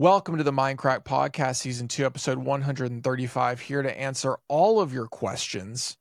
Welcome 0.00 0.36
to 0.36 0.44
the 0.44 0.52
Mindcrack 0.52 1.02
Podcast, 1.02 1.56
Season 1.56 1.88
2, 1.88 2.06
Episode 2.06 2.38
135. 2.38 3.60
Here 3.60 3.82
to 3.82 4.00
answer 4.00 4.36
all 4.46 4.80
of 4.80 4.92
your 4.92 5.08
questions. 5.08 5.96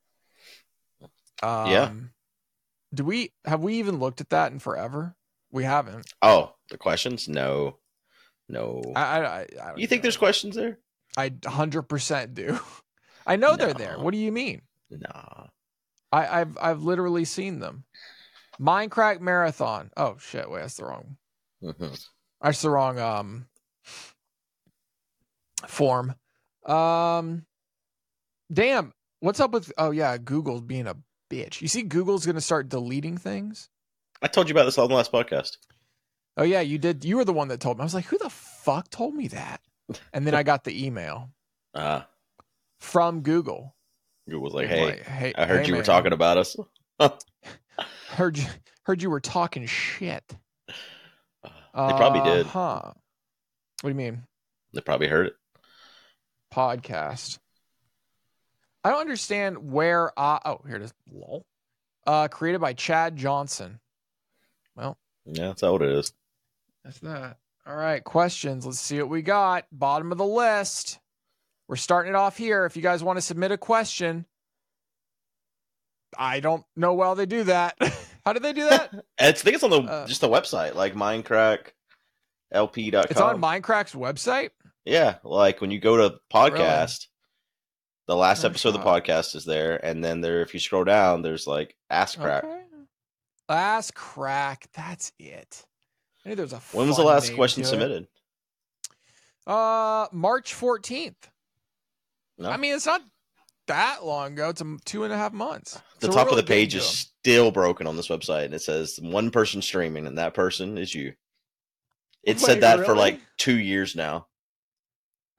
Um, 1.42 1.72
Yeah. 1.72 1.92
Do 2.94 3.04
we 3.04 3.34
have 3.46 3.62
we 3.62 3.80
even 3.80 3.98
looked 4.00 4.22
at 4.22 4.30
that 4.30 4.52
in 4.52 4.60
forever? 4.60 5.16
We 5.52 5.64
haven't. 5.64 6.14
Oh, 6.22 6.54
the 6.70 6.78
questions? 6.78 7.28
No, 7.28 7.80
no. 8.48 8.84
I, 8.96 9.02
I, 9.02 9.40
I, 9.62 9.74
you 9.78 9.88
think 9.88 10.02
know. 10.02 10.04
there's 10.04 10.16
questions 10.18 10.56
there? 10.56 10.78
I 11.18 11.30
100% 11.32 12.36
do. 12.36 12.60
I 13.26 13.36
know 13.36 13.56
they're 13.56 13.74
there. 13.74 13.98
What 13.98 14.12
do 14.12 14.20
you 14.20 14.32
mean? 14.32 14.62
Nah. 14.92 15.48
I, 16.12 16.42
I've 16.42 16.56
I've 16.62 16.84
literally 16.84 17.26
seen 17.26 17.60
them. 17.60 17.84
Mindcrack 18.62 19.22
Marathon. 19.22 19.90
Oh 19.98 20.18
shit! 20.20 20.50
Wait, 20.50 20.62
that's 20.62 20.76
the 20.76 20.86
wrong. 20.86 21.18
Mhm. 21.64 22.08
That's 22.42 22.62
the 22.62 22.70
wrong 22.70 23.00
um 23.00 23.48
form. 25.66 26.14
Um, 26.66 27.46
damn. 28.52 28.94
What's 29.20 29.40
up 29.40 29.52
with? 29.52 29.72
Oh 29.78 29.92
yeah, 29.92 30.18
Google's 30.18 30.62
being 30.62 30.88
a 30.88 30.96
bitch. 31.32 31.62
You 31.62 31.68
see, 31.68 31.82
Google's 31.82 32.26
gonna 32.26 32.42
start 32.42 32.70
deleting 32.70 33.18
things. 33.18 33.70
I 34.22 34.28
told 34.28 34.48
you 34.50 34.54
about 34.54 34.66
this 34.66 34.78
on 34.78 34.90
the 34.90 34.96
last 34.96 35.12
podcast. 35.12 35.58
Oh 36.38 36.44
yeah, 36.44 36.62
you 36.62 36.78
did. 36.78 37.04
You 37.04 37.18
were 37.18 37.26
the 37.26 37.34
one 37.34 37.48
that 37.48 37.60
told 37.60 37.78
me. 37.78 37.82
I 37.82 37.86
was 37.86 37.96
like, 37.96 38.06
who 38.06 38.18
the 38.20 38.30
fuck 38.30 38.90
told 38.90 39.16
me 39.16 39.28
that? 39.30 39.62
And 40.14 40.28
then 40.28 40.36
I 40.36 40.44
got 40.44 40.64
the 40.66 40.86
email 40.86 41.30
Uh, 41.74 42.02
from 42.80 43.22
Google. 43.22 43.74
Google's 44.30 44.54
like, 44.54 44.68
hey, 44.68 45.02
hey, 45.06 45.34
I 45.36 45.46
heard 45.46 45.66
hey, 45.66 45.72
you 45.72 45.78
were 45.78 45.84
talking 45.84 46.12
about 46.14 46.38
us. 46.38 46.56
Heard 48.10 48.38
you. 48.38 48.46
Heard 48.84 49.02
you 49.02 49.10
were 49.10 49.20
talking 49.20 49.66
shit. 49.68 50.24
they 50.68 51.50
probably 51.74 52.22
did. 52.22 52.46
Huh. 52.48 52.82
What 53.82 53.84
do 53.84 53.90
you 53.90 53.94
mean? 53.96 54.24
They 54.74 54.82
probably 54.82 55.08
heard 55.08 55.28
it. 55.28 55.34
Podcast. 56.58 57.38
I 58.84 58.90
don't 58.90 59.02
understand 59.02 59.72
where. 59.72 60.12
Uh, 60.20 60.40
oh, 60.44 60.62
here 60.66 60.78
it 60.78 60.82
is. 60.82 60.94
Lol. 61.12 61.46
Uh, 62.06 62.28
created 62.30 62.60
by 62.62 62.74
Chad 62.74 63.16
Johnson. 63.16 63.80
Well, 64.76 64.98
Yeah, 65.26 65.48
that's 65.50 65.62
how 65.62 65.76
it 65.76 65.82
is. 65.84 66.14
that's 66.84 67.00
that. 67.00 67.38
All 67.68 67.76
right, 67.76 68.04
questions. 68.04 68.66
Let's 68.66 68.80
see 68.80 68.98
what 69.00 69.10
we 69.10 69.22
got. 69.22 69.66
Bottom 69.72 70.12
of 70.12 70.18
the 70.18 70.26
list. 70.26 71.00
We're 71.68 71.76
starting 71.76 72.14
it 72.14 72.16
off 72.16 72.38
here. 72.38 72.66
If 72.66 72.76
you 72.78 72.82
guys 72.82 73.04
want 73.04 73.18
to 73.18 73.22
submit 73.22 73.52
a 73.52 73.58
question, 73.58 74.26
I 76.18 76.40
don't 76.40 76.64
know 76.78 76.94
why 76.94 77.14
they 77.14 77.26
do 77.26 77.44
that. 77.44 77.76
How 78.26 78.32
do 78.34 78.40
they 78.40 78.54
do 78.54 78.70
that? 78.70 78.94
I 79.20 79.32
think 79.34 79.56
it's 79.56 79.64
on 79.64 79.70
the 79.70 79.82
Uh, 79.82 80.08
just 80.08 80.22
the 80.22 80.30
website, 80.30 80.76
like 80.76 80.96
mindcracklp.com. 80.96 81.72
it's 83.12 83.20
on 83.20 83.42
Mindcrack's 83.42 83.94
website. 83.94 84.52
Yeah, 84.88 85.18
like 85.26 85.60
when 85.60 85.70
you 85.70 85.80
go 85.80 85.98
to 85.98 86.18
podcast, 86.34 87.08
the 88.08 88.16
last 88.16 88.46
Oh, 88.46 88.48
episode 88.48 88.70
of 88.70 88.76
the 88.76 88.80
podcast 88.90 89.36
is 89.36 89.44
there, 89.44 89.84
and 89.86 90.02
then 90.02 90.22
there, 90.22 90.42
if 90.42 90.54
you 90.54 90.62
scroll 90.62 90.86
down, 90.86 91.22
there's 91.22 91.46
like 91.46 91.76
ass 91.90 92.16
Crack. 92.16 92.46
Okay. 92.46 92.62
Last 93.50 93.94
crack. 93.94 94.68
That's 94.74 95.12
it. 95.20 95.66
I 96.26 96.30
knew 96.30 96.36
there 96.36 96.46
was 96.46 96.54
a. 96.54 96.62
When 96.72 96.88
was 96.88 96.96
the 96.96 97.04
last 97.04 97.34
question 97.36 97.66
submitted? 97.66 98.08
Uh, 99.46 100.08
March 100.14 100.54
fourteenth. 100.54 101.30
No, 102.38 102.50
I 102.50 102.56
mean, 102.56 102.74
it's 102.74 102.86
not 102.86 103.02
that 103.68 104.06
long 104.06 104.34
ago. 104.34 104.50
It's 104.50 104.64
two 104.86 105.04
and 105.04 105.12
a 105.12 105.18
half 105.18 105.34
months. 105.34 105.82
the 106.00 106.08
So 106.08 106.14
top 106.14 106.30
of 106.30 106.38
the 106.38 106.44
page 106.44 106.76
is 106.76 106.86
still 106.86 107.52
broken 107.52 107.88
on 107.88 107.98
this 107.98 108.08
website, 108.08 108.46
and 108.46 108.54
it 108.54 108.62
says 108.62 109.00
one 109.02 109.32
person 109.32 109.62
streaming, 109.62 110.08
and 110.08 110.18
that 110.18 110.34
person 110.34 110.78
is 110.78 110.96
you. 110.96 111.14
It 112.24 112.38
Wait, 112.38 112.40
said 112.40 112.62
that 112.62 112.86
for 112.86 112.96
like 112.96 113.20
two 113.38 113.58
years 113.58 113.94
now. 113.94 114.28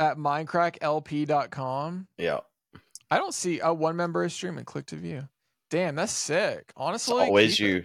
At 0.01 0.17
mindcracklp.com. 0.17 2.06
Yeah, 2.17 2.41
I 3.11 3.19
don't 3.19 3.34
see 3.34 3.61
a 3.61 3.72
one 3.75 3.97
member 3.97 4.25
is 4.25 4.33
streaming. 4.33 4.65
Click 4.65 4.87
to 4.87 4.97
view. 4.97 5.28
Damn, 5.71 5.97
that's 5.97 6.12
sick. 6.12 6.59
it's 6.61 6.72
Honestly, 6.77 7.25
always 7.25 7.59
you, 7.61 7.84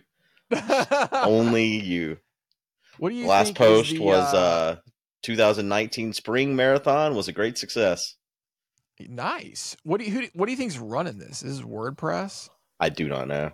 only 1.12 1.66
you. 1.66 2.18
what 2.98 3.10
do 3.10 3.16
you 3.16 3.26
Last 3.28 3.56
post 3.56 3.92
the, 3.92 4.00
was 4.00 4.34
uh 4.34 4.78
2019 5.24 6.14
spring 6.14 6.56
marathon 6.56 7.16
was 7.16 7.28
a 7.28 7.32
great 7.34 7.58
success. 7.58 8.16
nice. 9.00 9.76
What 9.84 10.00
do 10.00 10.06
you 10.06 10.12
who, 10.12 10.28
what 10.34 10.46
do 10.46 10.52
you 10.52 10.58
think's 10.58 10.78
running 10.78 11.18
this? 11.18 11.44
Is 11.44 11.58
this 11.60 11.68
WordPress? 11.68 12.50
I 12.80 12.90
do 12.90 13.08
not 13.10 13.28
know. 13.28 13.52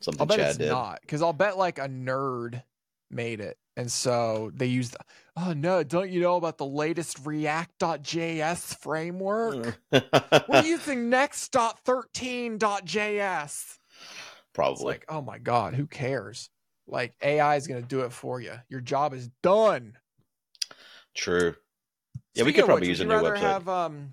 Something 0.00 0.20
I'll 0.20 0.26
bet 0.26 0.38
Chad 0.38 0.48
it's 0.50 0.58
did. 0.58 0.68
not 0.70 1.00
because 1.00 1.22
I'll 1.22 1.32
bet 1.32 1.56
like 1.56 1.78
a 1.78 1.88
nerd 1.88 2.62
made 3.10 3.40
it, 3.40 3.56
and 3.76 3.90
so 3.90 4.52
they 4.54 4.66
used. 4.66 4.96
Oh 5.36 5.54
no! 5.54 5.82
Don't 5.82 6.10
you 6.10 6.20
know 6.20 6.36
about 6.36 6.58
the 6.58 6.66
latest 6.66 7.24
React.js 7.24 8.78
framework? 8.78 9.78
We're 9.90 10.62
using 10.64 11.08
next.13.js. 11.08 13.44
It's 13.44 13.78
Probably. 14.52 14.84
like, 14.84 15.06
oh 15.08 15.22
my 15.22 15.38
god, 15.38 15.74
who 15.74 15.86
cares? 15.86 16.50
Like 16.86 17.14
AI 17.22 17.56
is 17.56 17.66
gonna 17.66 17.82
do 17.82 18.00
it 18.00 18.12
for 18.12 18.40
you. 18.40 18.54
Your 18.68 18.80
job 18.80 19.14
is 19.14 19.30
done. 19.42 19.96
True. 21.14 21.54
Yeah, 22.34 22.44
we 22.44 22.52
could 22.52 22.64
probably 22.64 22.82
which, 22.82 22.90
use 22.90 23.00
a 23.00 23.04
new 23.04 23.14
website. 23.14 23.38
Have, 23.38 23.68
um, 23.68 24.12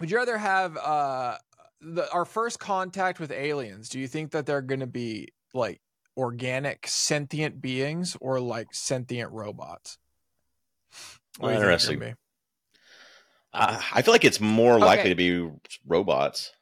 would 0.00 0.10
you 0.10 0.16
rather 0.16 0.38
have 0.38 0.76
uh, 0.76 1.36
the 1.80 2.10
our 2.12 2.24
first 2.24 2.58
contact 2.58 3.20
with 3.20 3.30
aliens? 3.30 3.88
Do 3.88 4.00
you 4.00 4.08
think 4.08 4.32
that 4.32 4.46
they're 4.46 4.62
gonna 4.62 4.86
be 4.86 5.28
like 5.54 5.80
organic 6.20 6.86
sentient 6.86 7.60
beings 7.62 8.16
or 8.20 8.40
like 8.40 8.74
sentient 8.74 9.32
robots? 9.32 9.98
What 11.38 11.48
do 11.50 11.54
you 11.54 11.60
think 11.60 11.62
Interesting. 11.62 12.00
I, 13.52 13.84
I 13.94 14.02
feel 14.02 14.12
like 14.14 14.24
it's 14.24 14.40
more 14.40 14.74
Okay. 14.74 14.86
likely 14.86 15.10
to 15.10 15.16
be 15.16 15.50
robots 15.86 16.52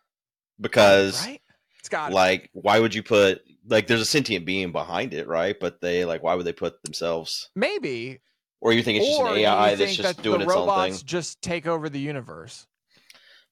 because, 0.60 1.12
right? 1.12 1.40
It's 1.80 1.88
got 1.88 2.12
like, 2.12 2.50
why 2.54 2.80
would 2.80 2.94
you 2.94 3.02
put 3.02 3.42
like 3.68 3.86
there's 3.86 4.00
a 4.00 4.06
sentient 4.06 4.46
being 4.46 4.72
behind 4.72 5.14
it, 5.14 5.28
right? 5.28 5.56
But 5.60 5.80
they 5.80 6.04
like, 6.04 6.22
why 6.22 6.34
would 6.34 6.46
they 6.46 6.52
put 6.52 6.82
themselves? 6.82 7.50
maybe 7.54 8.20
Or 8.60 8.72
you 8.72 8.82
think 8.84 8.98
it's 8.98 9.06
just 9.06 9.18
or 9.18 9.28
an 9.28 9.28
AI 9.28 9.74
that's 9.74 9.96
just 9.96 10.16
that 10.16 10.22
doing 10.22 10.40
the 10.40 10.40
its 10.40 10.54
own 10.56 10.70
robots 10.70 10.72
thing? 10.72 11.02
just 11.02 11.42
take 11.42 11.66
over 11.66 11.88
the 11.88 12.00
universe. 12.00 12.66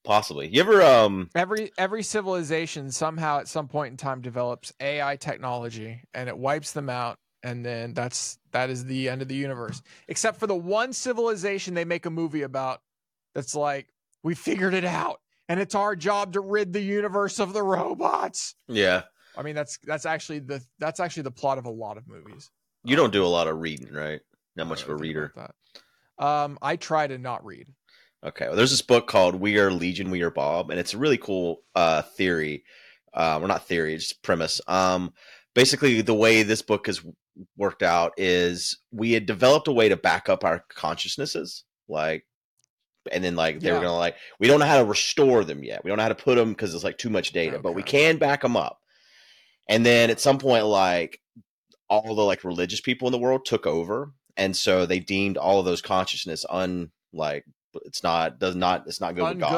Possibly. 0.06 0.47
You 0.47 0.61
ever 0.61 0.83
um? 0.83 1.28
Every 1.34 1.72
every 1.77 2.05
civilization 2.05 2.93
somehow 2.93 3.41
at 3.41 3.49
some 3.49 3.67
point 3.67 3.91
in 3.91 3.97
time 3.97 4.21
develops 4.21 4.72
AI 4.81 5.17
technology 5.17 6.00
and 6.15 6.28
it 6.28 6.39
wipes 6.39 6.72
them 6.72 6.89
out 6.89 7.19
and 7.43 7.67
then 7.67 7.93
that's 7.93 8.39
that 8.53 8.71
is 8.71 8.84
the 8.84 9.09
end 9.09 9.21
of 9.21 9.27
the 9.27 9.34
universe. 9.34 9.83
Except 10.06 10.39
for 10.39 10.47
the 10.47 10.55
one 10.55 10.93
civilization 10.93 11.75
they 11.75 11.84
make 11.84 12.06
a 12.06 12.11
movie 12.11 12.43
about 12.43 12.83
that's 13.34 13.56
like 13.56 13.89
we 14.22 14.37
figured 14.37 14.75
it 14.75 14.84
out 14.84 15.21
and 15.49 15.59
it's 15.59 15.75
our 15.75 15.97
job 15.97 16.34
to 16.34 16.41
rid 16.41 16.72
the 16.72 16.81
universe 16.81 17.41
of 17.41 17.53
the 17.53 17.62
robots. 17.62 18.55
Yeah. 18.69 19.03
I 19.37 19.43
mean 19.43 19.56
that's 19.56 19.77
that's 19.83 20.06
actually 20.06 20.39
the 20.39 20.62
that's 20.78 21.00
actually 21.00 21.25
the 21.25 21.33
plot 21.33 21.59
of 21.59 21.66
a 21.66 21.71
lot 21.71 21.97
of 21.97 22.06
movies. 22.06 22.49
You 22.84 22.95
don't 22.95 23.12
do 23.12 23.25
a 23.25 23.27
lot 23.27 23.49
of 23.49 23.59
reading, 23.59 23.93
right? 23.93 24.21
Not 24.55 24.69
much 24.69 24.84
of 24.84 24.89
a 24.89 24.97
reader. 24.97 25.34
Um, 26.19 26.59
I 26.62 26.77
try 26.77 27.09
to 27.09 27.19
not 27.19 27.45
read. 27.45 27.66
Okay. 28.26 28.47
Well, 28.48 28.56
there's 28.56 28.72
this 28.72 28.82
book 28.82 29.06
called 29.06 29.37
We 29.37 29.59
Are 29.59 29.70
Legion, 29.70 30.10
We 30.10 30.22
Are 30.22 30.31
Bob, 30.31 30.70
and 30.70 30.81
it's 30.81 30.94
a 30.94 30.98
really 30.98 31.19
cool 31.19 31.62
uh, 31.76 32.03
theory. 32.03 32.64
Uh, 33.14 33.38
well, 33.38 33.48
not 33.48 33.69
theory, 33.69 33.94
it's 33.94 34.12
premise. 34.12 34.60
Um, 34.66 35.12
basically, 35.54 36.00
the 36.03 36.14
way 36.14 36.42
this 36.42 36.60
book 36.60 36.86
has 36.86 37.00
worked 37.56 37.84
out 37.84 38.12
is 38.16 38.78
we 38.91 39.12
had 39.12 39.26
developed 39.26 39.69
a 39.69 39.72
way 39.72 39.88
to 39.88 39.97
back 39.97 40.28
up 40.28 40.44
our 40.44 40.65
consciousnesses, 40.69 41.65
like, 41.88 42.26
and 43.12 43.22
then 43.22 43.36
like 43.36 43.60
they 43.60 43.70
were 43.70 43.78
gonna 43.78 43.97
like 43.97 44.16
we 44.41 44.48
don't 44.48 44.59
know 44.59 44.66
how 44.66 44.78
to 44.78 44.84
restore 44.84 45.44
them 45.44 45.62
yet. 45.62 45.84
We 45.84 45.88
don't 45.88 45.98
know 45.98 46.03
how 46.03 46.09
to 46.09 46.16
put 46.16 46.34
them 46.34 46.48
because 46.48 46.75
it's 46.75 46.82
like 46.82 46.98
too 46.98 47.10
much 47.10 47.31
data, 47.31 47.60
but 47.60 47.75
we 47.75 47.84
can 47.84 48.16
back 48.16 48.42
them 48.42 48.56
up. 48.56 48.81
And 49.69 49.86
then 49.86 50.10
at 50.10 50.19
some 50.19 50.38
point, 50.38 50.66
like 50.66 51.21
all 51.89 52.16
the 52.16 52.22
like 52.22 52.42
religious 52.42 52.80
people 52.80 53.06
in 53.06 53.12
the 53.12 53.18
world 53.18 53.45
took 53.45 53.65
over, 53.65 54.10
and 54.36 54.56
so 54.56 54.84
they 54.84 54.98
deemed 54.98 55.36
all 55.36 55.60
of 55.60 55.65
those 55.65 55.80
consciousness 55.80 56.45
un 56.51 56.91
like 57.12 57.45
it's 57.84 58.03
not 58.03 58.39
does 58.39 58.57
not 58.57 58.84
it's 58.87 59.01
not 59.01 59.15
good 59.15 59.23
with 59.34 59.41
God. 59.41 59.51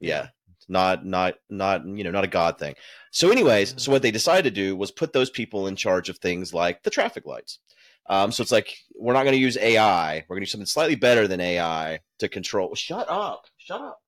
Yeah. 0.00 0.28
Not 0.68 1.04
not 1.04 1.34
not 1.50 1.86
you 1.86 2.04
know 2.04 2.10
not 2.10 2.24
a 2.24 2.28
God 2.28 2.58
thing. 2.58 2.74
So, 3.10 3.30
anyways, 3.30 3.74
so 3.82 3.92
what 3.92 4.02
they 4.02 4.10
decided 4.10 4.44
to 4.44 4.62
do 4.62 4.76
was 4.76 4.90
put 4.90 5.12
those 5.12 5.30
people 5.30 5.66
in 5.66 5.76
charge 5.76 6.08
of 6.08 6.18
things 6.18 6.54
like 6.54 6.82
the 6.82 6.90
traffic 6.90 7.26
lights. 7.26 7.58
Um, 8.08 8.32
so 8.32 8.42
it's 8.42 8.52
like 8.52 8.74
we're 8.98 9.12
not 9.12 9.22
going 9.24 9.34
to 9.34 9.40
use 9.40 9.56
AI. 9.58 10.24
We're 10.28 10.36
going 10.36 10.42
to 10.42 10.46
do 10.46 10.50
something 10.50 10.66
slightly 10.66 10.94
better 10.96 11.28
than 11.28 11.40
AI 11.40 12.00
to 12.18 12.28
control. 12.28 12.74
Shut 12.74 13.08
up! 13.08 13.44
Shut 13.58 13.80
up! 13.80 14.00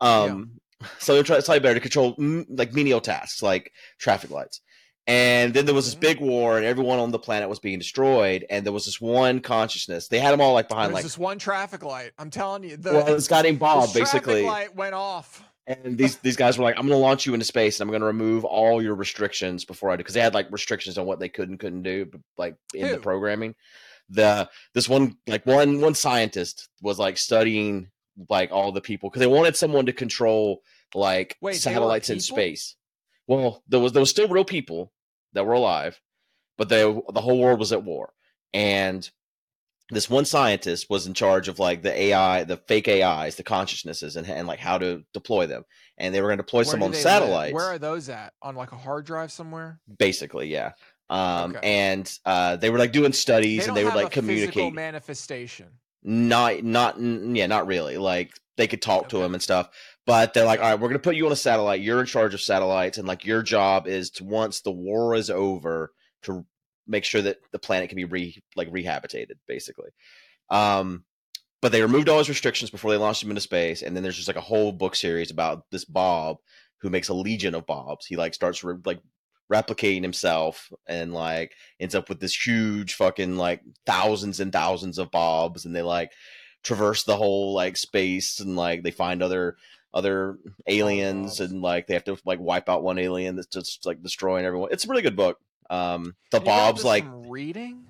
Um, 0.00 0.60
so 0.98 1.14
they're 1.14 1.22
trying 1.22 1.40
slightly 1.40 1.60
better 1.60 1.74
to 1.74 1.80
control 1.80 2.14
like 2.48 2.72
menial 2.72 3.00
tasks 3.00 3.42
like 3.42 3.72
traffic 3.98 4.30
lights. 4.30 4.60
And 5.06 5.52
then 5.52 5.66
there 5.66 5.74
was 5.74 5.84
this 5.84 5.94
Mhm. 5.94 6.00
big 6.00 6.20
war, 6.20 6.56
and 6.56 6.64
everyone 6.64 6.98
on 6.98 7.10
the 7.10 7.18
planet 7.18 7.48
was 7.48 7.58
being 7.58 7.78
destroyed. 7.78 8.46
And 8.48 8.64
there 8.64 8.72
was 8.72 8.86
this 8.86 9.00
one 9.00 9.40
consciousness. 9.40 10.08
They 10.08 10.18
had 10.18 10.32
them 10.32 10.40
all 10.40 10.54
like 10.54 10.68
behind 10.68 10.86
There's 10.88 10.94
like 10.94 11.02
this 11.04 11.18
one 11.18 11.38
traffic 11.38 11.82
light. 11.82 12.12
I'm 12.18 12.30
telling 12.30 12.64
you, 12.64 12.76
the 12.78 12.92
well, 12.94 13.04
this 13.04 13.28
guy 13.28 13.42
named 13.42 13.58
Bob 13.58 13.92
basically. 13.92 14.42
light 14.44 14.74
went 14.74 14.94
off. 14.94 15.44
And 15.66 15.96
these 15.96 16.16
these 16.18 16.36
guys 16.36 16.58
were 16.58 16.64
like, 16.64 16.76
I'm 16.76 16.86
going 16.86 16.98
to 16.98 17.02
launch 17.02 17.26
you 17.26 17.34
into 17.34 17.44
space, 17.46 17.80
and 17.80 17.86
I'm 17.86 17.90
going 17.90 18.00
to 18.00 18.06
remove 18.06 18.44
all 18.44 18.82
your 18.82 18.94
restrictions 18.94 19.64
before 19.64 19.90
I 19.90 19.94
do, 19.96 19.98
because 19.98 20.14
they 20.14 20.20
had 20.20 20.34
like 20.34 20.50
restrictions 20.50 20.98
on 20.98 21.06
what 21.06 21.20
they 21.20 21.28
could 21.28 21.48
and 21.48 21.58
couldn't 21.58 21.82
do, 21.82 22.06
but, 22.06 22.20
like 22.36 22.56
in 22.74 22.90
the 22.90 22.98
programming. 22.98 23.54
the 24.10 24.48
this 24.74 24.88
one 24.88 25.16
like 25.26 25.46
one 25.46 25.80
one 25.80 25.94
scientist 25.94 26.68
was 26.82 26.98
like 26.98 27.16
studying 27.16 27.90
like 28.28 28.52
all 28.52 28.70
the 28.72 28.80
people 28.82 29.08
because 29.08 29.20
they 29.20 29.26
wanted 29.26 29.56
someone 29.56 29.86
to 29.86 29.92
control 29.94 30.62
like 30.94 31.36
Wait, 31.40 31.56
satellites 31.56 32.10
in 32.10 32.20
space. 32.20 32.76
Well, 33.26 33.62
there 33.68 33.80
was 33.80 33.92
there 33.92 34.00
was 34.00 34.10
still 34.10 34.28
real 34.28 34.44
people 34.44 34.92
that 35.34 35.46
were 35.46 35.54
alive, 35.54 36.00
but 36.58 36.68
they 36.68 36.82
the 36.82 37.20
whole 37.20 37.38
world 37.38 37.58
was 37.60 37.72
at 37.72 37.84
war, 37.84 38.12
and 38.52 39.08
this 39.90 40.08
one 40.08 40.24
scientist 40.24 40.88
was 40.88 41.06
in 41.06 41.12
charge 41.14 41.48
of 41.48 41.58
like 41.58 41.82
the 41.82 41.92
AI, 41.92 42.44
the 42.44 42.56
fake 42.56 42.88
AIs, 42.88 43.36
the 43.36 43.42
consciousnesses, 43.42 44.16
and, 44.16 44.26
and 44.28 44.48
like 44.48 44.58
how 44.58 44.78
to 44.78 45.04
deploy 45.12 45.46
them. 45.46 45.62
And 45.98 46.14
they 46.14 46.22
were 46.22 46.28
going 46.28 46.38
to 46.38 46.42
deploy 46.42 46.60
Where 46.60 46.64
some 46.64 46.82
on 46.82 46.90
they 46.90 46.98
live? 46.98 47.02
satellites 47.02 47.54
Where 47.54 47.64
are 47.66 47.78
those 47.78 48.08
at? 48.08 48.32
On 48.42 48.56
like 48.56 48.72
a 48.72 48.76
hard 48.76 49.04
drive 49.04 49.30
somewhere? 49.30 49.80
basically 49.98 50.48
yeah 50.48 50.72
um 51.10 51.50
Okay. 51.50 51.60
and 51.62 52.18
uh 52.24 52.56
they 52.56 52.70
were 52.70 52.78
like 52.78 52.92
doing 52.92 53.12
studies 53.12 53.62
They 53.64 53.68
and 53.68 53.76
they 53.76 53.84
would 53.84 53.94
like 53.94 54.10
communicate 54.10 54.72
manifestation. 54.72 55.68
not 56.02 56.62
not 56.64 56.98
yeah 57.00 57.46
not 57.46 57.66
really 57.66 57.98
like 57.98 58.32
they 58.56 58.66
could 58.66 58.82
talk 58.82 59.08
to 59.08 59.22
him 59.22 59.34
and 59.34 59.42
stuff 59.42 59.68
but 60.06 60.34
they're 60.34 60.44
like 60.44 60.60
all 60.60 60.70
right 60.70 60.80
we're 60.80 60.88
gonna 60.88 60.98
put 60.98 61.16
you 61.16 61.26
on 61.26 61.32
a 61.32 61.36
satellite. 61.36 61.80
You're 61.80 62.00
in 62.00 62.06
charge 62.06 62.34
of 62.34 62.40
satellites 62.40 62.98
and 62.98 63.08
like 63.08 63.24
your 63.24 63.42
job 63.42 63.86
is 63.86 64.10
to 64.12 64.24
once 64.24 64.60
the 64.60 64.72
war 64.72 65.14
is 65.14 65.30
over 65.30 65.92
to 66.22 66.44
make 66.86 67.04
sure 67.04 67.22
that 67.22 67.38
the 67.52 67.58
planet 67.58 67.88
can 67.88 67.96
be 67.96 68.04
re 68.04 68.42
like 68.56 68.68
rehabilitated, 68.70 69.38
basically. 69.46 69.90
Um 70.50 71.04
but 71.62 71.72
they 71.72 71.80
removed 71.80 72.10
all 72.10 72.18
his 72.18 72.28
restrictions 72.28 72.70
before 72.70 72.90
they 72.90 72.98
launched 72.98 73.22
him 73.22 73.30
into 73.30 73.40
space 73.40 73.82
and 73.82 73.96
then 73.96 74.02
there's 74.02 74.16
just 74.16 74.28
like 74.28 74.36
a 74.36 74.42
whole 74.42 74.72
book 74.72 74.94
series 74.94 75.30
about 75.30 75.64
this 75.70 75.86
bob 75.86 76.36
who 76.82 76.90
makes 76.90 77.08
a 77.08 77.14
legion 77.14 77.54
of 77.54 77.66
bobs. 77.66 78.04
He 78.04 78.16
like 78.16 78.34
starts 78.34 78.62
re- 78.62 78.76
like 78.84 79.00
replicating 79.50 80.02
himself 80.02 80.70
and 80.86 81.14
like 81.14 81.52
ends 81.80 81.94
up 81.94 82.10
with 82.10 82.20
this 82.20 82.34
huge 82.46 82.94
fucking 82.94 83.36
like 83.36 83.62
thousands 83.86 84.40
and 84.40 84.52
thousands 84.52 84.98
of 84.98 85.10
bobs 85.10 85.64
and 85.64 85.74
they 85.74 85.82
like 85.82 86.10
traverse 86.64 87.04
the 87.04 87.16
whole 87.16 87.52
like 87.54 87.76
space 87.76 88.40
and 88.40 88.56
like 88.56 88.82
they 88.82 88.90
find 88.90 89.22
other 89.22 89.56
other 89.92 90.38
aliens 90.66 91.38
and 91.38 91.62
like 91.62 91.86
they 91.86 91.94
have 91.94 92.04
to 92.04 92.18
like 92.24 92.40
wipe 92.40 92.68
out 92.68 92.82
one 92.82 92.98
alien 92.98 93.36
that's 93.36 93.46
just 93.46 93.86
like 93.86 94.02
destroying 94.02 94.44
everyone. 94.44 94.70
It's 94.72 94.84
a 94.84 94.88
really 94.88 95.02
good 95.02 95.16
book. 95.16 95.38
Um 95.70 96.16
the 96.32 96.40
you 96.40 96.44
bobs 96.44 96.84
like 96.84 97.04
reading. 97.08 97.86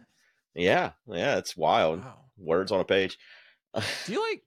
yeah 0.55 0.93
yeah 1.07 1.39
it's 1.39 1.57
wild. 1.57 2.01
Wow. 2.05 2.19
words 2.37 2.71
on 2.73 2.81
a 2.81 2.85
page. 2.85 3.19
Do 3.75 4.13
you 4.13 4.23
like 4.31 4.43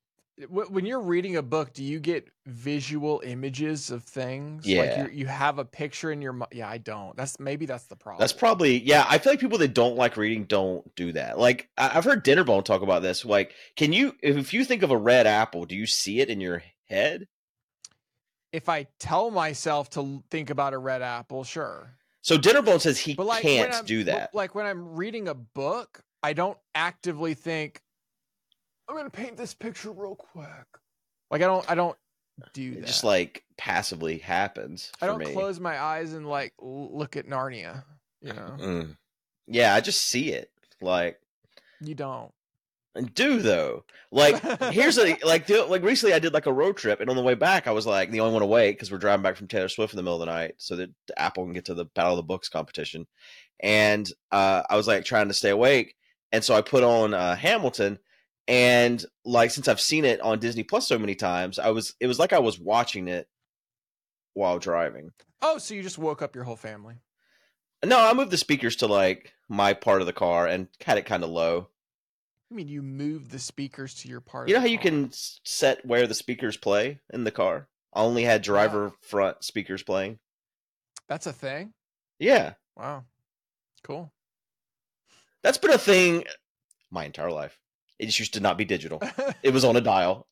when 0.49 0.85
you're 0.85 1.01
reading 1.01 1.35
a 1.35 1.41
book? 1.41 1.73
Do 1.73 1.83
you 1.83 1.99
get 1.99 2.29
visual 2.45 3.21
images 3.25 3.89
of 3.89 4.03
things? 4.03 4.65
like 4.65 4.75
Yeah. 4.75 5.05
you 5.05 5.11
you 5.11 5.25
have 5.25 5.57
a 5.57 5.65
picture 5.65 6.11
in 6.11 6.21
your 6.21 6.33
mind. 6.33 6.51
Yeah, 6.53 6.69
I 6.69 6.77
don't. 6.77 7.15
That's 7.17 7.39
maybe 7.39 7.65
that's 7.65 7.85
the 7.85 7.95
problem. 7.95 8.19
That's 8.19 8.33
probably 8.33 8.79
yeah. 8.83 9.05
I 9.09 9.17
feel 9.17 9.33
like 9.33 9.39
people 9.39 9.57
that 9.57 9.73
don't 9.73 9.95
like 9.95 10.15
reading 10.17 10.45
don't 10.45 10.93
do 10.95 11.11
that. 11.13 11.39
Like 11.39 11.69
I've 11.77 12.03
heard 12.03 12.23
Dinnerbone 12.23 12.65
talk 12.65 12.81
about 12.81 13.01
this. 13.01 13.25
Like, 13.25 13.53
can 13.75 13.93
you 13.93 14.15
if 14.21 14.53
you 14.53 14.63
think 14.63 14.83
of 14.83 14.91
a 14.91 14.97
red 14.97 15.25
apple, 15.27 15.65
do 15.65 15.75
you 15.75 15.87
see 15.87 16.19
it 16.19 16.29
in 16.29 16.39
your 16.41 16.63
head? 16.89 17.27
if 18.53 18.69
I 18.69 18.87
tell 18.99 19.29
myself 19.29 19.89
to 19.91 20.23
think 20.31 20.49
about 20.49 20.73
a 20.73 20.77
red 20.77 21.01
apple, 21.01 21.43
sure. 21.43 21.93
So 22.21 22.37
Dinnerbone 22.37 22.81
says 22.81 22.97
he 22.97 23.13
like 23.15 23.41
can't 23.41 23.85
do 23.85 24.03
that. 24.05 24.33
Like 24.33 24.55
when 24.55 24.65
I'm 24.65 24.95
reading 24.95 25.27
a 25.27 25.33
book, 25.33 26.01
I 26.23 26.33
don't 26.33 26.57
actively 26.75 27.33
think 27.33 27.81
I'm 28.89 28.95
gonna 28.95 29.09
paint 29.09 29.37
this 29.37 29.53
picture 29.53 29.91
real 29.91 30.15
quick. 30.15 30.47
Like 31.31 31.41
I 31.41 31.45
don't 31.45 31.69
I 31.69 31.75
don't 31.75 31.97
do 32.53 32.71
It 32.73 32.81
that. 32.81 32.87
just 32.87 33.03
like 33.03 33.43
passively 33.57 34.17
happens 34.19 34.91
for 34.97 35.05
I 35.05 35.07
don't 35.07 35.19
me. 35.19 35.33
close 35.33 35.59
my 35.59 35.79
eyes 35.81 36.13
and 36.13 36.27
like 36.27 36.53
look 36.59 37.17
at 37.17 37.27
Narnia. 37.27 37.83
You 38.21 38.33
know, 38.33 38.55
Mm. 38.59 38.97
Yeah, 39.47 39.73
I 39.75 39.81
just 39.81 40.01
see 40.01 40.31
it. 40.31 40.51
Like 40.81 41.19
you 41.81 41.95
don't. 41.95 42.31
and 42.95 43.13
do 43.13 43.39
though. 43.41 43.83
Like 44.11 44.41
here's 44.73 44.97
a 44.97 45.17
like 45.25 45.47
the, 45.47 45.65
like 45.65 45.83
recently 45.83 46.13
I 46.13 46.19
did 46.19 46.33
like 46.33 46.45
a 46.47 46.53
road 46.53 46.77
trip 46.77 46.99
and 46.99 47.09
on 47.09 47.15
the 47.15 47.21
way 47.23 47.35
back 47.35 47.67
I 47.67 47.71
was 47.71 47.85
like 47.85 48.09
the 48.11 48.19
only 48.21 48.33
one 48.33 48.41
awake 48.41 48.75
because 48.77 48.91
we're 48.91 48.97
driving 48.99 49.21
back 49.23 49.35
from 49.35 49.47
Taylor 49.47 49.69
Swift 49.69 49.93
in 49.93 49.97
the 49.97 50.03
middle 50.03 50.21
of 50.21 50.25
the 50.27 50.33
night 50.33 50.55
so 50.57 50.75
that 50.77 50.89
Apple 51.17 51.43
can 51.45 51.53
get 51.53 51.65
to 51.65 51.73
the 51.73 51.85
Battle 51.85 52.13
of 52.13 52.17
the 52.17 52.23
Books 52.23 52.49
competition, 52.49 53.05
and 53.59 54.11
uh, 54.31 54.63
I 54.69 54.75
was 54.77 54.87
like 54.87 55.03
trying 55.05 55.27
to 55.27 55.33
stay 55.33 55.49
awake 55.49 55.95
and 56.31 56.43
so 56.43 56.55
I 56.55 56.61
put 56.61 56.83
on 56.83 57.13
uh, 57.13 57.35
Hamilton 57.35 57.99
and 58.47 59.03
like 59.25 59.51
since 59.51 59.67
I've 59.67 59.81
seen 59.81 60.05
it 60.05 60.21
on 60.21 60.39
Disney 60.39 60.63
Plus 60.63 60.87
so 60.87 60.97
many 60.99 61.15
times 61.15 61.59
I 61.59 61.69
was 61.71 61.95
it 61.99 62.07
was 62.07 62.19
like 62.19 62.33
I 62.33 62.39
was 62.39 62.59
watching 62.59 63.07
it 63.07 63.27
while 64.33 64.59
driving. 64.59 65.11
Oh, 65.41 65.57
so 65.57 65.73
you 65.73 65.83
just 65.83 65.97
woke 65.97 66.21
up 66.21 66.35
your 66.35 66.43
whole 66.43 66.55
family? 66.55 66.95
No, 67.85 67.99
I 67.99 68.13
moved 68.13 68.31
the 68.31 68.37
speakers 68.37 68.75
to 68.77 68.87
like 68.87 69.33
my 69.49 69.73
part 69.73 70.01
of 70.01 70.07
the 70.07 70.13
car 70.13 70.47
and 70.47 70.67
had 70.83 70.97
it 70.97 71.05
kind 71.05 71.23
of 71.23 71.29
low. 71.29 71.67
I 72.51 72.55
mean, 72.55 72.67
you 72.67 72.81
moved 72.81 73.31
the 73.31 73.39
speakers 73.39 73.93
to 73.95 74.07
your 74.07 74.21
part. 74.21 74.47
You 74.47 74.53
know 74.55 74.61
how 74.61 74.67
you 74.67 74.77
car. 74.77 74.83
can 74.83 75.09
set 75.11 75.85
where 75.85 76.07
the 76.07 76.13
speakers 76.13 76.55
play 76.57 76.99
in 77.13 77.23
the 77.23 77.31
car? 77.31 77.67
I 77.93 78.01
only 78.01 78.23
had 78.23 78.41
driver 78.41 78.93
front 79.01 79.43
speakers 79.43 79.83
playing. 79.83 80.19
That's 81.07 81.25
a 81.27 81.33
thing. 81.33 81.73
Yeah, 82.19 82.53
Wow, 82.75 83.05
cool. 83.83 84.11
that's 85.43 85.57
been 85.57 85.71
a 85.71 85.77
thing 85.77 86.23
my 86.91 87.05
entire 87.05 87.31
life. 87.31 87.57
It 87.99 88.05
just 88.07 88.19
used 88.19 88.33
to 88.35 88.39
not 88.39 88.57
be 88.57 88.65
digital. 88.65 89.01
It 89.43 89.51
was 89.53 89.63
on 89.65 89.75
a 89.75 89.81
dial, 89.81 90.27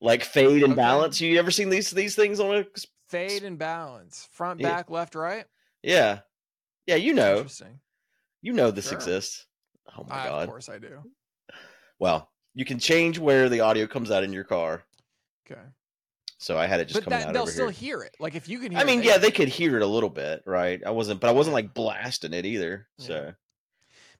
like 0.00 0.24
fade 0.24 0.62
and 0.62 0.72
Okay. 0.72 0.80
balance. 0.80 1.20
You 1.20 1.38
ever 1.38 1.50
seen 1.50 1.68
these 1.70 1.90
these 1.90 2.14
things 2.16 2.40
on 2.40 2.54
a? 2.56 2.64
Fade 3.08 3.42
and 3.42 3.58
balance, 3.58 4.28
front, 4.32 4.60
Yeah. 4.60 4.68
back, 4.68 4.90
left, 4.90 5.14
right. 5.14 5.44
Yeah, 5.82 6.20
yeah. 6.86 6.94
You 6.96 7.12
know, 7.14 7.38
Interesting. 7.38 7.80
you 8.42 8.52
know 8.52 8.70
this 8.70 8.86
Sure. 8.86 8.94
exists. 8.94 9.46
Oh 9.96 10.04
my 10.04 10.14
I, 10.14 10.28
god. 10.28 10.42
Of 10.44 10.48
course, 10.50 10.68
I 10.68 10.78
do. 10.78 11.02
Well, 11.98 12.30
you 12.54 12.64
can 12.64 12.78
change 12.78 13.18
where 13.18 13.48
the 13.48 13.60
audio 13.60 13.86
comes 13.86 14.10
out 14.10 14.24
in 14.24 14.32
your 14.32 14.44
car. 14.44 14.84
Okay, 15.50 15.60
So 16.38 16.56
I 16.56 16.66
had 16.66 16.80
it 16.80 16.84
just 16.86 17.00
but 17.00 17.04
coming 17.04 17.18
that, 17.18 17.28
out 17.28 17.32
they'll 17.34 17.46
still 17.46 17.68
here. 17.68 17.98
hear 17.98 18.02
it. 18.04 18.14
Like 18.20 18.34
if 18.36 18.48
you 18.48 18.58
can 18.60 18.70
hear. 18.72 18.80
I 18.80 18.84
mean, 18.84 19.00
they 19.00 19.06
yeah, 19.06 19.12
can 19.14 19.22
they 19.22 19.30
could 19.32 19.48
hear 19.48 19.76
it 19.76 19.82
a 19.82 19.86
little 19.86 20.08
bit, 20.10 20.42
right? 20.46 20.80
I 20.86 20.90
wasn't, 20.90 21.20
but 21.20 21.28
I 21.28 21.32
wasn't 21.32 21.54
like 21.54 21.74
blasting 21.74 22.32
it 22.32 22.46
either. 22.46 22.86
Yeah. 22.98 23.06
So, 23.06 23.34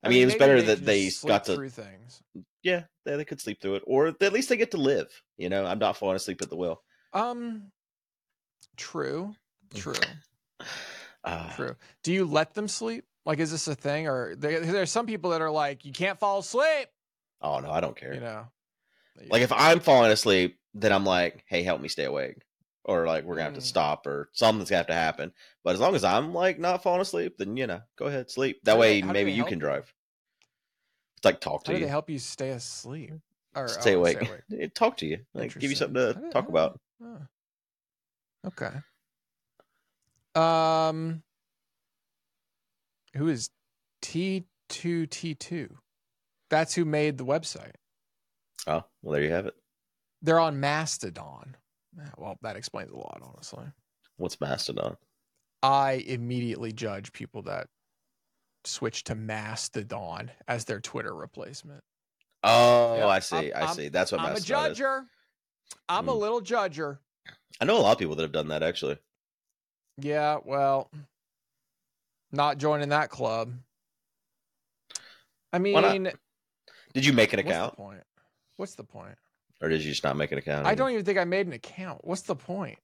I 0.02 0.08
mean, 0.08 0.22
it 0.22 0.26
was 0.26 0.34
better 0.34 0.60
they 0.60 0.74
that 0.74 0.84
they 0.84 1.10
got 1.26 1.44
to, 1.44 1.54
through 1.54 1.70
things. 1.70 2.22
Yeah, 2.62 2.84
they, 3.04 3.16
they 3.16 3.24
could 3.24 3.40
sleep 3.40 3.60
through 3.60 3.76
it, 3.76 3.82
or 3.86 4.08
at 4.08 4.32
least 4.32 4.48
they 4.48 4.56
get 4.56 4.70
to 4.72 4.76
live. 4.76 5.08
You 5.36 5.48
know, 5.48 5.64
I'm 5.64 5.78
not 5.78 5.96
falling 5.96 6.16
asleep 6.16 6.42
at 6.42 6.50
the 6.50 6.56
wheel. 6.56 6.82
Um, 7.12 7.70
true, 8.76 9.34
true, 9.74 9.94
Uh, 11.24 11.52
true. 11.56 11.76
Do 12.02 12.12
you 12.12 12.24
let 12.24 12.54
them 12.54 12.68
sleep? 12.68 13.04
Like, 13.26 13.38
is 13.38 13.50
this 13.50 13.68
a 13.68 13.74
thing, 13.74 14.08
or 14.08 14.34
there, 14.36 14.60
there's 14.60 14.90
some 14.90 15.06
people 15.06 15.30
that 15.30 15.42
are 15.42 15.50
like, 15.50 15.84
you 15.84 15.92
can't 15.92 16.18
fall 16.18 16.38
asleep. 16.38 16.88
oh 17.42 17.58
no, 17.60 17.70
I 17.70 17.80
don't 17.80 17.96
care. 17.96 18.14
You 18.14 18.20
know, 18.20 18.46
Like 19.30 19.42
if 19.42 19.52
I'm 19.52 19.80
falling 19.80 20.10
asleep, 20.10 20.58
then 20.74 20.92
I'm 20.92 21.04
like, 21.04 21.44
hey, 21.46 21.62
help 21.62 21.80
me 21.80 21.88
stay 21.88 22.04
awake, 22.04 22.36
or 22.84 23.06
like 23.06 23.24
we're 23.24 23.34
gonna 23.34 23.44
have 23.44 23.54
to 23.54 23.60
Mm. 23.60 23.64
stop, 23.64 24.06
or 24.06 24.30
something's 24.32 24.70
gonna 24.70 24.78
have 24.78 24.86
to 24.86 24.94
happen. 24.94 25.32
But 25.64 25.74
as 25.74 25.80
long 25.80 25.94
as 25.94 26.04
I'm 26.04 26.32
like 26.32 26.58
not 26.58 26.82
falling 26.82 27.00
asleep, 27.02 27.34
then 27.38 27.56
you 27.56 27.66
know, 27.66 27.80
go 27.98 28.06
ahead, 28.06 28.30
sleep. 28.30 28.60
That 28.64 28.72
How 28.74 28.78
way, 28.80 29.00
they- 29.00 29.06
how 29.06 29.08
do 29.08 29.12
maybe 29.12 29.32
you 29.32 29.38
help 29.38 29.48
can 29.50 29.58
drive. 29.58 29.92
Like 31.24 31.40
talk 31.40 31.66
how 31.66 31.72
to 31.72 31.72
do 31.72 31.78
you. 31.78 31.84
they 31.84 31.90
help 31.90 32.08
you 32.08 32.18
stay 32.18 32.50
asleep 32.50 33.12
or 33.54 33.68
stay 33.68 33.94
oh, 33.94 34.00
awake. 34.00 34.30
It 34.50 34.74
talk 34.74 34.96
to 34.98 35.06
you, 35.06 35.18
like 35.34 35.58
give 35.58 35.70
you 35.70 35.76
something 35.76 35.94
to 35.94 36.30
talk 36.30 36.48
about. 36.48 36.80
Oh. 37.02 37.18
Okay. 38.46 38.70
Um, 40.34 41.22
who 43.14 43.28
is 43.28 43.50
T 44.00 44.44
two 44.68 45.06
T 45.06 45.34
two? 45.34 45.76
That's 46.48 46.74
who 46.74 46.84
made 46.84 47.18
the 47.18 47.24
website. 47.24 47.74
Oh, 48.66 48.84
well, 49.02 49.12
there 49.12 49.22
you 49.22 49.30
have 49.30 49.46
it. 49.46 49.54
They're 50.22 50.40
on 50.40 50.60
Mastodon. 50.60 51.56
Well, 52.18 52.36
that 52.42 52.56
explains 52.56 52.90
a 52.90 52.96
lot, 52.96 53.20
honestly. 53.22 53.64
What's 54.16 54.40
Mastodon? 54.40 54.96
I 55.62 56.04
immediately 56.06 56.72
judge 56.72 57.12
people 57.12 57.42
that 57.42 57.68
switch 58.64 59.04
to 59.04 59.14
Mastodon 59.14 60.30
as 60.48 60.64
their 60.64 60.80
Twitter 60.80 61.14
replacement. 61.14 61.82
Oh, 62.42 62.96
Yeah, 62.96 63.06
I 63.06 63.18
see. 63.20 63.52
I'm- 63.52 63.68
I 63.68 63.72
see. 63.72 63.88
That's 63.88 64.12
what 64.12 64.20
I'm 64.20 64.28
a 64.28 64.34
Mastodon 64.34 64.70
is. 64.72 64.78
judger. 64.78 65.08
I'm 65.88 66.08
a 66.08 66.12
Mm. 66.14 66.18
little 66.18 66.40
judger. 66.40 66.98
I 67.60 67.64
know 67.64 67.76
a 67.78 67.80
lot 67.82 67.92
of 67.92 67.98
people 67.98 68.14
that 68.16 68.22
have 68.22 68.32
done 68.32 68.48
that 68.48 68.62
actually. 68.62 68.98
Yeah, 69.98 70.38
well, 70.44 70.90
not 72.32 72.58
joining 72.58 72.88
that 72.90 73.10
club. 73.10 73.52
I 75.52 75.58
mean, 75.58 76.12
Did 76.92 77.04
you 77.06 77.12
make 77.12 77.32
an 77.32 77.38
what's 77.38 77.46
the 77.48 77.50
account, 77.52 77.76
point? 77.76 78.06
What's 78.56 78.74
the 78.74 78.84
point? 78.84 79.18
or 79.60 79.68
did 79.68 79.82
you 79.84 79.90
just 79.90 80.04
not 80.04 80.16
make 80.16 80.32
an 80.32 80.38
account? 80.38 80.66
I 80.66 80.74
don't 80.74 80.90
even 80.90 81.04
think 81.04 81.18
I 81.18 81.24
made 81.24 81.46
an 81.46 81.52
account. 81.52 82.04
What's 82.04 82.22
the 82.22 82.36
point? 82.36 82.78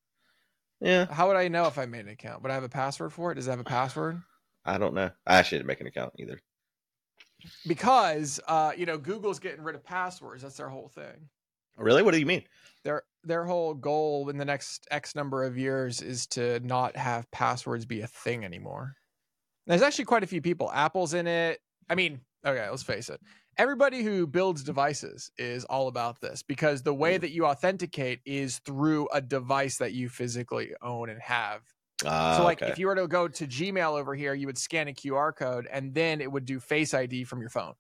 Yeah, 0.80 1.06
How 1.06 1.28
would 1.28 1.37
I 1.37 1.49
know 1.49 1.66
if 1.66 1.78
I 1.78 1.87
made 1.87 2.00
an 2.04 2.11
account? 2.11 2.42
Would 2.42 2.50
I 2.50 2.54
have 2.54 2.64
a 2.64 2.68
password 2.68 3.12
for 3.12 3.33
it? 3.33 3.37
Does 3.37 3.47
it 3.47 3.50
have 3.50 3.61
a 3.61 3.64
password? 3.64 4.21
I 4.67 4.79
don't 4.79 4.95
know. 4.95 5.11
I 5.27 5.39
actually 5.39 5.59
didn't 5.59 5.69
make 5.69 5.81
an 5.81 5.87
account 5.87 6.13
either. 6.19 6.41
Because 7.67 8.41
uh, 8.49 8.73
you 8.77 8.87
know, 8.87 8.99
Google's 8.99 9.39
getting 9.39 9.63
rid 9.63 9.75
of 9.77 9.85
passwords. 9.85 10.43
That's 10.43 10.57
their 10.57 10.69
whole 10.69 10.89
thing. 10.89 11.29
Really? 11.77 12.03
What 12.03 12.13
do 12.13 12.19
you 12.21 12.27
mean? 12.27 12.45
Their 12.85 13.03
their 13.23 13.45
whole 13.45 13.75
goal 13.75 14.29
in 14.31 14.39
the 14.39 14.45
next 14.45 14.87
X 14.91 15.15
number 15.15 15.45
of 15.45 15.57
years 15.59 16.01
is 16.03 16.27
to 16.29 16.61
not 16.61 16.97
have 16.97 17.31
passwords 17.31 17.85
be 17.85 18.01
a 18.01 18.07
thing 18.07 18.45
anymore. 18.45 18.95
There's 19.67 19.83
actually 19.83 20.05
quite 20.07 20.23
a 20.25 20.29
few 20.29 20.41
people. 20.41 20.71
Apple's 20.73 21.13
in 21.15 21.27
it. 21.27 21.61
I 21.91 21.95
mean, 21.95 22.21
okay, 22.45 22.69
let's 22.71 22.83
face 22.83 23.09
it. 23.11 23.21
everybody 23.59 24.03
who 24.03 24.27
builds 24.27 24.63
devices 24.63 25.31
is 25.39 25.65
all 25.67 25.89
about 25.89 26.21
this 26.21 26.43
because 26.43 26.83
the 26.83 26.95
way 26.95 27.17
Mm. 27.19 27.21
that 27.23 27.31
you 27.33 27.47
authenticate 27.47 28.21
is 28.27 28.59
through 28.61 29.09
a 29.13 29.21
device 29.21 29.79
that 29.79 29.93
you 29.93 30.09
physically 30.09 30.73
own 30.83 31.09
and 31.11 31.21
have. 31.23 31.63
Ah, 32.05 32.37
so 32.37 32.45
like 32.45 32.62
okay. 32.62 32.71
if 32.71 32.79
you 32.79 32.87
were 32.87 32.95
to 32.95 33.09
go 33.09 33.26
to 33.29 33.47
Gmail 33.47 33.99
over 33.99 34.15
here, 34.15 34.35
you 34.35 34.47
would 34.47 34.59
scan 34.59 34.88
a 34.88 34.93
QR 34.93 35.35
code 35.35 35.67
and 35.71 35.95
then 35.95 36.21
it 36.21 36.31
would 36.31 36.45
do 36.45 36.61
Face 36.61 36.93
ID 36.93 37.25
from 37.25 37.41
your 37.41 37.49
phone. 37.50 37.75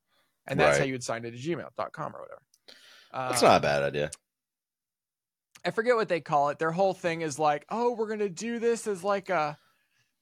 And 0.46 0.58
that's 0.58 0.78
how 0.78 0.84
you 0.84 0.92
would 0.92 1.02
sign 1.02 1.24
into 1.24 1.38
gmail.com 1.38 2.16
or 2.16 2.20
whatever. 2.20 2.42
That's 3.12 3.42
Um, 3.42 3.48
not 3.48 3.56
a 3.58 3.60
bad 3.60 3.82
idea. 3.82 4.10
I 5.64 5.72
forget 5.72 5.96
what 5.96 6.08
they 6.08 6.20
call 6.20 6.50
it. 6.50 6.58
Their 6.60 6.70
whole 6.70 6.94
thing 6.94 7.22
is 7.22 7.38
like, 7.38 7.66
oh, 7.68 7.92
we're 7.92 8.06
gonna 8.06 8.28
do 8.28 8.58
this 8.60 8.86
as 8.86 9.02
like 9.02 9.28
a, 9.28 9.58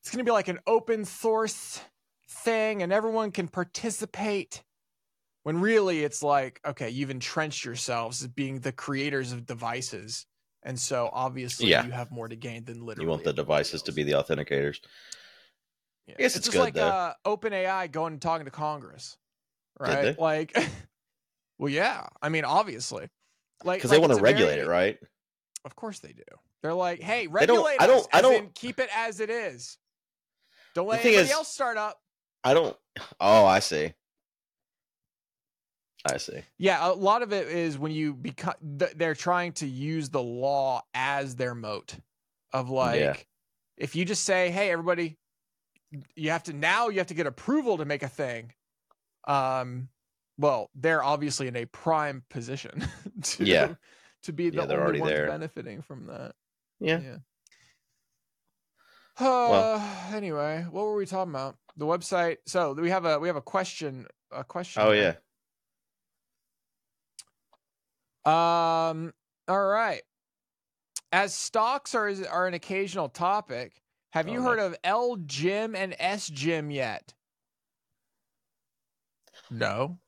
it's 0.01 0.11
gonna 0.11 0.25
be 0.25 0.31
like 0.31 0.49
an 0.49 0.61
open 0.67 1.05
source 1.05 1.81
thing, 2.29 2.83
and 2.83 2.93
everyone 2.93 3.31
can 3.31 3.49
participate. 3.49 4.63
When 5.43 5.61
really, 5.61 6.03
it's 6.03 6.23
like, 6.23 6.59
okay, 6.65 6.89
you've 6.89 7.11
entrenched 7.11 7.67
yourselves 7.67 8.23
as 8.23 8.29
being 8.29 8.61
the 8.61 8.73
creators 8.73 9.33
of 9.33 9.45
devices, 9.45 10.25
and 10.65 10.79
so 10.79 11.11
obviously 11.13 11.69
Yeah. 11.69 11.85
you 11.85 11.93
have 11.93 12.11
more 12.11 12.27
to 12.29 12.37
gain 12.37 12.65
than 12.65 12.85
literally. 12.85 13.05
You 13.07 13.11
want 13.11 13.25
the 13.25 13.33
devices 13.33 13.83
to 13.83 13.93
be 13.93 14.03
the 14.03 14.13
authenticators. 14.13 14.81
Yeah. 16.07 16.15
I 16.19 16.23
guess 16.23 16.37
it's 16.37 16.37
it's 16.37 16.47
just 16.47 16.53
good, 16.55 16.61
like 16.61 16.75
though. 16.75 16.87
uh, 16.87 17.15
OpenAI 17.25 17.91
going 17.91 18.15
and 18.15 18.23
talking 18.23 18.45
to 18.45 18.51
Congress, 18.51 19.17
right? 19.79 20.19
Like, 20.19 20.55
well, 21.59 21.71
yeah. 21.71 22.07
I 22.21 22.29
mean, 22.29 22.45
obviously, 22.45 23.09
like 23.65 23.79
Because 23.79 23.91
like 23.91 23.97
they 24.01 24.07
want 24.07 24.13
to 24.19 24.23
regulate 24.23 24.57
very- 24.57 24.67
it, 24.67 24.69
right? 24.69 24.99
Of 25.65 25.77
course 25.77 26.01
they 26.01 26.13
do. 26.13 26.23
They're 26.63 26.75
like, 26.75 27.01
hey, 27.01 27.25
don't- 27.25 27.33
regulate 27.33 27.77
I 27.81 27.87
don't-. 27.87 28.07
I 28.13 28.21
don't- 28.21 28.35
in 28.35 28.51
keep 28.55 28.79
it 28.81 28.91
as 28.95 29.21
it 29.21 29.31
is. 29.31 29.79
Don't 30.75 30.87
let 30.89 31.01
anybody 31.05 31.25
is- 31.25 31.31
else 31.31 31.49
start 31.49 31.77
up. 31.79 31.99
I 32.43 32.53
don't. 32.53 32.77
Oh, 33.21 33.47
I 33.47 33.61
see. 33.61 33.93
I 36.05 36.19
see. 36.19 36.43
Yeah, 36.59 36.87
a 36.91 36.93
lot 36.93 37.23
of 37.23 37.33
it 37.33 37.49
is 37.49 37.79
when 37.79 37.93
you 37.93 38.13
become 38.15 38.55
they're 38.61 39.15
trying 39.15 39.53
to 39.55 39.67
use 39.67 40.11
the 40.11 40.23
law 40.23 40.83
as 40.95 41.37
their 41.37 41.55
moat 41.55 41.97
of 42.53 42.69
like, 42.71 43.01
Yeah. 43.01 43.15
if 43.77 43.97
you 43.97 44.05
just 44.05 44.25
say, 44.25 44.51
hey, 44.51 44.71
everybody, 44.71 45.17
you 46.15 46.31
have 46.31 46.43
to 46.45 46.53
now 46.53 46.89
you 46.89 46.99
have 46.99 47.07
to 47.09 47.15
get 47.15 47.27
approval 47.27 47.79
to 47.79 47.85
make 47.85 48.03
a 48.03 48.09
thing. 48.09 48.53
Um, 49.27 49.89
well, 50.37 50.69
they're 50.75 51.03
obviously 51.03 51.49
in 51.49 51.57
a 51.57 51.65
prime 51.67 52.23
position 52.29 52.87
to 53.23 53.45
Yeah. 53.45 53.75
to 54.25 54.33
be 54.33 54.51
the 54.51 54.59
Yeah, 54.59 54.67
they're 54.67 54.87
only 54.87 55.01
ones 55.01 55.13
there. 55.13 55.27
benefiting 55.29 55.81
from 55.83 56.07
that. 56.07 56.35
Yeah. 56.81 57.01
Yeah. 57.01 57.17
Uh, 59.19 59.81
anyway, 60.15 60.67
what 60.71 60.85
were 60.85 60.97
we 60.97 61.07
talking 61.07 61.33
about? 61.33 61.57
The 61.77 61.87
website. 61.87 62.39
So 62.47 62.73
we 62.73 62.91
have 62.91 63.05
a 63.05 63.19
we 63.19 63.29
have 63.29 63.37
a 63.37 63.43
question. 63.43 64.07
A 64.31 64.45
question. 64.45 64.83
Oh 64.83 64.93
yeah. 64.93 65.15
Um. 68.25 69.13
All 69.49 69.67
right. 69.67 70.03
As 71.13 71.35
stocks 71.35 71.95
are 71.95 72.13
are 72.29 72.47
an 72.47 72.55
occasional 72.55 73.09
topic, 73.09 73.83
have 74.11 74.29
you 74.29 74.41
Oh, 74.41 74.43
no. 74.43 74.49
heard 74.51 74.59
of 74.59 74.77
L 74.85 75.17
Gym 75.27 75.75
and 75.77 75.95
S 75.99 76.29
Gym 76.29 76.71
yet? 76.71 77.15
No. 79.51 79.99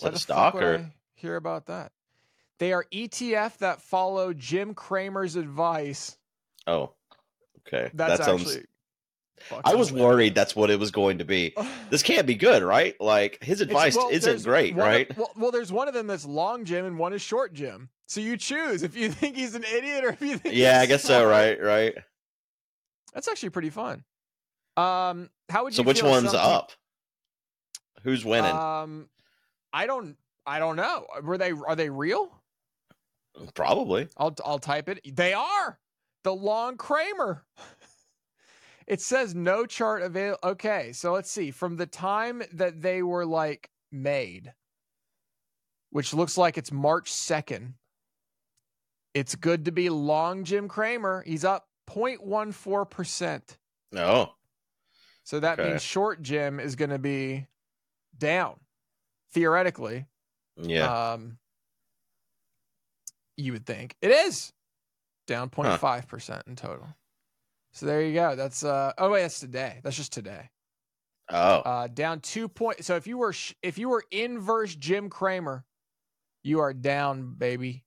That 0.00 0.14
a 0.14 0.18
stock 0.18 0.54
or? 0.56 0.78
I 0.78 0.92
hear 1.14 1.36
about 1.36 1.66
that? 1.66 1.92
They 2.58 2.72
are 2.72 2.84
ETF 2.92 3.58
that 3.58 3.80
follow 3.80 4.32
Jim 4.32 4.74
Cramer's 4.74 5.36
advice. 5.36 6.18
Oh, 6.66 6.92
okay. 7.66 7.90
That's 7.94 8.18
that 8.18 8.24
sounds. 8.26 8.42
actually. 8.42 8.64
I 9.64 9.74
was 9.74 9.92
worried 9.92 10.34
that's 10.34 10.56
what 10.56 10.70
it 10.70 10.78
was 10.78 10.90
going 10.90 11.18
to 11.18 11.24
be. 11.24 11.54
This 11.90 12.02
can't 12.02 12.26
be 12.26 12.34
good, 12.34 12.62
right? 12.62 13.00
Like 13.00 13.42
his 13.44 13.60
advice 13.60 13.96
well, 13.96 14.08
isn't 14.08 14.42
great, 14.42 14.74
one 14.74 14.86
right? 14.86 15.16
well, 15.16 15.30
well, 15.36 15.50
there's 15.52 15.70
one 15.70 15.86
of 15.86 15.94
them 15.94 16.08
that's 16.08 16.24
long 16.24 16.64
Jim 16.64 16.86
and 16.86 16.98
one 16.98 17.12
is 17.12 17.22
short 17.22 17.52
Jim. 17.52 17.88
So 18.08 18.20
you 18.20 18.36
choose 18.36 18.82
if 18.82 18.96
you 18.96 19.10
think 19.12 19.36
he's 19.36 19.54
an 19.54 19.64
idiot 19.64 20.04
or 20.04 20.08
if 20.08 20.20
you 20.20 20.38
think. 20.38 20.54
Yeah, 20.56 20.80
I 20.80 20.86
guess 20.86 21.04
so, 21.04 21.28
right? 21.28 21.60
Right. 21.62 21.94
That's 23.12 23.28
actually 23.28 23.50
pretty 23.50 23.70
fun. 23.70 24.02
Um, 24.76 25.30
how 25.48 25.64
would 25.64 25.72
you? 25.74 25.76
So 25.76 25.82
which 25.82 26.02
one's 26.02 26.30
some 26.30 26.40
peop- 26.40 26.46
up? 26.46 26.72
Who's 28.02 28.24
winning? 28.24 28.50
Um, 28.50 29.08
I 29.72 29.86
don't. 29.86 30.16
I 30.46 30.58
don't 30.58 30.76
know. 30.76 31.06
Were 31.22 31.38
they? 31.38 31.52
Are 31.52 31.76
they 31.76 31.90
real? 31.90 32.30
Probably. 33.54 34.08
I'll 34.16 34.34
I'll 34.44 34.58
type 34.58 34.88
it. 34.88 35.00
They 35.16 35.32
are 35.32 35.78
the 36.24 36.34
long 36.34 36.76
Cramer. 36.76 37.44
it 38.86 39.00
says 39.00 39.34
no 39.34 39.66
chart 39.66 40.02
available. 40.02 40.38
Okay, 40.44 40.92
so 40.92 41.12
let's 41.12 41.30
see. 41.30 41.50
From 41.50 41.76
the 41.76 41.86
time 41.86 42.42
that 42.52 42.82
they 42.82 43.02
were 43.02 43.24
like 43.26 43.70
made, 43.92 44.52
which 45.90 46.12
looks 46.14 46.36
like 46.36 46.58
it's 46.58 46.72
March 46.72 47.12
second. 47.12 47.74
It's 49.14 49.36
good 49.36 49.66
to 49.66 49.72
be 49.72 49.90
long 49.90 50.42
Jim 50.42 50.66
Cramer. 50.66 51.22
He's 51.24 51.44
up 51.44 51.68
0.14 51.88 52.90
percent. 52.90 53.58
No. 53.92 54.32
So 55.22 55.38
that 55.40 55.58
Okay. 55.60 55.70
means 55.70 55.82
short 55.82 56.20
Jim 56.20 56.58
is 56.58 56.74
going 56.74 56.90
to 56.90 56.98
be 56.98 57.46
down 58.18 58.58
theoretically. 59.32 60.06
Yeah. 60.56 61.12
Um, 61.12 61.38
you 63.36 63.52
would 63.52 63.64
think 63.66 63.96
it 64.02 64.10
is 64.10 64.52
down 65.26 65.48
0.5 65.48 66.08
percent 66.08 66.42
in 66.46 66.56
total. 66.56 66.88
So 67.74 67.86
there 67.86 68.02
you 68.02 68.14
go. 68.14 68.36
That's 68.36 68.64
uh 68.64 68.92
oh 68.98 69.10
wait, 69.10 69.22
that's 69.22 69.40
today. 69.40 69.80
That's 69.82 69.96
just 69.96 70.12
today. 70.12 70.48
oh. 71.30 71.36
Uh, 71.58 71.86
down 71.88 72.20
two 72.20 72.48
point. 72.48 72.84
So 72.84 72.96
if 72.96 73.06
you 73.06 73.18
were 73.18 73.32
sh- 73.32 73.54
if 73.62 73.78
you 73.78 73.88
were 73.88 74.04
inverse 74.10 74.74
Jim 74.74 75.10
Cramer, 75.10 75.64
you 76.42 76.60
are 76.60 76.72
down, 76.72 77.34
baby. 77.36 77.84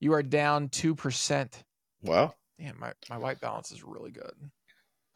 You 0.00 0.12
are 0.14 0.22
down 0.22 0.68
two 0.68 0.94
percent. 0.94 1.64
well. 2.02 2.36
Damn, 2.60 2.78
my 2.78 2.92
my 3.10 3.18
white 3.18 3.40
balance 3.40 3.72
is 3.72 3.82
really 3.82 4.12
good. 4.12 4.32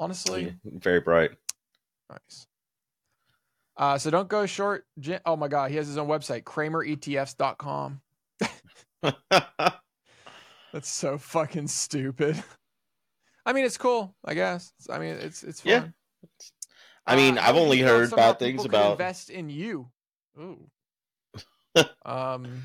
Honestly, 0.01 0.45
yeah, 0.65 0.73
Very 0.79 1.01
bright. 1.01 1.31
Nice. 2.11 2.47
Uh, 3.77 3.97
so 3.99 4.11
don't 4.11 4.29
go 4.29 4.45
short. 4.47 4.85
Jim- 4.99 5.21
Oh 5.25 5.37
my 5.37 5.47
God, 5.47 5.71
he 5.71 5.77
has 5.77 5.87
his 5.87 5.97
own 5.99 6.09
website, 6.09 6.43
CramerETFs.com. 6.43 8.01
That's 10.73 10.89
so 10.91 11.17
fucking 11.19 11.69
stupid. 11.69 12.43
I 13.49 13.55
mean, 13.55 13.65
it's 13.65 13.79
cool, 13.79 14.15
I 14.23 14.35
guess. 14.35 14.75
I 14.91 14.99
mean, 14.99 15.15
it's 15.15 15.43
it's 15.43 15.63
fun. 15.63 15.73
Yeah. 15.73 15.87
I 17.07 17.17
mean, 17.17 17.39
Uh, 17.39 17.43
I've 17.43 17.57
only 17.57 17.79
you 17.79 17.87
feel 17.87 17.95
if 18.03 18.11
heard 18.11 18.17
bad 18.17 18.39
things 18.39 18.67
about. 18.67 18.93
invest 18.93 19.31
in 19.31 19.49
you. 19.49 19.89
Ooh. 20.39 20.69
um, 22.05 22.65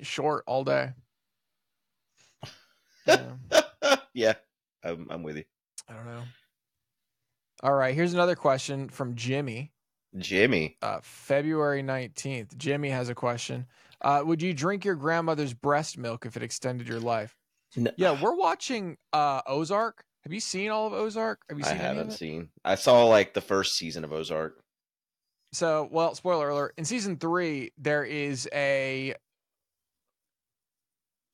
short 0.00 0.44
all 0.46 0.64
day. 0.64 0.92
Yeah, 3.06 3.32
yeah, 4.14 4.34
I'm, 4.84 5.08
I'm 5.10 5.22
with 5.24 5.36
you, 5.36 5.44
I 5.88 5.94
don't 5.94 6.06
know. 6.06 6.22
All 7.64 7.74
right, 7.74 7.94
here's 7.94 8.14
another 8.14 8.36
question 8.36 8.88
from 8.88 9.16
Jimmy. 9.16 9.72
Jimmy. 10.18 10.76
uh, 10.82 11.00
February 11.02 11.82
19th. 11.82 12.56
Jimmy 12.56 12.90
has 12.90 13.08
a 13.08 13.14
question. 13.14 13.66
Uh, 14.00 14.22
would 14.24 14.40
you 14.40 14.54
drink 14.54 14.84
your 14.84 14.94
grandmother's 14.94 15.52
breast 15.52 15.98
milk 15.98 16.24
if 16.26 16.36
it 16.36 16.42
extended 16.44 16.86
your 16.86 17.00
life? 17.00 17.36
No, 17.76 17.90
Yeah, 17.96 18.20
we're 18.22 18.36
watching 18.36 18.98
uh, 19.12 19.40
Ozark. 19.46 20.04
Have 20.24 20.32
you 20.32 20.40
seen 20.40 20.70
all 20.70 20.86
of 20.86 20.92
Ozark? 20.92 21.42
Have 21.48 21.58
you 21.58 21.64
I 21.64 21.68
seen 21.68 21.76
of 21.78 21.82
haven't 21.82 22.12
seen. 22.12 22.48
I 22.64 22.76
saw 22.76 23.04
like 23.04 23.34
the 23.34 23.40
first 23.40 23.74
season 23.76 24.04
of 24.04 24.12
Ozark. 24.12 24.58
So, 25.52 25.88
well, 25.90 26.14
spoiler 26.14 26.48
alert. 26.48 26.74
In 26.78 26.84
season 26.84 27.18
three, 27.18 27.72
there 27.76 28.04
is 28.04 28.48
a 28.54 29.14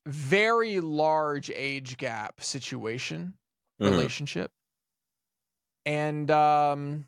very 0.05 0.79
large 0.79 1.49
age 1.51 1.97
gap 1.97 2.41
situation 2.41 3.35
Mhm. 3.79 3.91
relationship, 3.91 4.51
and 5.85 6.29
um, 6.31 7.07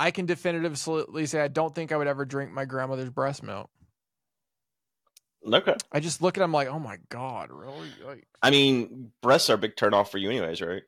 I 0.00 0.10
can 0.10 0.26
definitively 0.26 1.26
say 1.26 1.40
I 1.40 1.48
don't 1.48 1.74
think 1.74 1.92
I 1.92 1.96
would 1.96 2.06
ever 2.08 2.24
drink 2.24 2.50
my 2.50 2.64
grandmother's 2.64 3.10
breast 3.10 3.42
milk. 3.42 3.70
Okay. 5.46 5.74
I 5.92 6.00
just 6.00 6.20
look 6.20 6.36
at 6.36 6.42
him 6.44 6.52
like, 6.52 6.68
oh 6.68 6.78
my 6.78 6.98
god, 7.08 7.50
really? 7.50 7.88
Like, 8.04 8.26
I 8.42 8.50
mean, 8.50 9.12
breasts 9.22 9.48
are 9.50 9.54
a 9.54 9.58
big 9.58 9.76
turn 9.76 9.94
off 9.94 10.10
for 10.10 10.18
you, 10.18 10.30
anyways, 10.30 10.60
right? 10.60 10.82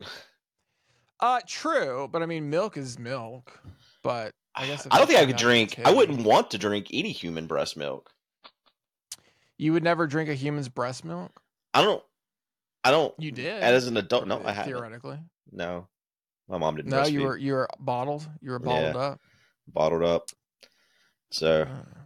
uh, 1.20 1.40
true, 1.46 2.08
but 2.10 2.22
I 2.22 2.26
mean, 2.26 2.50
milk 2.50 2.76
is 2.76 2.98
milk. 2.98 3.60
But 4.02 4.32
I 4.54 4.66
guess 4.66 4.86
I 4.90 4.98
don't 4.98 5.06
think 5.06 5.20
I 5.20 5.26
could 5.26 5.36
drink. 5.36 5.78
I 5.84 5.92
wouldn't 5.92 6.22
want 6.24 6.50
to 6.50 6.58
drink 6.58 6.88
any 6.92 7.12
human 7.12 7.46
breast 7.46 7.76
milk. 7.76 8.10
You 9.56 9.72
would 9.74 9.84
never 9.84 10.06
drink 10.06 10.28
a 10.30 10.34
human's 10.34 10.68
breast 10.68 11.04
milk. 11.04 11.40
I 11.74 11.82
don't. 11.82 12.02
I 12.82 12.90
don't. 12.90 13.14
You 13.18 13.30
did. 13.30 13.62
As 13.62 13.86
an 13.86 13.96
adult, 13.98 14.26
no, 14.26 14.42
I 14.44 14.52
haven't. 14.52 14.72
Theoretically, 14.72 15.18
No, 15.52 15.86
my 16.48 16.56
mom 16.58 16.76
didn't. 16.76 16.90
no. 16.90 17.04
You 17.04 17.22
were 17.22 17.36
you 17.36 17.52
were 17.52 17.68
bottled. 17.78 18.26
You 18.40 18.50
were 18.52 18.58
bottled 18.58 18.96
up. 18.96 19.20
bottled 19.68 20.02
up. 20.02 20.28
So 21.30 21.62
Uh, 21.62 21.99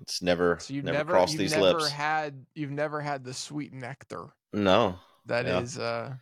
it's 0.00 0.22
never, 0.22 0.58
so 0.60 0.72
you've 0.74 0.84
never, 0.84 0.98
never, 0.98 1.12
crossed 1.12 1.32
you've 1.34 1.40
these 1.40 1.52
never 1.52 1.78
lips. 1.80 1.90
had 1.90 2.46
you've 2.54 2.70
never 2.70 3.00
had 3.00 3.24
the 3.24 3.34
sweet 3.34 3.72
nectar 3.72 4.26
no, 4.52 4.96
that 5.26 5.46
Yeah. 5.46 5.60
is 5.60 5.78
uh 5.78 6.14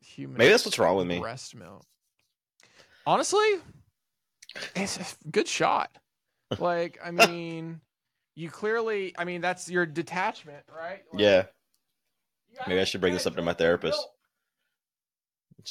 human. 0.00 0.36
maybe 0.38 0.50
that's 0.50 0.64
what's 0.64 0.78
wrong 0.78 0.96
with 0.96 1.06
me. 1.06 1.18
breast 1.20 1.54
milk. 1.54 1.84
Honestly, 3.06 3.46
it's 4.76 4.98
a 4.98 5.28
good 5.30 5.48
shot. 5.48 5.90
like, 6.58 6.98
I 7.04 7.10
mean, 7.10 7.80
you 8.34 8.50
clearly, 8.50 9.14
I 9.18 9.24
mean, 9.24 9.40
that's 9.40 9.68
your 9.70 9.86
detachment, 9.86 10.64
right? 10.74 11.02
Like, 11.12 11.20
Yeah. 11.20 11.44
Maybe 12.68 12.80
I 12.80 12.84
should 12.84 13.00
bring 13.00 13.12
this 13.14 13.26
up 13.26 13.34
to 13.36 13.42
my 13.42 13.52
therapist. 13.52 14.00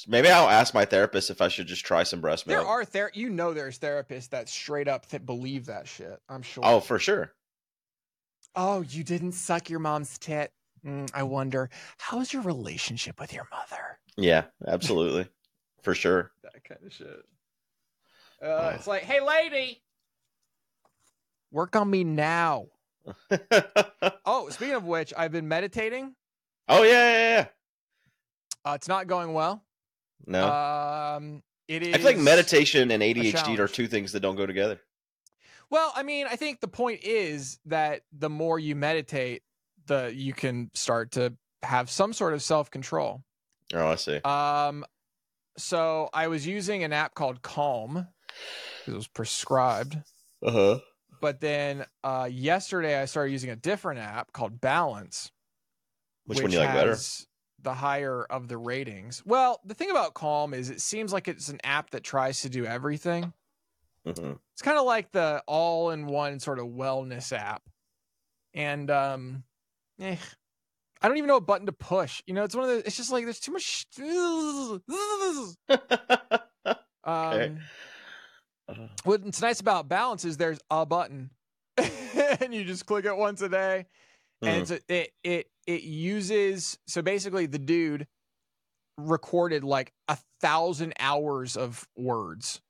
Maybe 0.07 0.27
I'll 0.29 0.49
ask 0.49 0.73
my 0.73 0.85
therapist 0.85 1.29
if 1.29 1.39
I 1.41 1.47
should 1.47 1.67
just 1.67 1.85
try 1.85 2.03
some 2.03 2.19
breast 2.19 2.47
milk. 2.47 2.59
There 2.59 2.67
are 2.67 2.83
ther- 2.83 3.11
you 3.13 3.29
know, 3.29 3.53
there's 3.53 3.77
therapists 3.79 4.29
that 4.29 4.49
straight 4.49 4.87
up 4.87 5.07
th- 5.07 5.25
believe 5.25 5.67
that 5.67 5.87
shit. 5.87 6.19
I'm 6.27 6.41
sure. 6.41 6.63
Oh, 6.65 6.79
for 6.79 6.97
sure. 6.99 7.31
Oh, 8.55 8.81
you 8.81 9.03
didn't 9.03 9.31
suck 9.33 9.69
your 9.69 9.79
mom's 9.79 10.17
tit. 10.17 10.51
Mm, 10.85 11.09
I 11.13 11.23
wonder 11.23 11.69
how's 11.97 12.33
your 12.33 12.41
relationship 12.41 13.19
with 13.19 13.33
your 13.33 13.47
mother. 13.51 13.99
Yeah, 14.17 14.43
absolutely. 14.67 15.27
for 15.81 15.95
sure. 15.95 16.31
That 16.43 16.63
kind 16.63 16.81
of 16.85 16.93
shit. 16.93 17.25
Uh, 18.41 18.73
It's 18.75 18.87
like, 18.87 19.03
hey, 19.03 19.21
lady, 19.21 19.81
work 21.51 21.75
on 21.75 21.89
me 21.89 22.03
now. 22.03 22.67
Oh, 24.25 24.47
speaking 24.49 24.75
of 24.75 24.85
which, 24.85 25.13
I've 25.17 25.31
been 25.33 25.47
meditating. 25.49 26.15
oh 26.69 26.83
yeah, 26.83 26.91
yeah, 26.91 27.29
yeah. 27.37 27.45
Uh, 28.65 28.73
it's 28.75 28.87
not 28.87 29.07
going 29.07 29.33
well. 29.33 29.63
No. 30.25 30.49
Um, 30.49 31.43
it 31.67 31.83
is. 31.83 31.93
I 31.93 31.97
feel 31.97 32.05
like 32.07 32.17
meditation 32.17 32.89
and 32.91 33.03
ADHD 33.03 33.59
are 33.59 33.67
two 33.67 33.87
things 33.87 34.13
that 34.13 34.21
don't 34.21 34.37
go 34.37 34.45
together. 34.45 34.79
Well, 35.73 35.91
I 35.95 36.03
mean, 36.03 36.27
I 36.29 36.35
think 36.35 36.59
the 36.59 36.67
point 36.67 37.03
is 37.03 37.57
that 37.65 38.01
the 38.15 38.29
more 38.29 38.59
you 38.59 38.75
meditate, 38.75 39.41
the 39.87 40.13
you 40.13 40.31
can 40.31 40.69
start 40.75 41.13
to 41.13 41.33
have 41.63 41.89
some 41.89 42.13
sort 42.13 42.35
of 42.35 42.43
self 42.43 42.69
control. 42.69 43.23
Oh, 43.73 43.87
I 43.87 43.95
see. 43.95 44.17
Um, 44.17 44.85
so 45.57 46.11
I 46.13 46.27
was 46.27 46.45
using 46.45 46.83
an 46.83 46.93
app 46.93 47.15
called 47.15 47.41
Calm 47.41 48.07
because 48.77 48.93
it 48.93 48.95
was 48.95 49.07
prescribed. 49.07 49.97
Uh 50.45 50.51
huh. 50.51 50.79
But 51.19 51.41
then 51.41 51.85
uh, 52.03 52.29
yesterday 52.31 53.01
I 53.01 53.05
started 53.05 53.31
using 53.31 53.49
a 53.49 53.55
different 53.55 53.99
app 53.99 54.31
called 54.31 54.61
Balance, 54.61 55.31
Which, 56.27 56.39
one 56.39 56.51
do 56.51 56.57
you 56.57 56.61
like 56.61 56.75
better? 56.75 56.95
The 57.63 57.73
higher 57.73 58.25
of 58.25 58.47
the 58.47 58.57
ratings. 58.57 59.23
Well, 59.25 59.59
the 59.65 59.73
thing 59.73 59.89
about 59.89 60.13
Calm 60.13 60.53
is 60.53 60.69
it 60.69 60.81
seems 60.81 61.11
like 61.11 61.27
it's 61.27 61.49
an 61.49 61.61
app 61.63 61.89
that 61.89 62.03
tries 62.03 62.41
to 62.41 62.49
do 62.49 62.63
everything. 62.63 63.33
Hmm 64.05 64.33
It's 64.53 64.61
kind 64.61 64.77
of 64.77 64.85
like 64.85 65.11
the 65.11 65.43
all-in-one 65.47 66.39
sort 66.39 66.59
of 66.59 66.67
wellness 66.67 67.37
app, 67.37 67.63
and 68.53 68.89
um, 68.91 69.43
eh, 69.99 70.17
I 71.01 71.07
don't 71.07 71.17
even 71.17 71.27
know 71.27 71.35
what 71.35 71.45
button 71.45 71.65
to 71.65 71.71
push. 71.73 72.21
You 72.27 72.33
know, 72.33 72.43
it's 72.43 72.55
one 72.55 72.69
of 72.69 72.71
the. 72.71 72.85
It's 72.85 72.97
just 72.97 73.11
like 73.11 73.25
there's 73.25 73.39
too 73.39 73.53
much. 73.53 73.85
Um, 77.05 77.59
Uh, 78.67 78.87
what's 79.03 79.41
nice 79.41 79.59
about 79.59 79.89
balance 79.89 80.23
is 80.23 80.37
there's 80.37 80.59
a 80.69 80.85
button 80.85 81.31
and 81.77 82.53
you 82.53 82.63
just 82.63 82.85
click 82.85 83.03
it 83.03 83.17
once 83.17 83.41
a 83.41 83.49
day 83.49 83.85
and 84.41 84.61
it's 84.61 84.71
a, 84.71 84.79
it 84.87 85.11
it 85.23 85.47
it 85.67 85.83
uses 85.83 86.77
so 86.87 87.01
basically 87.01 87.45
the 87.45 87.59
dude 87.59 88.07
recorded 88.97 89.65
like 89.65 89.91
a 90.07 90.17
thousand 90.39 90.93
hours 90.99 91.57
of 91.57 91.85
words 91.97 92.61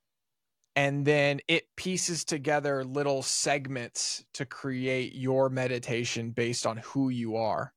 and 0.75 1.05
then 1.05 1.39
it 1.47 1.67
pieces 1.75 2.25
together 2.25 2.83
little 2.83 3.21
segments 3.21 4.25
to 4.33 4.45
create 4.45 5.13
your 5.13 5.49
meditation 5.49 6.31
based 6.31 6.65
on 6.65 6.77
who 6.77 7.09
you 7.09 7.35
are. 7.37 7.73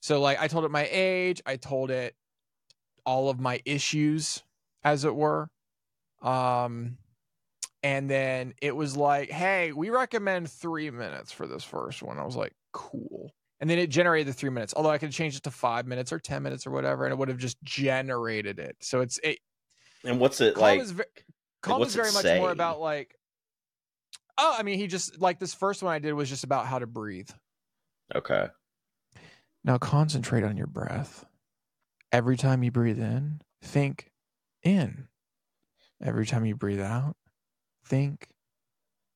So 0.00 0.20
like 0.20 0.40
i 0.40 0.48
told 0.48 0.64
it 0.64 0.70
my 0.70 0.88
age 0.90 1.42
i 1.46 1.56
told 1.56 1.90
it 1.90 2.14
all 3.04 3.30
of 3.30 3.40
my 3.40 3.60
issues 3.64 4.42
as 4.84 5.04
it 5.04 5.14
were. 5.14 5.48
Um 6.22 6.98
and 7.82 8.10
then 8.10 8.54
it 8.60 8.74
was 8.74 8.96
like 8.96 9.30
hey 9.30 9.72
we 9.72 9.90
recommend 9.90 10.50
three 10.50 10.90
minutes 10.90 11.32
for 11.32 11.46
this 11.46 11.64
first 11.64 12.02
one. 12.02 12.18
I 12.18 12.24
was 12.24 12.36
like 12.36 12.52
cool. 12.72 13.32
And 13.60 13.68
then 13.68 13.80
it 13.80 13.90
generated 13.90 14.28
the 14.28 14.32
three 14.34 14.50
minutes 14.50 14.74
although 14.76 14.90
i 14.90 14.98
could 14.98 15.10
change 15.10 15.36
it 15.36 15.42
to 15.44 15.50
five 15.50 15.86
minutes 15.86 16.12
or 16.12 16.18
ten 16.18 16.42
minutes 16.42 16.66
or 16.66 16.70
whatever 16.70 17.04
and 17.04 17.12
it 17.12 17.18
would 17.18 17.28
have 17.28 17.38
just 17.38 17.62
generated 17.64 18.58
it. 18.58 18.76
So 18.80 19.00
it's 19.00 19.18
it 19.24 19.38
and 20.04 20.20
what's 20.20 20.40
it 20.40 20.54
calm 20.54 20.78
like? 20.78 21.24
Is, 21.62 21.66
ve- 21.66 21.70
calm 21.70 21.78
what's 21.80 21.90
is 21.90 21.96
very 21.96 22.12
much 22.12 22.22
say? 22.22 22.38
more 22.38 22.50
about 22.50 22.80
like 22.80 23.14
oh 24.38 24.54
i 24.58 24.62
mean 24.62 24.78
he 24.78 24.86
just 24.86 25.20
like 25.20 25.38
this 25.38 25.54
first 25.54 25.82
one 25.82 25.92
i 25.92 25.98
did 25.98 26.12
was 26.14 26.28
just 26.28 26.44
about 26.44 26.66
how 26.66 26.78
to 26.78 26.86
breathe. 26.86 27.30
Okay. 28.14 28.46
now 29.64 29.76
concentrate 29.78 30.42
on 30.44 30.56
your 30.56 30.66
breath. 30.66 31.26
Every 32.10 32.36
time 32.38 32.62
you 32.62 32.70
breathe 32.70 32.98
in 33.00 33.40
think 33.62 34.10
in. 34.62 35.08
Every 36.02 36.24
time 36.24 36.44
you 36.46 36.54
breathe 36.56 36.80
out 36.80 37.16
think 37.84 38.28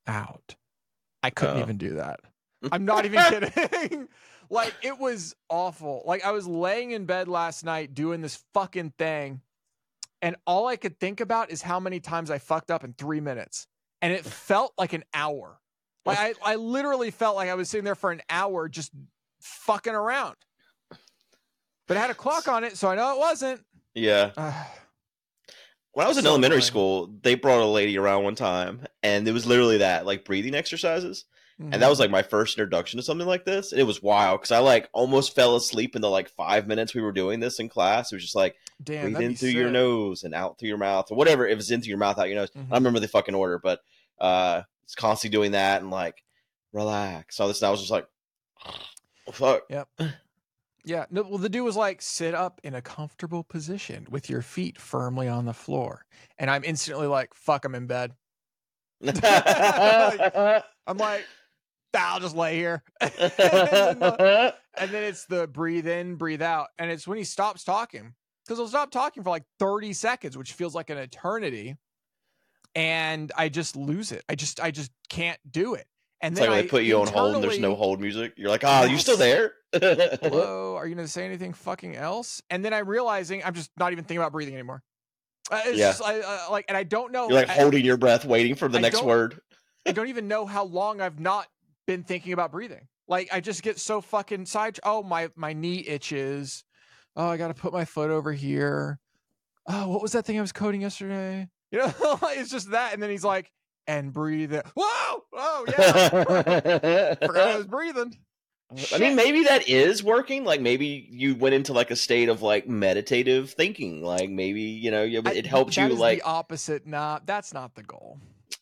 out. 0.07 0.57
I 1.23 1.31
couldn't 1.31 1.57
Oh. 1.59 1.61
even 1.63 1.79
do 1.79 1.95
that. 1.95 2.21
I'm 2.73 2.85
not 2.85 3.05
even 3.07 3.23
kidding. 3.23 4.09
Like 4.51 4.75
it 4.83 4.99
was 4.99 5.35
awful. 5.49 6.03
Like 6.05 6.27
i 6.27 6.31
was 6.33 6.47
laying 6.47 6.91
in 6.91 7.07
bed 7.07 7.27
last 7.27 7.65
night 7.65 7.95
doing 7.95 8.21
this 8.21 8.45
fucking 8.53 8.93
thing 8.99 9.41
and 10.23 10.37
all 10.47 10.67
i 10.69 10.77
could 10.77 10.99
think 10.99 11.21
about 11.21 11.51
is 11.51 11.61
how 11.61 11.79
many 11.79 12.01
times 12.01 12.31
i 12.31 12.39
fucked 12.39 12.71
up 12.71 12.85
in 12.85 12.95
three 12.95 13.21
minutes 13.21 13.67
and 14.01 14.13
it 14.13 14.25
felt 14.25 14.73
like 14.79 14.93
an 14.95 15.05
hour 15.13 15.59
like 16.07 16.19
I, 16.19 16.35
I 16.43 16.55
literally 16.55 17.11
felt 17.11 17.37
like 17.37 17.49
i 17.51 17.55
was 17.55 17.69
sitting 17.69 17.85
there 17.85 17.95
for 17.95 18.11
an 18.13 18.23
hour 18.31 18.69
just 18.69 18.91
fucking 19.41 19.95
around 19.95 20.37
but 21.89 21.97
it 21.97 22.01
had 22.01 22.11
a 22.11 22.15
clock 22.15 22.49
on 22.49 22.65
it 22.65 22.77
so 22.77 22.89
i 22.89 22.95
know 22.95 23.13
it 23.15 23.19
wasn't 23.19 23.61
Yeah. 23.95 24.31
uh, 24.37 24.65
When 25.95 26.07
I 26.07 26.09
was 26.09 26.17
in 26.17 26.23
So 26.25 26.31
elementary 26.31 26.57
annoying. 26.57 26.67
school, 26.67 27.15
they 27.23 27.35
brought 27.35 27.61
a 27.61 27.67
lady 27.67 27.99
around 27.99 28.25
one 28.25 28.35
time, 28.35 28.87
and 29.03 29.29
it 29.29 29.33
was 29.33 29.45
literally 29.45 29.77
that, 29.77 30.07
like 30.07 30.25
breathing 30.25 30.55
exercises. 30.55 31.27
Mm-hmm. 31.61 31.75
And 31.75 31.83
that 31.83 31.91
was 31.91 32.01
like 32.01 32.11
my 32.11 32.23
first 32.23 32.57
introduction 32.57 32.97
to 32.97 33.03
something 33.03 33.27
like 33.27 33.45
this. 33.45 33.73
And 33.73 33.79
it 33.81 33.85
was 33.85 34.03
wild 34.03 34.41
because 34.41 34.53
I 34.53 34.61
like 34.61 34.89
almost 34.95 35.35
fell 35.35 35.55
asleep 35.55 35.95
in 35.95 36.01
the 36.01 36.09
like 36.09 36.31
five 36.31 36.67
minutes 36.67 36.95
we 36.95 37.03
were 37.03 37.13
doing 37.13 37.41
this 37.41 37.61
in 37.61 37.69
class. 37.69 38.11
It 38.11 38.15
was 38.17 38.23
just 38.23 38.35
like 38.35 38.57
Damn, 38.85 39.13
breathe 39.13 39.21
in 39.23 39.35
through 39.37 39.51
your 39.51 39.71
nose 39.71 40.25
and 40.25 40.35
out 40.35 40.59
through 40.59 40.69
your 40.69 40.79
mouth 40.79 41.11
or 41.11 41.17
whatever. 41.17 41.47
If 41.47 41.59
it's 41.59 41.71
in 41.71 41.81
through 41.81 41.91
your 41.91 41.99
mouth, 41.99 42.19
out 42.19 42.29
your 42.29 42.37
nose. 42.37 42.51
Mhm. 42.51 42.61
I 42.67 42.75
don't 42.75 42.75
remember 42.85 43.01
the 43.01 43.09
fucking 43.09 43.35
order, 43.35 43.59
but 43.59 43.81
uh 44.19 44.63
it's 44.85 44.95
constantly 44.95 45.37
doing 45.37 45.53
that 45.53 45.81
and 45.83 45.91
like 45.91 46.23
relax. 46.73 47.41
All 47.41 47.49
this 47.49 47.61
and 47.63 47.69
I 47.69 47.71
was 47.71 47.81
just 47.81 47.91
like 47.93 48.07
oh, 48.67 49.33
fuck. 49.33 49.63
Yep. 49.71 49.89
Yeah. 50.85 51.05
No, 51.13 51.23
well, 51.23 51.39
the 51.39 51.49
dude 51.49 51.63
was 51.65 51.77
like, 51.77 52.03
sit 52.03 52.35
up 52.35 52.61
in 52.65 52.75
a 52.75 52.83
comfortable 52.83 53.45
position 53.45 54.05
with 54.11 54.29
your 54.29 54.43
feet 54.43 54.81
firmly 54.81 55.29
on 55.29 55.45
the 55.45 55.53
floor. 55.53 56.05
And 56.41 56.51
I'm 56.51 56.65
instantly 56.65 57.07
like, 57.07 57.35
fuck, 57.35 57.65
I'm 57.65 57.77
in 57.77 57.87
bed. 57.87 58.15
I'm 59.05 60.97
like, 60.97 61.25
"Ah, 61.95 62.15
I'll 62.15 62.21
just 62.21 62.37
lay 62.37 62.57
here. 62.57 62.83
and, 63.01 63.13
then 63.13 63.99
the- 64.01 64.55
and 64.77 64.91
then 64.91 65.05
it's 65.05 65.27
the 65.27 65.47
breathe 65.47 65.87
in, 65.87 66.17
breathe 66.17 66.43
out. 66.43 66.69
And 66.79 66.91
it's 66.91 67.07
when 67.07 67.19
he 67.19 67.25
stops 67.25 67.63
talking, 67.65 68.15
because 68.53 68.71
he'll 68.71 68.79
stop 68.81 68.91
talking 68.91 69.23
for 69.23 69.31
like 69.31 69.45
30 69.59 69.95
seconds, 69.95 70.37
which 70.37 70.53
feels 70.53 70.75
like 70.75 70.91
an 70.91 70.99
eternity. 70.99 71.77
And 72.75 73.33
I 73.37 73.49
just 73.49 73.77
lose 73.77 74.13
it. 74.13 74.25
I 74.29 74.35
just, 74.35 74.61
I 74.61 74.71
just 74.71 74.91
can't 75.09 75.39
do 75.51 75.75
it. 75.75 75.87
And 76.21 76.33
It's 76.33 76.41
then 76.41 76.51
like 76.51 76.59
I 76.59 76.63
they 76.63 76.69
put 76.69 76.83
you 76.85 77.01
on 77.01 77.07
hold 77.09 77.35
and 77.37 77.45
there's 77.45 77.59
no 77.59 77.75
hold 77.75 78.01
music. 78.01 78.35
You're 78.37 78.51
like, 78.51 78.65
ah, 78.65 78.83
oh, 78.83 78.85
you 78.85 78.99
still 78.99 79.17
there? 79.17 79.53
hello 79.73 80.77
are 80.77 80.87
you 80.87 80.95
gonna 80.95 81.09
say 81.09 81.25
anything 81.25 81.55
fucking 81.55 81.97
else 81.97 82.43
and 82.51 82.63
then 82.63 82.75
i'm 82.75 82.87
realizing 82.87 83.43
i'm 83.43 83.55
just 83.55 83.71
not 83.79 83.91
even 83.91 84.05
thinking 84.05 84.19
about 84.19 84.31
breathing 84.31 84.53
anymore 84.53 84.83
uh, 85.51 85.63
it's 85.65 85.79
Yeah. 85.79 85.89
just 85.93 86.03
I, 86.03 86.21
uh, 86.21 86.39
like 86.51 86.67
and 86.69 86.77
i 86.77 86.83
don't 86.83 87.11
know 87.11 87.27
You're 87.27 87.39
like 87.39 87.49
I, 87.49 87.55
holding 87.55 87.83
your 87.83 87.97
breath, 87.97 88.27
waiting 88.27 88.55
for 88.55 88.69
the 88.69 88.77
I 88.77 88.83
next 88.83 89.03
word. 89.03 89.41
I 89.87 89.93
don't 89.93 90.09
even 90.09 90.29
know 90.29 90.45
how 90.45 90.65
long 90.65 91.01
i've 91.01 91.19
not 91.19 91.47
been 91.87 92.03
thinking 92.03 92.35
about 92.35 92.53
breathing 92.53 92.87
like 93.09 93.31
i 93.33 93.41
just 93.41 93.63
get 93.63 93.79
so 93.79 94.03
fucking 94.03 94.45
side 94.45 94.79
oh 94.85 95.03
my 95.03 95.31
my 95.37 95.55
knee 95.55 95.87
itches 95.87 96.65
oh 97.17 97.29
i 97.29 97.37
gotta 97.37 97.55
put 97.55 97.73
my 97.73 97.85
foot 97.85 98.11
over 98.11 98.33
here 98.33 98.99
oh 99.69 99.89
what 99.89 100.03
was 100.03 100.13
that 100.13 100.25
thing 100.25 100.39
i 100.39 100.41
was 100.41 100.53
coding 100.53 100.83
yesterday 100.83 101.49
you 101.71 101.79
know 101.79 101.93
it's 102.31 102.51
just 102.51 102.71
that 102.71 102.93
and 102.93 103.03
then 103.03 103.11
he's 103.11 103.25
like 103.25 103.51
and 103.87 104.13
breathe 104.13 104.53
it 104.53 104.67
whoa 104.77 105.23
oh 105.33 105.65
yeah 105.69 107.15
forgot 107.15 107.49
i 107.49 107.57
was 107.57 107.67
breathing 107.67 108.17
I 108.95 108.99
mean, 108.99 109.17
maybe 109.17 109.45
that 109.45 109.69
is 109.69 110.03
working. 110.03 110.45
Like 110.45 110.61
maybe 110.61 111.07
you 111.11 111.35
went 111.35 111.55
into 111.55 111.73
like 111.73 111.91
a 111.91 111.97
state 111.97 112.29
of 112.29 112.43
like 112.43 112.67
meditative 112.67 113.51
thinking. 113.51 114.03
Like 114.03 114.31
maybe 114.31 114.63
you 114.63 114.91
know 114.91 115.03
it 115.05 115.47
helped 115.47 115.77
you 115.77 115.89
like. 115.91 116.19
the 116.19 116.25
opposite. 116.25 116.87
Nah, 116.87 117.21
that's 117.25 117.53
not 117.53 117.75
the 117.75 117.83
goal. 117.83 118.19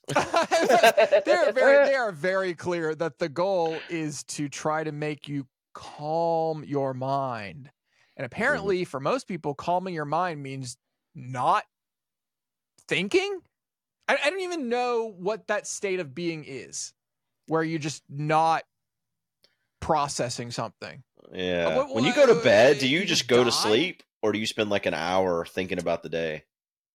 they're 0.15 1.53
very 1.53 1.87
they 1.87 1.95
are 1.95 2.13
very 2.13 2.55
clear 2.55 2.95
that 2.95 3.19
the 3.19 3.29
goal 3.29 3.77
is 3.89 4.25
to 4.25 4.49
try 4.49 4.83
to 4.83 4.93
make 4.93 5.29
you 5.29 5.47
calm 5.75 6.65
your 6.65 6.95
mind. 6.95 7.71
And 8.21 8.27
apparently 8.27 8.85
for 8.85 9.01
most 9.01 9.27
people 9.27 9.55
calming 9.55 9.95
your 9.95 10.05
mind 10.05 10.43
means 10.43 10.77
not 11.15 11.65
thinking. 12.87 13.41
I, 14.07 14.19
I 14.23 14.29
don't 14.29 14.41
even 14.43 14.69
know 14.69 15.07
what 15.17 15.47
that 15.47 15.67
state 15.67 16.01
of 16.01 16.15
being 16.15 16.45
is 16.47 16.93
where 17.47 17.63
you're 17.63 17.79
just 17.79 18.03
not 18.11 18.65
processing 19.81 20.51
something. 20.51 21.03
yeah. 21.33 21.75
what- 21.79 21.95
when 21.95 22.05
you 22.05 22.15
go 22.15 22.27
to 22.27 22.35
bed, 22.43 22.79
do 22.79 22.87
you 22.87 23.01
you 23.01 23.07
just 23.07 23.27
go 23.27 23.43
to 23.43 23.51
sleep, 23.51 24.03
or 24.21 24.33
do 24.33 24.39
you 24.39 24.45
spend 24.47 24.69
like 24.69 24.85
an 24.85 24.93
hour 24.93 25.47
thinking 25.47 25.79
about 25.79 26.03
the 26.03 26.11
day? 26.11 26.45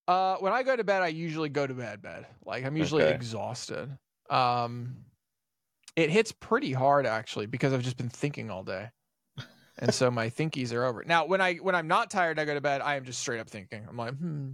Uh 0.08 0.36
when 0.36 0.54
I 0.54 0.62
go 0.62 0.76
to 0.76 0.84
bed 0.84 1.02
I 1.02 1.08
usually 1.08 1.50
go 1.50 1.66
to 1.66 1.74
bed 1.74 2.04
bed. 2.04 2.28
Like 2.46 2.64
I'm 2.66 2.78
usually 2.78 3.06
Okay. 3.06 3.16
exhausted. 3.16 3.98
Um, 4.30 4.98
it 5.96 6.12
hits 6.12 6.32
pretty 6.32 6.72
hard 6.74 7.08
actually 7.08 7.48
because 7.48 7.74
I've 7.74 7.82
just 7.82 7.98
been 7.98 8.10
thinking 8.10 8.52
all 8.52 8.64
day, 8.64 8.92
and 9.78 9.94
so 9.94 10.10
my 10.12 10.30
thinkies 10.30 10.74
are 10.74 10.84
over. 10.86 11.04
Now, 11.06 11.26
when 11.26 11.42
I 11.42 11.56
when 11.56 11.76
I'm 11.76 11.88
not 11.88 12.10
tired, 12.10 12.40
I 12.40 12.46
go 12.46 12.54
to 12.54 12.62
bed. 12.62 12.82
I 12.82 12.96
am 12.96 13.06
just 13.06 13.20
straight 13.20 13.40
up 13.40 13.50
thinking. 13.50 13.86
I'm 13.90 13.98
like, 13.98 14.14
hmm, 14.16 14.52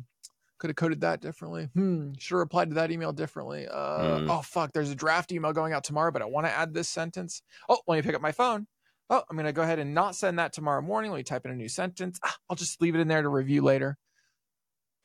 could 0.57 0.69
have 0.69 0.75
coded 0.77 1.01
that 1.01 1.21
differently. 1.21 1.69
Hmm, 1.73 2.13
should 2.17 2.35
have 2.35 2.39
replied 2.39 2.69
to 2.69 2.75
that 2.75 2.91
email 2.91 3.11
differently. 3.13 3.67
Uh, 3.67 4.19
Mm. 4.19 4.29
oh 4.29 4.41
fuck, 4.41 4.71
there's 4.73 4.91
a 4.91 4.95
draft 4.95 5.31
email 5.31 5.53
going 5.53 5.73
out 5.73 5.83
tomorrow, 5.83 6.11
but 6.11 6.21
I 6.21 6.25
want 6.25 6.47
to 6.47 6.51
add 6.51 6.73
this 6.73 6.89
sentence. 6.89 7.41
Oh, 7.69 7.79
let 7.87 7.95
me 7.97 8.01
pick 8.01 8.15
up 8.15 8.21
my 8.21 8.31
phone. 8.31 8.67
Oh, 9.09 9.23
I'm 9.29 9.35
gonna 9.37 9.51
go 9.53 9.61
ahead 9.63 9.79
and 9.79 9.93
not 9.93 10.15
send 10.15 10.39
that 10.39 10.53
tomorrow 10.53 10.81
morning. 10.81 11.11
Let 11.11 11.17
me 11.17 11.23
type 11.23 11.45
in 11.45 11.51
a 11.51 11.55
new 11.55 11.69
sentence. 11.69 12.19
Ah, 12.23 12.35
I'll 12.49 12.55
just 12.55 12.81
leave 12.81 12.95
it 12.95 12.99
in 13.01 13.07
there 13.07 13.21
to 13.21 13.29
review 13.29 13.61
later. 13.61 13.97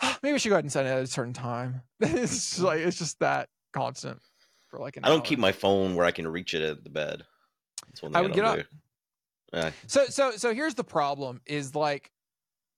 Ah, 0.01 0.19
Maybe 0.23 0.35
I 0.35 0.39
should 0.39 0.51
go 0.51 0.55
ahead 0.57 0.65
and 0.65 0.73
send 0.73 0.87
it 0.87 0.91
at 0.93 1.03
a 1.03 1.07
certain 1.07 1.33
time. 1.33 1.83
it's 2.01 2.33
just 2.33 2.61
like 2.61 2.81
it's 2.81 2.99
just 2.99 3.19
that 3.21 3.49
constant 3.73 4.21
for 4.69 4.79
like 4.79 4.97
an 4.97 5.05
I 5.05 5.09
don't 5.09 5.19
hour. 5.21 5.25
keep 5.25 5.39
my 5.39 5.53
phone 5.53 5.95
where 5.97 6.05
I 6.07 6.11
can 6.11 6.29
reach 6.29 6.55
it 6.55 6.63
at 6.63 6.85
the 6.85 6.91
bed. 6.91 7.23
That's 7.89 8.03
one 8.03 8.13
thing 8.13 8.17
I 8.17 8.19
I, 8.19 8.23
would 8.23 8.29
don't 8.33 8.37
get 8.37 8.45
up. 8.61 8.67
So 9.87 10.07
so 10.07 10.33
so 10.33 10.55
here's 10.55 10.75
the 10.75 10.85
problem 10.85 11.41
is 11.47 11.75
like 11.75 12.11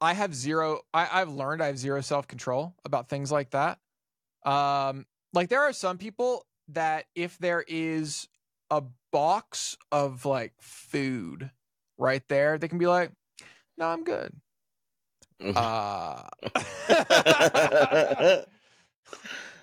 I 0.00 0.12
have 0.14 0.34
zero 0.34 0.80
I, 0.94 1.08
I've 1.20 1.30
learned 1.30 1.62
I 1.62 1.66
have 1.66 1.78
zero 1.78 2.00
self-control 2.00 2.74
about 2.84 3.08
things 3.08 3.32
like 3.32 3.50
that. 3.50 3.78
Um 4.44 5.06
like 5.32 5.48
there 5.48 5.62
are 5.62 5.72
some 5.72 5.98
people 5.98 6.46
that 6.68 7.06
if 7.14 7.38
there 7.38 7.64
is 7.66 8.28
a 8.70 8.82
box 9.12 9.76
of 9.90 10.24
like 10.24 10.52
food 10.60 11.50
right 11.96 12.22
there, 12.28 12.58
they 12.58 12.68
can 12.68 12.78
be 12.78 12.86
like, 12.86 13.10
no, 13.76 13.86
I'm 13.86 14.04
good. 14.04 14.32
Uh 15.54 16.28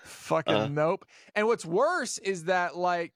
fucking 0.03 0.55
Uh. 0.55 0.67
nope. 0.67 1.05
And 1.35 1.47
what's 1.47 1.65
worse 1.65 2.17
is 2.17 2.45
that 2.45 2.77
like 2.77 3.13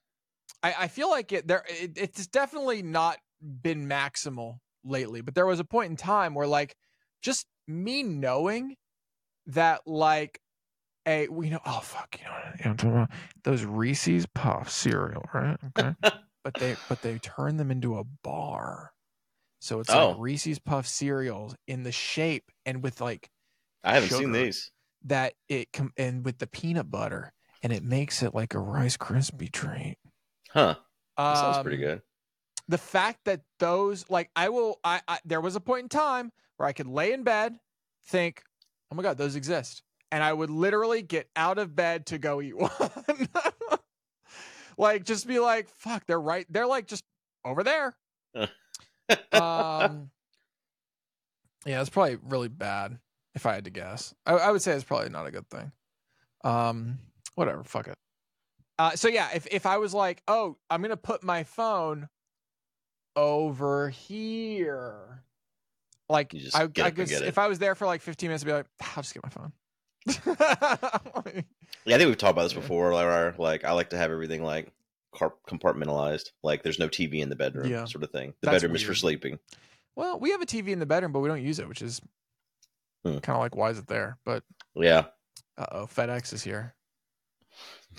I, 0.62 0.74
I 0.80 0.88
feel 0.90 1.10
like 1.10 1.32
it 1.32 1.48
there 1.48 1.64
it, 1.68 1.98
it's 1.98 2.28
definitely 2.28 2.82
not 2.82 3.18
been 3.42 3.86
maximal 3.88 4.60
lately, 4.84 5.22
but 5.22 5.36
there 5.36 5.46
was 5.46 5.60
a 5.60 5.66
point 5.66 5.90
in 5.92 5.96
time 5.98 6.34
where 6.34 6.48
like 6.48 6.76
just 7.22 7.46
me 7.68 8.04
knowing 8.04 8.76
that 9.48 9.82
like 9.86 10.40
a 11.08 11.28
we 11.30 11.50
know 11.50 11.60
oh 11.66 11.80
fuck 11.80 12.18
you 12.20 12.26
know, 12.26 12.32
what- 12.32 12.60
you 12.60 12.66
know 12.66 12.72
what 12.72 12.72
I'm 12.72 12.78
talking 12.78 12.92
about? 12.92 13.10
those 13.44 13.64
Reese's 13.64 14.26
Puff 14.36 14.70
cereal 14.70 15.24
right 15.34 15.58
okay 15.78 15.96
but 16.44 16.54
they 16.56 16.76
but 16.88 17.02
they 17.02 17.18
turn 17.20 17.58
them 17.58 17.72
into 17.72 17.98
a 17.98 18.04
bar 18.24 18.92
so 19.62 19.80
it's 19.80 19.90
Oh. 19.90 20.10
like 20.12 20.18
Reese's 20.20 20.60
Puff 20.60 20.88
cereals 20.88 21.56
in 21.68 21.84
the 21.84 21.92
shape 21.92 22.52
and 22.66 22.84
with 22.84 23.02
like 23.02 23.30
I 23.84 23.94
haven't 23.96 24.10
seen 24.10 24.32
these. 24.34 24.72
that 25.06 25.34
it 25.48 25.72
com- 25.74 25.94
and 25.98 26.24
with 26.26 26.38
the 26.40 26.48
peanut 26.48 26.90
butter 26.92 27.32
and 27.64 27.72
it 27.74 27.84
makes 27.84 28.22
it 28.24 28.34
like 28.36 28.54
a 28.54 28.60
Rice 28.60 28.98
Krispie 28.98 29.52
treat. 29.52 29.98
Huh. 30.50 30.76
That 31.18 31.38
sounds 31.38 31.64
pretty 31.64 31.84
Um, 31.86 31.92
good. 31.92 32.02
The 32.70 32.78
fact 32.78 33.26
that 33.26 33.42
those 33.58 34.10
like 34.10 34.30
I 34.36 34.50
will 34.50 34.80
I, 34.84 35.02
I 35.08 35.20
there 35.26 35.42
was 35.42 35.56
a 35.56 35.60
point 35.60 35.84
in 35.84 35.90
time 35.90 36.32
where 36.58 36.70
I 36.70 36.72
could 36.72 36.88
lay 36.88 37.12
in 37.12 37.24
bed, 37.24 37.58
think, 38.06 38.44
oh 38.92 38.96
my 38.96 39.04
god, 39.04 39.18
those 39.18 39.36
exist, 39.36 39.82
and 40.12 40.24
I 40.24 40.32
would 40.32 40.52
literally 40.52 41.02
get 41.02 41.28
out 41.36 41.58
of 41.58 41.76
bed 41.76 42.06
to 42.08 42.18
go 42.18 42.42
eat 42.42 42.56
one. 42.58 42.72
like 44.78 45.04
just 45.04 45.28
be 45.28 45.40
like, 45.40 45.68
fuck, 45.68 46.06
they're 46.06 46.22
right, 46.22 46.46
they're 46.50 46.68
like 46.68 46.88
just 46.88 47.04
over 47.44 47.64
there. 47.64 47.98
um, 49.34 50.12
yeah, 51.66 51.82
it's 51.82 51.90
probably 51.90 52.18
really 52.28 52.50
bad 52.50 53.00
if 53.34 53.46
I 53.46 53.56
had 53.56 53.66
to 53.66 53.72
guess. 53.72 54.14
I, 54.26 54.34
I 54.34 54.52
would 54.52 54.62
say 54.62 54.74
it's 54.74 54.84
probably 54.84 55.10
not 55.10 55.26
a 55.26 55.32
good 55.32 55.50
thing. 55.50 55.72
Um, 56.44 57.00
whatever, 57.36 57.64
fuck 57.64 57.88
it. 57.88 57.96
Uh, 58.78 58.92
so 58.92 59.08
yeah, 59.08 59.30
if 59.34 59.48
if 59.52 59.66
I 59.66 59.78
was 59.78 59.94
like, 59.94 60.22
oh, 60.28 60.58
I'm 60.70 60.82
gonna 60.82 60.98
put 60.98 61.24
my 61.24 61.44
phone 61.44 62.08
over 63.20 63.90
here, 63.90 65.24
like 66.08 66.34
I, 66.54 66.64
I 66.64 66.90
guess 66.90 67.12
if 67.12 67.38
I 67.38 67.48
was 67.48 67.60
there 67.60 67.76
for 67.76 67.86
like 67.86 68.02
15 68.02 68.30
minutes, 68.30 68.44
I'd 68.44 68.48
be 68.48 68.54
like, 68.54 68.66
I'll 68.96 69.04
just 69.04 69.14
get 69.14 69.24
my 69.24 69.30
phone. 69.30 69.52
Yeah, 71.86 71.96
I 71.96 71.98
think 71.98 72.08
we've 72.10 72.18
talked 72.18 72.32
about 72.34 72.44
this 72.44 72.54
before. 72.54 72.94
Like, 72.94 73.38
like 73.40 73.64
I 73.66 73.72
like 73.72 73.90
to 73.92 73.98
have 73.98 74.12
everything 74.12 74.44
like 74.44 74.72
compartmentalized. 75.16 76.32
Like 76.44 76.62
there's 76.64 76.78
no 76.80 76.88
TV 76.90 77.20
in 77.22 77.30
the 77.30 77.36
bedroom, 77.36 77.70
Yeah. 77.70 77.86
sort 77.86 78.04
of 78.04 78.12
thing. 78.12 78.34
The 78.42 78.48
That's 78.50 78.56
bedroom 78.62 78.76
is 78.76 78.84
for 78.84 78.94
sleeping. 78.96 79.40
well, 79.96 80.20
we 80.20 80.32
have 80.32 80.42
a 80.42 80.46
TV 80.46 80.70
in 80.70 80.80
the 80.80 80.86
bedroom, 80.86 81.12
but 81.12 81.20
we 81.20 81.28
don't 81.30 81.44
use 81.44 81.60
it, 81.60 81.68
which 81.68 81.82
is 81.82 82.02
Hmm. 83.04 83.20
kind 83.20 83.36
of 83.36 83.40
like 83.42 83.56
why 83.56 83.70
is 83.70 83.80
it 83.80 83.88
there? 83.88 84.18
But 84.26 84.44
Yeah. 84.76 85.06
uh 85.58 85.66
oh, 85.72 85.86
FedEx 85.88 86.34
is 86.34 86.44
here. 86.44 86.76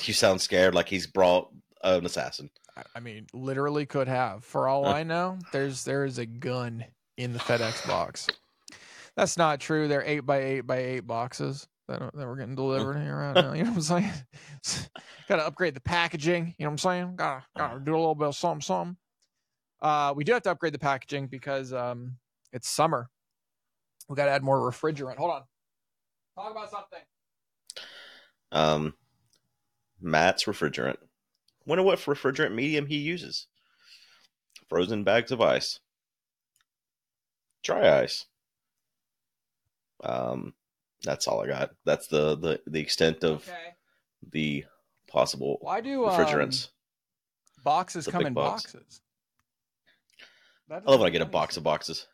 You 0.04 0.14
sound 0.14 0.40
scared, 0.40 0.74
like 0.74 0.88
he's 0.88 1.06
brought 1.06 1.50
an 1.82 2.04
assassin. 2.04 2.50
I- 2.94 3.00
mean, 3.00 3.26
literally 3.32 3.86
could 3.86 4.08
have. 4.08 4.44
For 4.44 4.68
all 4.68 4.86
I 4.86 5.02
know, 5.02 5.38
there's 5.52 5.84
there 5.84 6.04
is 6.04 6.18
a 6.18 6.26
gun 6.26 6.84
in 7.16 7.32
the 7.32 7.38
FedEx 7.38 7.86
box. 7.86 8.26
That's 9.16 9.36
not 9.36 9.60
true. 9.60 9.88
They're 9.88 10.04
eight 10.04 10.20
by 10.20 10.38
eight 10.38 10.60
by 10.62 10.78
eight 10.78 11.06
boxes 11.06 11.66
that, 11.88 11.98
that 11.98 12.26
we're 12.26 12.36
getting 12.36 12.54
delivered 12.54 12.98
here 12.98 13.16
right 13.16 13.34
now. 13.34 13.52
You 13.52 13.64
know 13.64 13.70
what 13.70 13.90
I'm 13.90 14.02
saying? 14.02 14.12
Got 15.28 15.36
to 15.36 15.46
upgrade 15.46 15.74
the 15.74 15.80
packaging. 15.80 16.54
You 16.58 16.64
know 16.64 16.70
what 16.70 16.72
I'm 16.72 16.78
saying? 16.78 17.16
Got 17.16 17.40
to 17.40 17.44
got 17.56 17.74
to 17.74 17.80
do 17.80 17.94
a 17.94 17.98
little 17.98 18.14
bit 18.14 18.28
of 18.28 18.36
something, 18.36 18.62
something. 18.62 18.96
Uh, 19.82 20.12
we 20.16 20.24
do 20.24 20.32
have 20.32 20.42
to 20.42 20.50
upgrade 20.50 20.74
the 20.74 20.78
packaging 20.78 21.26
because 21.26 21.72
um, 21.72 22.16
it's 22.52 22.68
summer. 22.68 23.08
We 24.08 24.16
got 24.16 24.26
to 24.26 24.30
add 24.30 24.42
more 24.42 24.58
refrigerant. 24.58 25.16
Hold 25.16 25.30
on. 25.30 25.42
Talk 26.36 26.50
about 26.50 26.70
something. 26.70 26.98
Um, 28.52 28.94
Matt's 30.00 30.44
refrigerant. 30.44 30.96
Wonder 31.66 31.82
what 31.84 31.98
refrigerant 32.00 32.52
medium 32.54 32.86
he 32.86 32.96
uses. 32.96 33.46
Frozen 34.68 35.04
bags 35.04 35.30
of 35.32 35.40
ice. 35.40 35.80
Dry 37.62 38.00
ice. 38.02 38.26
Um, 40.02 40.54
that's 41.02 41.28
all 41.28 41.42
I 41.42 41.46
got. 41.46 41.70
That's 41.84 42.06
the 42.06 42.36
the, 42.36 42.60
the 42.66 42.80
extent 42.80 43.22
of 43.24 43.46
Okay. 43.48 43.74
the 44.32 44.64
possible 45.08 45.58
Why 45.60 45.80
do 45.80 46.06
um, 46.06 46.12
refrigerants. 46.12 46.68
boxes 47.64 48.04
The 48.06 48.12
come 48.12 48.26
in 48.26 48.34
box. 48.34 48.72
boxes? 48.72 49.00
I 50.70 50.78
love 50.78 51.00
when 51.00 51.08
I 51.08 51.10
get 51.10 51.20
a 51.20 51.26
box 51.26 51.56
of 51.56 51.64
boxes. 51.64 52.06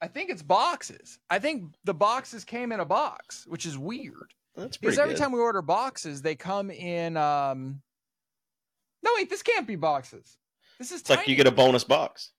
I 0.00 0.08
think 0.08 0.30
it's 0.30 0.42
boxes. 0.42 1.18
I 1.30 1.38
think 1.38 1.74
the 1.84 1.94
boxes 1.94 2.44
came 2.44 2.72
in 2.72 2.80
a 2.80 2.84
box, 2.84 3.44
which 3.46 3.66
is 3.66 3.76
weird. 3.78 4.32
That's 4.56 4.76
pretty 4.78 4.92
Because 4.92 4.98
every 4.98 5.14
good. 5.14 5.20
time 5.20 5.32
we 5.32 5.38
order 5.40 5.62
boxes, 5.62 6.22
they 6.22 6.34
come 6.34 6.70
in. 6.70 7.16
um 7.16 7.82
No, 9.02 9.10
wait, 9.16 9.30
this 9.30 9.42
can't 9.42 9.66
be 9.66 9.76
boxes. 9.76 10.36
This 10.78 10.92
is 10.92 11.00
it's 11.00 11.10
like 11.10 11.28
you 11.28 11.36
get 11.36 11.46
a 11.46 11.50
bonus 11.52 11.84
box. 11.84 12.32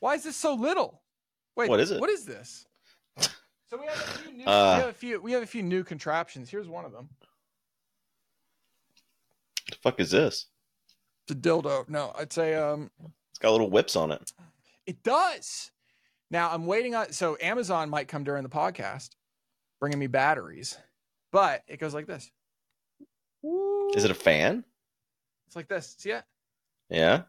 Why 0.00 0.14
is 0.14 0.24
this 0.24 0.36
so 0.36 0.54
little? 0.54 1.02
Wait, 1.56 1.68
What 1.68 1.80
is 1.80 1.90
it? 1.90 2.00
What 2.00 2.10
is 2.10 2.24
this? 2.24 2.66
So 3.68 3.76
we 3.78 3.86
have 3.86 3.96
a 3.96 4.18
few 4.18 4.32
new. 4.32 4.44
Uh. 4.44 4.74
we 4.76 4.80
have 4.82 4.90
a 4.90 4.92
few. 4.92 5.20
We 5.20 5.32
have 5.32 5.42
a 5.42 5.46
few 5.46 5.62
new 5.64 5.82
contraptions. 5.82 6.48
Here's 6.48 6.68
one 6.68 6.84
of 6.84 6.92
them. 6.92 7.08
the 9.68 9.76
fuck 9.82 9.98
is 9.98 10.12
this? 10.12 10.46
It's 11.24 11.36
a 11.36 11.40
dildo. 11.40 11.88
No, 11.88 12.12
I'd 12.16 12.32
say 12.32 12.54
um 12.54 12.92
It's 13.30 13.40
got 13.40 13.50
little 13.50 13.68
whips 13.68 13.96
on 13.96 14.12
it. 14.12 14.32
It 14.86 15.02
does. 15.02 15.72
Now 16.30 16.52
I'm 16.52 16.66
waiting 16.66 16.94
on 16.94 17.10
so 17.10 17.36
Amazon 17.42 17.90
might 17.90 18.06
come 18.06 18.22
during 18.22 18.44
the 18.44 18.48
podcast, 18.48 19.10
bringing 19.80 19.98
me 19.98 20.06
batteries, 20.06 20.78
but 21.32 21.64
it 21.66 21.80
goes 21.80 21.92
like 21.92 22.06
this. 22.06 22.30
Is 23.96 24.04
it 24.04 24.12
a 24.12 24.14
fan? 24.14 24.64
It's 25.46 25.56
like 25.56 25.68
this. 25.68 25.94
See 25.98 26.10
it? 26.10 26.24
Yeah. 26.90 27.22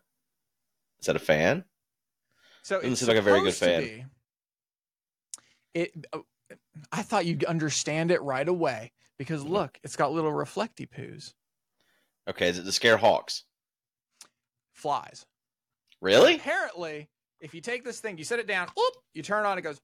Is 0.99 1.05
that 1.07 1.15
a 1.15 1.19
fan? 1.19 1.63
So 2.63 2.81
Doesn't 2.81 2.95
seem 2.97 3.07
like 3.09 3.17
a 3.17 3.21
very 3.21 3.41
good 3.41 3.53
fan. 3.53 4.09
It. 5.73 5.91
oh, 6.13 6.23
I 6.91 7.01
thought 7.03 7.25
you'd 7.25 7.43
understand 7.45 8.11
it 8.11 8.21
right 8.21 8.47
away 8.47 8.91
because 9.17 9.41
Mm-hmm. 9.43 9.53
look, 9.53 9.79
it's 9.83 9.95
got 9.95 10.11
little 10.11 10.31
reflecty 10.33 10.85
poos, 10.87 11.33
Okay, 12.29 12.49
is 12.49 12.59
it 12.59 12.63
to 12.63 12.71
scare 12.71 12.97
hawks? 12.97 13.43
flies. 14.73 15.25
Really? 16.01 16.35
Apparently, 16.35 17.09
if 17.41 17.53
you 17.55 17.61
take 17.61 17.83
this 17.83 17.99
thing, 17.99 18.17
you 18.19 18.23
set 18.23 18.37
it 18.39 18.45
down, 18.47 18.67
whoop, 18.77 18.93
you 19.13 19.23
turn 19.23 19.43
it 19.45 19.47
on, 19.47 19.57
it 19.57 19.61
goes. 19.61 19.79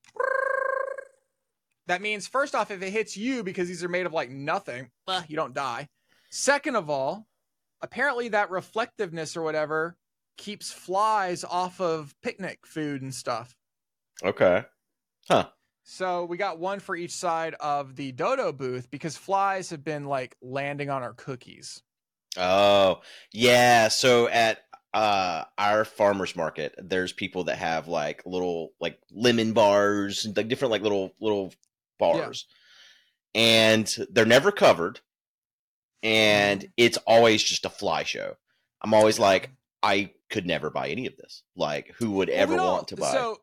That 1.88 2.02
means 2.02 2.28
first 2.28 2.54
off, 2.56 2.70
if 2.72 2.82
it 2.82 2.92
hits 2.92 3.18
you 3.18 3.44
because 3.44 3.68
these 3.68 3.84
are 3.84 3.90
made 3.90 4.06
of 4.06 4.14
like 4.14 4.30
nothing, 4.30 4.90
you 5.28 5.36
don't 5.36 5.54
die. 5.54 5.88
Second 6.30 6.76
of 6.76 6.90
all, 6.90 7.26
apparently 7.84 8.30
that 8.30 8.50
reflectiveness 8.50 9.38
or 9.38 9.44
whatever 9.44 9.98
keeps 10.38 10.72
flies 10.72 11.44
off 11.44 11.80
of 11.80 12.16
picnic 12.24 12.66
food 12.66 13.04
and 13.04 13.14
stuff. 13.14 13.54
Okay. 14.24 14.64
Huh. 15.28 15.50
So 15.84 16.24
we 16.26 16.38
got 16.38 16.60
one 16.60 16.80
for 16.80 16.96
each 16.96 17.12
side 17.12 17.56
of 17.60 17.96
the 17.98 18.14
dodo 18.14 18.54
booth 18.54 18.90
because 18.90 19.18
flies 19.18 19.70
have 19.70 19.84
been 19.84 20.06
like 20.06 20.36
landing 20.42 20.90
on 20.90 21.04
our 21.04 21.14
cookies. 21.14 21.84
Oh, 22.38 23.02
yeah. 23.32 23.90
So 23.90 24.28
at 24.30 24.60
uh 24.94 25.44
our 25.58 25.86
farmers 25.86 26.36
market, 26.36 26.74
there's 26.78 27.12
people 27.12 27.44
that 27.46 27.58
have 27.58 27.88
like 27.88 28.24
little 28.26 28.72
like 28.80 28.98
lemon 29.12 29.54
bars, 29.54 30.26
like 30.36 30.48
different 30.48 30.72
like 30.72 30.82
little 30.82 31.14
little 31.20 31.54
bars. 32.00 32.46
And 33.36 33.94
they're 34.12 34.26
never 34.26 34.52
covered. 34.52 35.02
And 36.04 36.70
it's 36.78 36.98
always 37.08 37.42
just 37.42 37.66
a 37.66 37.70
fly 37.70 38.04
show. 38.04 38.36
I'm 38.82 38.94
always 38.94 39.18
like, 39.18 39.50
I 39.82 40.12
could 40.30 40.46
never 40.46 40.70
buy 40.70 40.90
any 40.90 41.08
of 41.08 41.16
this. 41.18 41.44
Like, 41.56 41.94
who 41.98 42.12
would 42.12 42.28
Well, 42.28 42.38
ever 42.38 42.54
we 42.54 42.60
want 42.60 42.88
to 42.90 42.98
buy? 42.98 43.12
So, 43.12 43.38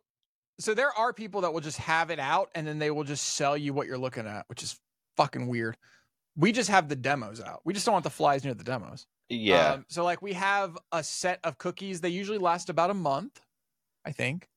so 0.59 0.75
there 0.75 0.93
are 0.93 1.13
people 1.15 1.41
that 1.41 1.53
will 1.53 1.61
just 1.63 1.79
have 1.79 2.11
it 2.11 2.19
out 2.19 2.51
and 2.55 2.67
then 2.67 2.79
they 2.79 2.91
will 2.91 3.05
just 3.05 3.25
sell 3.35 3.57
you 3.57 3.73
what 3.73 3.87
you're 3.87 3.99
looking 3.99 4.27
at, 4.27 4.45
which 4.49 4.63
is 4.63 4.79
fucking 5.17 5.47
weird. 5.47 5.77
We 6.37 6.53
just 6.53 6.69
have 6.69 6.89
the 6.89 6.97
demos 6.97 7.41
out. 7.41 7.63
We 7.65 7.73
just 7.73 7.87
don't 7.87 7.95
want 7.95 8.05
the 8.05 8.11
flies 8.11 8.45
near 8.45 8.55
the 8.55 8.65
demos. 8.65 9.07
yeah, 9.31 9.73
Um, 9.73 9.87
so 9.89 10.05
like 10.05 10.21
we 10.21 10.35
have 10.35 10.77
a 10.93 11.03
set 11.03 11.41
of 11.45 11.57
cookies. 11.57 12.03
They 12.03 12.11
usually 12.11 12.39
last 12.39 12.69
about 12.69 12.91
a 12.91 12.95
month, 12.95 13.41
I 14.05 14.13
think, 14.13 14.49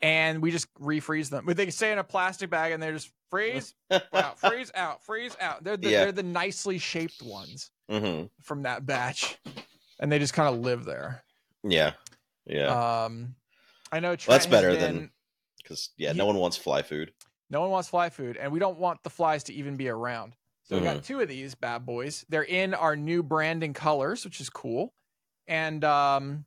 and 0.00 0.40
we 0.42 0.50
just 0.50 0.72
refreeze 0.74 1.30
them. 1.30 1.44
But 1.46 1.56
they 1.56 1.70
stay 1.70 1.92
in 1.92 1.98
a 1.98 2.04
plastic 2.04 2.50
bag 2.50 2.72
and 2.72 2.82
they're 2.82 2.92
just 2.92 3.10
freeze 3.30 3.74
out, 4.12 4.38
freeze 4.38 4.70
out, 4.74 5.04
freeze 5.04 5.36
out. 5.40 5.64
They're 5.64 5.76
the, 5.76 5.90
Yeah. 5.90 6.00
they're 6.04 6.12
the 6.12 6.22
nicely 6.22 6.78
shaped 6.78 7.22
ones 7.22 7.70
hmm 7.90 8.24
from 8.42 8.62
that 8.64 8.84
batch, 8.86 9.38
and 9.98 10.12
they 10.12 10.18
just 10.18 10.34
kind 10.34 10.54
of 10.54 10.60
live 10.60 10.84
there. 10.84 11.22
yeah, 11.64 11.92
yeah. 12.46 13.04
Um, 13.04 13.34
I 13.90 14.00
know 14.00 14.14
Trent 14.16 14.40
that's 14.42 14.46
better 14.46 14.70
been- 14.72 14.80
than- 14.80 15.10
Because 15.62 15.90
yeah, 15.96 16.12
no 16.12 16.26
one 16.26 16.36
wants 16.36 16.56
fly 16.56 16.82
food. 16.82 17.12
No 17.50 17.62
one 17.62 17.70
wants 17.70 17.88
fly 17.88 18.10
food, 18.10 18.36
and 18.36 18.52
we 18.52 18.58
don't 18.58 18.78
want 18.78 19.02
the 19.02 19.08
flies 19.10 19.44
to 19.44 19.54
even 19.54 19.76
be 19.76 19.88
around. 19.88 20.34
So 20.64 20.76
we 20.76 20.82
Mm-hmm. 20.84 20.94
got 20.96 21.04
two 21.04 21.20
of 21.20 21.28
these 21.28 21.54
bad 21.54 21.86
boys. 21.86 22.26
They're 22.28 22.42
in 22.42 22.74
our 22.74 22.94
new 22.94 23.22
branding 23.22 23.72
colors, 23.72 24.22
which 24.26 24.38
is 24.38 24.50
cool. 24.50 24.92
And 25.46 25.82
um 25.84 26.44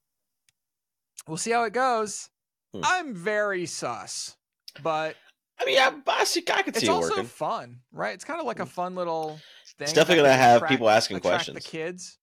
we'll 1.28 1.38
see 1.38 1.52
how 1.52 1.64
it 1.64 1.74
goes. 1.74 2.30
Hmm. 2.74 2.82
I'm 2.84 3.14
very 3.16 3.66
sus, 3.66 4.38
but 4.82 5.16
I 5.60 5.66
mean, 5.66 5.76
yeah, 5.76 5.92
I, 6.08 6.24
see, 6.24 6.44
I 6.52 6.62
could 6.62 6.76
it's 6.76 6.80
see 6.80 6.88
it 6.88 6.90
also 6.90 7.10
working. 7.12 7.26
fun, 7.26 7.80
right? 7.92 8.14
It's 8.14 8.24
kind 8.24 8.40
of 8.40 8.46
like 8.46 8.60
a 8.60 8.66
fun 8.66 8.96
little 8.96 9.40
thing. 9.78 9.86
It's 9.86 9.94
definitely 9.94 10.24
gonna 10.24 10.34
have 10.34 10.58
attract- 10.58 10.72
people 10.72 10.90
asking 10.90 11.20
questions. 11.20 11.56
The 11.56 11.62
kids, 11.70 12.18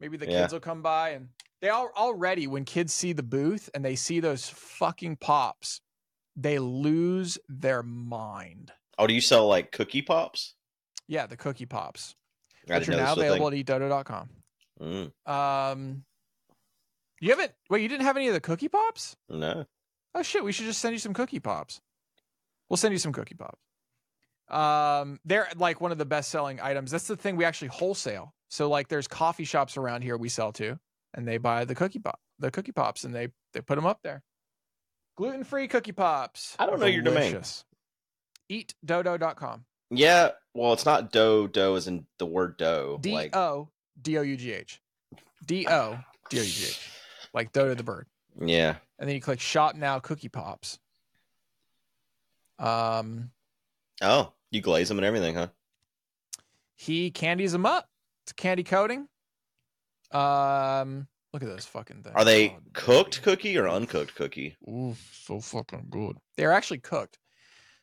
maybe 0.00 0.16
the 0.16 0.26
Yeah. 0.30 0.42
kids 0.42 0.52
will 0.52 0.60
come 0.60 0.80
by 0.82 1.10
and 1.10 1.28
they 1.60 1.68
all 1.70 1.90
already 1.96 2.46
when 2.46 2.64
kids 2.64 2.94
see 2.94 3.12
the 3.12 3.22
booth 3.22 3.68
and 3.74 3.84
they 3.84 3.96
see 3.96 4.20
those 4.20 4.48
fucking 4.48 5.16
pops, 5.16 5.80
they 6.36 6.58
lose 6.58 7.36
their 7.48 7.82
mind. 7.82 8.72
Oh, 8.96 9.06
do 9.06 9.12
you 9.14 9.20
sell 9.20 9.46
like 9.48 9.72
cookie 9.72 10.02
pops? 10.02 10.54
Yeah, 11.08 11.26
the 11.26 11.36
cookie 11.36 11.66
pops. 11.66 12.14
I 12.70 12.78
which 12.78 12.88
are 12.88 12.92
now 12.92 13.14
this 13.14 13.16
was 13.16 13.18
a 13.18 13.20
available 13.32 13.48
at 13.48 13.54
eatdodough.com. 13.54 14.28
thing. 14.78 15.12
Um, 15.26 16.04
you 17.20 17.30
haven't 17.30 17.52
wait. 17.68 17.82
You 17.82 17.88
didn't 17.88 18.04
have 18.06 18.16
any 18.16 18.28
of 18.28 18.34
the 18.34 18.40
cookie 18.40 18.68
pops? 18.68 19.16
Mm, 19.30 19.38
no. 19.40 19.66
Oh 20.14 20.22
shit! 20.22 20.44
We 20.44 20.52
should 20.52 20.66
just 20.66 20.80
send 20.80 20.92
you 20.92 20.98
some 20.98 21.14
cookie 21.14 21.40
pops. 21.40 21.80
We'll 22.68 22.76
send 22.76 22.92
you 22.92 22.98
some 22.98 23.12
cookie 23.12 23.34
pops. 23.34 23.60
Um, 24.48 25.20
they're 25.24 25.48
like 25.56 25.80
one 25.80 25.92
of 25.92 25.98
the 25.98 26.04
best 26.04 26.30
selling 26.30 26.60
items. 26.60 26.90
That's 26.90 27.06
the 27.06 27.16
thing 27.16 27.36
we 27.36 27.44
actually 27.44 27.68
wholesale. 27.68 28.34
So 28.48 28.68
like, 28.68 28.88
there's 28.88 29.06
coffee 29.06 29.44
shops 29.44 29.76
around 29.76 30.02
here 30.02 30.16
we 30.16 30.28
sell 30.28 30.52
to, 30.52 30.78
and 31.14 31.26
they 31.26 31.38
buy 31.38 31.64
the 31.64 31.74
cookie 31.74 32.00
pop, 32.00 32.18
the 32.38 32.50
cookie 32.50 32.72
pops, 32.72 33.04
and 33.04 33.14
they 33.14 33.28
they 33.52 33.60
put 33.60 33.76
them 33.76 33.86
up 33.86 34.00
there. 34.02 34.22
Gluten 35.16 35.44
free 35.44 35.68
cookie 35.68 35.92
pops. 35.92 36.56
I 36.58 36.66
don't 36.66 36.80
know 36.80 36.86
your 36.86 37.02
domain. 37.02 37.40
Eatdodough.com. 38.50 39.64
Yeah, 39.90 40.30
well, 40.54 40.72
it's 40.72 40.86
not 40.86 41.12
dough. 41.12 41.46
Dough 41.46 41.74
is 41.74 41.86
in 41.88 42.06
the 42.18 42.26
word 42.26 42.56
dough. 42.56 42.98
D 43.00 43.30
O 43.32 43.68
D 44.00 44.18
O 44.18 44.22
U 44.22 44.36
G 44.36 44.52
H. 44.52 44.80
D 45.44 45.66
O 45.68 45.98
D 46.30 46.38
O 46.38 46.42
U 46.42 46.48
G 46.48 46.64
H. 46.64 46.90
Like 47.32 47.52
Dodo 47.52 47.74
the 47.74 47.82
bird. 47.82 48.06
Yeah. 48.40 48.76
and 48.98 49.08
then 49.08 49.14
you 49.14 49.20
click 49.20 49.40
shop 49.40 49.74
now 49.76 49.98
cookie 49.98 50.28
pops 50.28 50.78
um 52.58 53.30
Oh, 54.02 54.32
you 54.50 54.60
glaze 54.62 54.88
them 54.88 54.98
and 54.98 55.04
everything, 55.04 55.34
huh? 55.34 55.48
he 56.74 57.10
candies 57.10 57.52
them 57.52 57.66
up 57.66 57.88
it's 58.24 58.32
candy 58.32 58.62
coating 58.64 59.06
um 60.12 61.06
look 61.32 61.42
at 61.42 61.48
those 61.48 61.66
fucking 61.66 62.02
things 62.02 62.16
Are 62.16 62.24
they 62.24 62.48
Oh, 62.50 62.58
cooked 62.72 63.14
dude. 63.16 63.22
cookie 63.24 63.56
or 63.58 63.68
uncooked 63.68 64.14
cookie? 64.14 64.56
Ooh, 64.68 64.96
so 65.12 65.40
fucking 65.40 65.86
good 65.90 66.16
they're 66.36 66.52
actually 66.52 66.78
cooked 66.80 67.18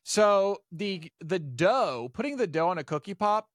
so 0.04 0.58
the 0.72 1.12
the 1.20 1.40
dough 1.40 2.10
putting 2.14 2.38
the 2.38 2.48
dough 2.48 2.70
on 2.70 2.78
a 2.80 2.84
cookie 2.84 3.14
pop 3.14 3.48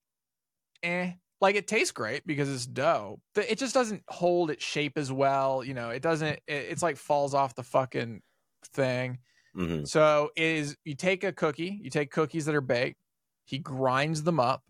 eh 0.83 1.12
like 1.42 1.57
it 1.57 1.68
tastes 1.68 1.92
great 1.92 2.26
because 2.26 2.50
it's 2.50 2.66
dough 2.66 3.20
but 3.35 3.50
it 3.50 3.59
just 3.59 3.74
doesn't 3.74 4.05
hold 4.09 4.50
its 4.50 4.64
shape 4.64 4.98
as 4.98 5.12
well 5.12 5.64
you 5.64 5.74
know 5.74 5.90
it 5.90 6.02
doesn't 6.02 6.35
it, 6.35 6.42
it's 6.48 6.83
like 6.83 6.96
falls 6.96 7.35
off 7.35 7.55
the 7.57 7.64
fucking 7.64 8.22
thing 8.66 9.18
hmm 9.55 9.85
So 9.85 10.31
is 10.37 10.76
you 10.85 10.94
take 10.96 11.24
a 11.24 11.33
cookie, 11.33 11.81
you 11.83 11.90
take 11.90 12.11
cookies 12.12 12.46
that 12.46 12.55
are 12.55 12.61
baked, 12.62 12.98
he 13.46 13.59
grinds 13.59 14.22
them 14.24 14.40
up 14.40 14.62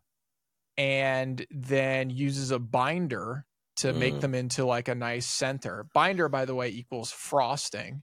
and 0.76 1.46
then 1.50 2.10
uses 2.10 2.50
a 2.50 2.58
binder 2.58 3.46
to 3.76 3.92
make 3.92 4.14
Mm. 4.14 4.20
them 4.20 4.34
into 4.34 4.64
like 4.66 4.88
a 4.88 4.94
nice 4.94 5.26
center. 5.26 5.86
Binder, 5.94 6.28
by 6.28 6.44
the 6.46 6.54
way, 6.54 6.68
equals 6.70 7.10
frosting. 7.12 8.02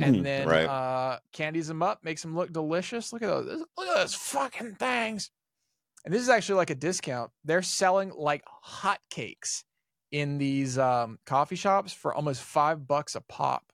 And 0.00 0.24
then 0.24 0.46
right. 0.46 0.64
uh 0.64 1.18
candies 1.32 1.68
them 1.68 1.82
up, 1.82 2.04
makes 2.04 2.22
them 2.22 2.34
look 2.36 2.52
delicious. 2.52 3.12
Look 3.12 3.22
at 3.22 3.28
those. 3.28 3.64
Look 3.76 3.88
at 3.88 3.94
those 3.96 4.14
fucking 4.14 4.76
things. 4.76 5.30
And 6.04 6.14
this 6.14 6.22
is 6.22 6.28
actually 6.28 6.56
like 6.56 6.70
a 6.70 6.74
discount. 6.74 7.30
They're 7.44 7.62
selling 7.62 8.10
like 8.16 8.42
hotcakes 8.64 9.64
in 10.12 10.38
these 10.38 10.78
um 10.78 11.18
coffee 11.26 11.56
shops 11.56 11.92
for 11.92 12.14
almost 12.14 12.42
five 12.42 12.86
bucks 12.88 13.14
a 13.14 13.20
pop. 13.20 13.64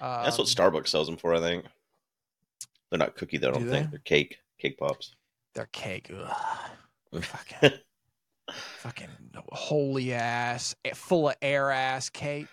That's 0.00 0.36
what 0.38 0.58
Um, 0.58 0.72
Starbucks 0.72 0.88
sells 0.88 1.06
them 1.06 1.16
for, 1.16 1.34
I 1.34 1.40
think. 1.40 1.64
They're 2.90 2.98
not 2.98 3.16
cookie 3.16 3.38
though. 3.38 3.48
I 3.50 3.52
Do 3.52 3.60
don't 3.60 3.68
think 3.70 3.86
they? 3.86 3.90
they're 3.92 4.00
cake. 4.00 4.38
Cake 4.58 4.78
pops. 4.78 5.14
They're 5.54 5.68
cake. 5.72 6.10
Fucking, 7.18 7.70
fucking 8.50 9.08
holy 9.52 10.12
ass, 10.12 10.74
eh, 10.84 10.92
full 10.94 11.30
of 11.30 11.36
air 11.40 11.70
ass 11.70 12.10
cake. 12.10 12.46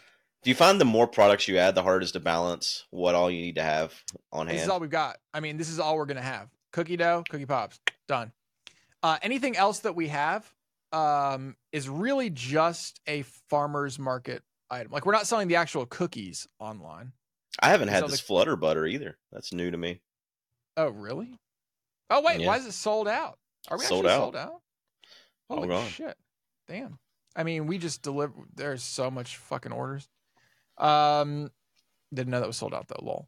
Do 0.44 0.50
you 0.50 0.56
find 0.56 0.80
the 0.80 0.86
more 0.86 1.08
products 1.08 1.48
you 1.48 1.58
add, 1.58 1.76
the 1.76 1.84
harder 1.84 2.02
it 2.02 2.04
is 2.06 2.12
to 2.14 2.20
balance 2.20 2.86
what 2.92 3.14
all 3.16 3.30
you 3.30 3.42
need 3.42 3.56
to 3.56 3.64
have 3.64 3.94
on 4.32 4.48
hand? 4.48 4.58
This 4.58 4.64
is 4.64 4.70
all 4.70 4.80
we've 4.80 4.90
got. 4.90 5.18
I 5.34 5.40
mean, 5.42 5.58
this 5.58 5.70
is 5.70 5.80
all 5.80 5.98
we're 5.98 6.06
gonna 6.06 6.22
have. 6.22 6.50
Cookie 6.72 6.98
dough, 6.98 7.24
cookie 7.30 7.46
pops, 7.46 7.80
done. 8.08 8.32
Uh, 9.04 9.18
anything 9.22 9.56
else 9.58 9.80
that 9.80 9.96
we 9.96 10.08
have 10.08 10.50
um, 10.94 11.56
is 11.72 11.90
really 11.90 12.30
just 12.30 13.00
a 13.06 13.24
farmer's 13.50 14.00
market 14.00 14.42
item. 14.72 14.92
Like 14.92 15.06
we're 15.06 15.12
not 15.12 15.28
selling 15.28 15.48
the 15.50 15.58
actual 15.58 15.86
cookies 15.86 16.48
online. 16.60 17.12
I 17.60 17.70
haven't 17.70 17.90
had 17.90 18.06
this 18.06 18.22
the- 18.22 18.26
flutter 18.26 18.56
butter 18.56 18.86
either. 18.88 19.18
That's 19.32 19.54
new 19.54 19.70
to 19.70 19.78
me. 19.78 20.02
Oh, 20.78 20.88
really? 20.90 21.38
Oh 22.10 22.22
wait, 22.22 22.40
Yeah. 22.40 22.48
why 22.48 22.58
is 22.58 22.66
it 22.66 22.72
sold 22.72 23.08
out? 23.08 23.38
Are 23.70 23.78
we 23.78 23.84
Sold 23.86 24.06
actually 24.06 24.12
out. 24.14 24.22
sold 24.24 24.36
out? 24.36 24.62
Holy 25.50 25.68
gone. 25.68 25.88
shit! 25.90 26.18
Damn. 26.68 26.98
I 27.36 27.44
mean, 27.44 27.68
we 27.68 27.78
just 27.78 28.02
deliver. 28.02 28.34
There's 28.56 28.84
so 28.84 29.12
much 29.12 29.38
fucking 29.38 29.72
orders. 29.72 30.08
Um, 30.78 31.52
didn't 32.14 32.32
know 32.32 32.40
that 32.40 32.48
was 32.48 32.58
sold 32.58 32.74
out 32.74 32.88
though. 32.88 33.04
Lol. 33.04 33.28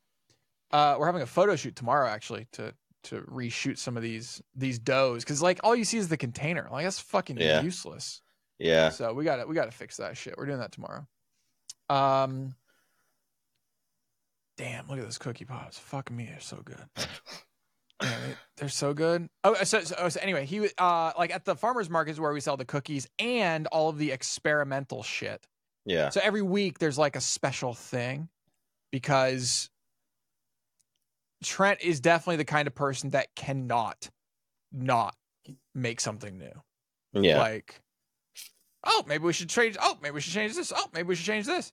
Uh, 0.71 0.95
we're 0.99 1.05
having 1.05 1.21
a 1.21 1.25
photo 1.27 1.55
shoot 1.55 1.75
tomorrow 1.75 2.07
actually 2.07 2.47
to 2.53 2.73
to 3.05 3.21
reshoot 3.21 3.77
some 3.77 3.97
of 3.97 4.03
these 4.03 4.41
these 4.55 4.77
doughs 4.79 5.23
because 5.23 5.41
like 5.41 5.59
all 5.63 5.75
you 5.75 5.85
see 5.85 5.97
is 5.97 6.07
the 6.09 6.17
container. 6.17 6.67
Like 6.71 6.83
that's 6.85 6.99
fucking 6.99 7.37
Yeah. 7.37 7.61
useless. 7.61 8.21
Yeah. 8.59 8.89
So 8.89 9.13
we 9.13 9.23
got 9.25 9.37
to 9.37 9.45
we 9.47 9.55
got 9.55 9.65
to 9.65 9.71
fix 9.71 9.97
that 9.97 10.15
shit. 10.17 10.35
We're 10.37 10.45
doing 10.45 10.59
that 10.59 10.71
tomorrow. 10.71 11.07
Um. 11.89 12.55
Damn! 14.57 14.87
Look 14.87 14.97
at 14.99 15.03
those 15.03 15.17
cookie 15.17 15.43
pops. 15.45 15.77
Fuck 15.77 16.09
me, 16.09 16.25
they're 16.27 16.39
so 16.39 16.61
good. 16.63 16.77
Damn 18.01 18.23
it, 18.29 18.37
they're 18.57 18.69
so 18.69 18.93
good. 18.93 19.27
Oh, 19.43 19.53
so, 19.63 19.81
so, 19.81 20.07
so 20.09 20.19
anyway, 20.21 20.45
he 20.45 20.69
uh 20.77 21.11
like 21.17 21.33
at 21.33 21.43
the 21.45 21.55
farmers 21.55 21.89
markets 21.89 22.19
where 22.19 22.31
we 22.31 22.39
sell 22.39 22.55
the 22.57 22.65
cookies 22.65 23.07
and 23.19 23.67
all 23.67 23.89
of 23.89 23.97
the 23.97 24.11
experimental 24.11 25.03
shit. 25.03 25.45
Yeah. 25.85 26.09
So 26.09 26.21
every 26.23 26.41
week 26.41 26.79
there's 26.79 26.97
like 26.97 27.15
a 27.15 27.21
special 27.21 27.73
thing 27.73 28.29
because 28.91 29.69
Trent 31.43 31.81
is 31.81 31.99
definitely 31.99 32.37
the 32.37 32.45
kind 32.45 32.67
of 32.67 32.75
person 32.75 33.11
that 33.11 33.27
cannot 33.35 34.09
not 34.71 35.15
make 35.73 35.99
something 35.99 36.37
new. 36.37 36.51
Yeah. 37.13 37.37
Like, 37.39 37.81
oh, 38.83 39.03
maybe 39.07 39.23
we 39.23 39.33
should 39.33 39.49
change. 39.49 39.77
Oh, 39.79 39.97
maybe 40.01 40.15
we 40.15 40.21
should 40.21 40.33
change 40.33 40.55
this. 40.55 40.73
Oh, 40.75 40.87
maybe 40.93 41.07
we 41.07 41.15
should 41.15 41.25
change 41.25 41.45
this. 41.45 41.71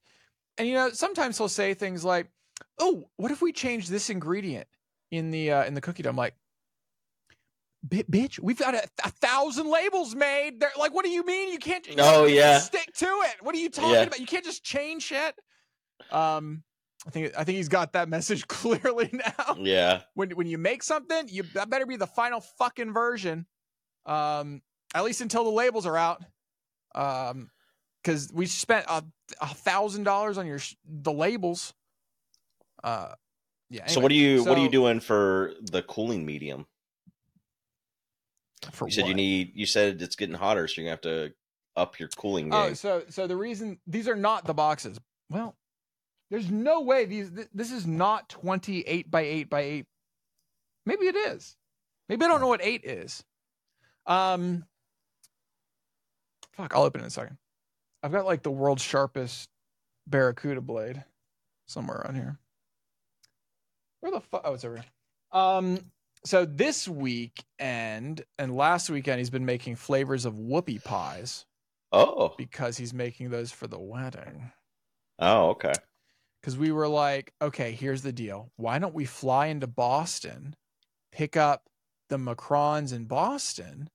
And 0.59 0.69
you 0.69 0.75
know, 0.75 0.91
sometimes 0.91 1.39
he'll 1.39 1.49
say 1.49 1.75
things 1.75 2.05
like, 2.05 2.29
"Oh, 2.79 3.09
what 3.17 3.31
if 3.31 3.41
we 3.41 3.53
change 3.53 3.89
this 3.89 4.11
ingredient 4.11 4.69
in 5.11 5.31
the 5.31 5.51
uh, 5.53 5.65
in 5.65 5.75
the 5.75 5.81
cookie 5.81 6.03
dough?" 6.03 6.11
I'm 6.11 6.17
like, 6.17 6.35
"Bi- 7.83 8.05
"Bitch, 8.11 8.39
we've 8.39 8.59
got 8.59 8.75
a, 8.75 8.87
a 9.05 9.11
thousand 9.11 9.69
labels 9.69 10.15
made. 10.15 10.61
They're 10.61 10.71
like, 10.79 10.93
what 10.93 11.05
do 11.05 11.11
you 11.11 11.25
mean 11.25 11.51
you 11.53 11.59
can't? 11.59 11.87
you 11.89 11.95
Oh, 11.99 12.27
yeah. 12.27 12.59
stick 12.59 12.93
to 12.97 13.07
it. 13.07 13.37
What 13.41 13.55
are 13.55 13.59
you 13.59 13.71
talking 13.71 13.91
Yeah. 13.93 14.03
about? 14.03 14.21
You 14.21 14.27
can't 14.27 14.45
just 14.45 14.63
change 14.63 15.05
shit." 15.05 15.35
Um, 16.11 16.63
I 17.07 17.11
think 17.11 17.33
I 17.37 17.45
think 17.45 17.57
he's 17.57 17.69
got 17.69 17.95
that 17.95 18.09
message 18.11 18.47
clearly 18.47 19.11
now 19.13 19.57
yeah. 19.59 20.03
when 20.15 20.31
when 20.31 20.47
you 20.47 20.59
make 20.59 20.83
something, 20.83 21.29
you 21.29 21.43
that 21.55 21.71
better 21.71 21.87
be 21.87 21.97
the 21.97 22.07
final 22.07 22.41
fucking 22.41 22.93
version. 22.93 23.47
Um, 24.07 24.63
at 24.95 25.05
least 25.05 25.21
until 25.21 25.45
the 25.45 25.51
labels 25.51 25.87
are 25.87 25.97
out. 25.97 26.23
Um, 26.95 27.51
because 28.03 28.31
we 28.33 28.47
spent 28.47 28.87
a 28.89 29.05
a 29.41 29.47
thousand 29.47 30.05
dollars 30.05 30.39
on 30.39 30.47
your 30.47 30.59
sh- 30.59 30.75
the 30.85 31.13
labels. 31.13 31.73
Uh, 32.83 33.15
yeah. 33.71 33.87
so 33.87 34.01
what 34.01 34.11
are 34.11 34.17
you 34.17 34.45
what 34.45 34.59
are 34.59 34.63
you 34.63 34.69
doing 34.69 35.01
for 35.01 35.55
the 35.61 35.83
cooling 35.83 36.27
medium? 36.27 36.67
For 38.73 38.87
You 38.87 38.93
said 38.93 39.09
you 39.09 39.15
need. 39.15 39.53
You 39.55 39.67
said 39.67 40.03
it's 40.03 40.17
getting 40.17 40.35
hotter, 40.35 40.69
so 40.69 40.81
you're 40.81 40.87
gonna 40.87 40.91
have 40.93 41.31
to 41.31 41.35
up 41.75 41.99
your 41.99 42.09
cooling 42.09 42.51
game. 42.51 42.61
Oh, 42.61 42.75
so 42.75 43.03
so 43.09 43.27
the 43.27 43.37
reason 43.37 43.79
these 43.87 44.09
are 44.09 44.17
not 44.17 44.45
the 44.45 44.55
boxes. 44.55 45.01
Well, 45.31 45.57
there's 46.33 46.51
no 46.51 46.81
way 46.81 47.05
these. 47.05 47.31
Th- 47.31 47.49
this 47.53 47.71
is 47.71 47.87
not 47.87 48.31
28 48.31 49.11
by 49.11 49.21
8 49.21 49.51
by 49.51 49.61
8. 49.61 49.87
Maybe 50.87 51.05
it 51.07 51.15
is. 51.15 51.57
Maybe 52.09 52.25
I 52.25 52.29
don't 52.29 52.41
know 52.41 52.47
what 52.47 52.65
8 52.65 52.81
is. 52.85 53.23
Um 54.07 54.65
Fuck, 56.53 56.75
I'll 56.75 56.85
open 56.85 57.03
it 57.03 57.05
in 57.05 57.09
a 57.09 57.11
second. 57.11 57.37
I've 58.03 58.13
got 58.13 58.25
like 58.25 58.43
the 58.43 58.51
world's 58.51 58.83
sharpest 58.83 59.51
barracuda 60.07 60.63
blade 60.63 61.05
somewhere 61.67 61.99
around 61.99 62.15
here. 62.15 62.39
Where 64.01 64.13
the 64.13 64.21
fuck? 64.21 64.41
Oh, 64.45 64.55
it's 64.55 64.65
over 64.65 64.77
here. 64.77 64.85
Um 65.33 65.81
so 66.25 66.47
this 66.47 66.89
weekend 66.89 68.25
and 68.39 68.57
last 68.57 68.89
weekend 68.89 69.19
he's 69.19 69.29
been 69.29 69.45
making 69.45 69.77
flavors 69.77 70.25
of 70.25 70.33
whoopie 70.37 70.83
pies 70.83 71.45
oh, 71.93 72.35
because 72.39 72.79
he's 72.79 72.95
making 72.95 73.29
those 73.29 73.53
for 73.53 73.67
the 73.67 73.79
wedding. 73.79 74.51
oh, 75.19 75.51
okay. 75.51 75.75
Because 76.43 76.59
we 76.59 76.73
were 76.73 76.89
like, 76.89 77.33
okay, 77.41 77.73
here's 77.73 78.03
the 78.03 78.13
deal. 78.13 78.51
Why 78.57 78.79
don't 78.79 78.95
we 78.95 79.05
fly 79.05 79.47
into 79.47 79.69
Boston, 79.69 80.57
pick 81.13 81.37
up 81.37 81.69
the 82.09 82.17
Macarons 82.17 82.93
in 82.93 83.05
Boston, 83.05 83.89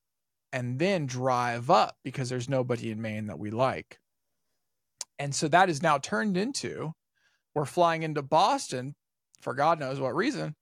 and 0.53 0.79
then 0.79 1.05
drive 1.05 1.69
up 1.69 1.97
because 2.03 2.29
there's 2.29 2.47
nobody 2.47 2.89
in 2.89 3.01
Maine 3.01 3.27
that 3.27 3.37
we 3.39 3.51
like. 3.51 3.99
And 5.19 5.35
so 5.35 5.47
that 5.49 5.69
is 5.69 5.83
now 5.83 5.97
turned 5.97 6.37
into 6.37 6.93
we're 7.53 7.65
flying 7.65 8.03
into 8.03 8.21
Boston 8.21 8.93
for 9.41 9.53
God 9.53 9.79
knows 9.79 9.99
what 9.99 10.15
reason. 10.15 10.55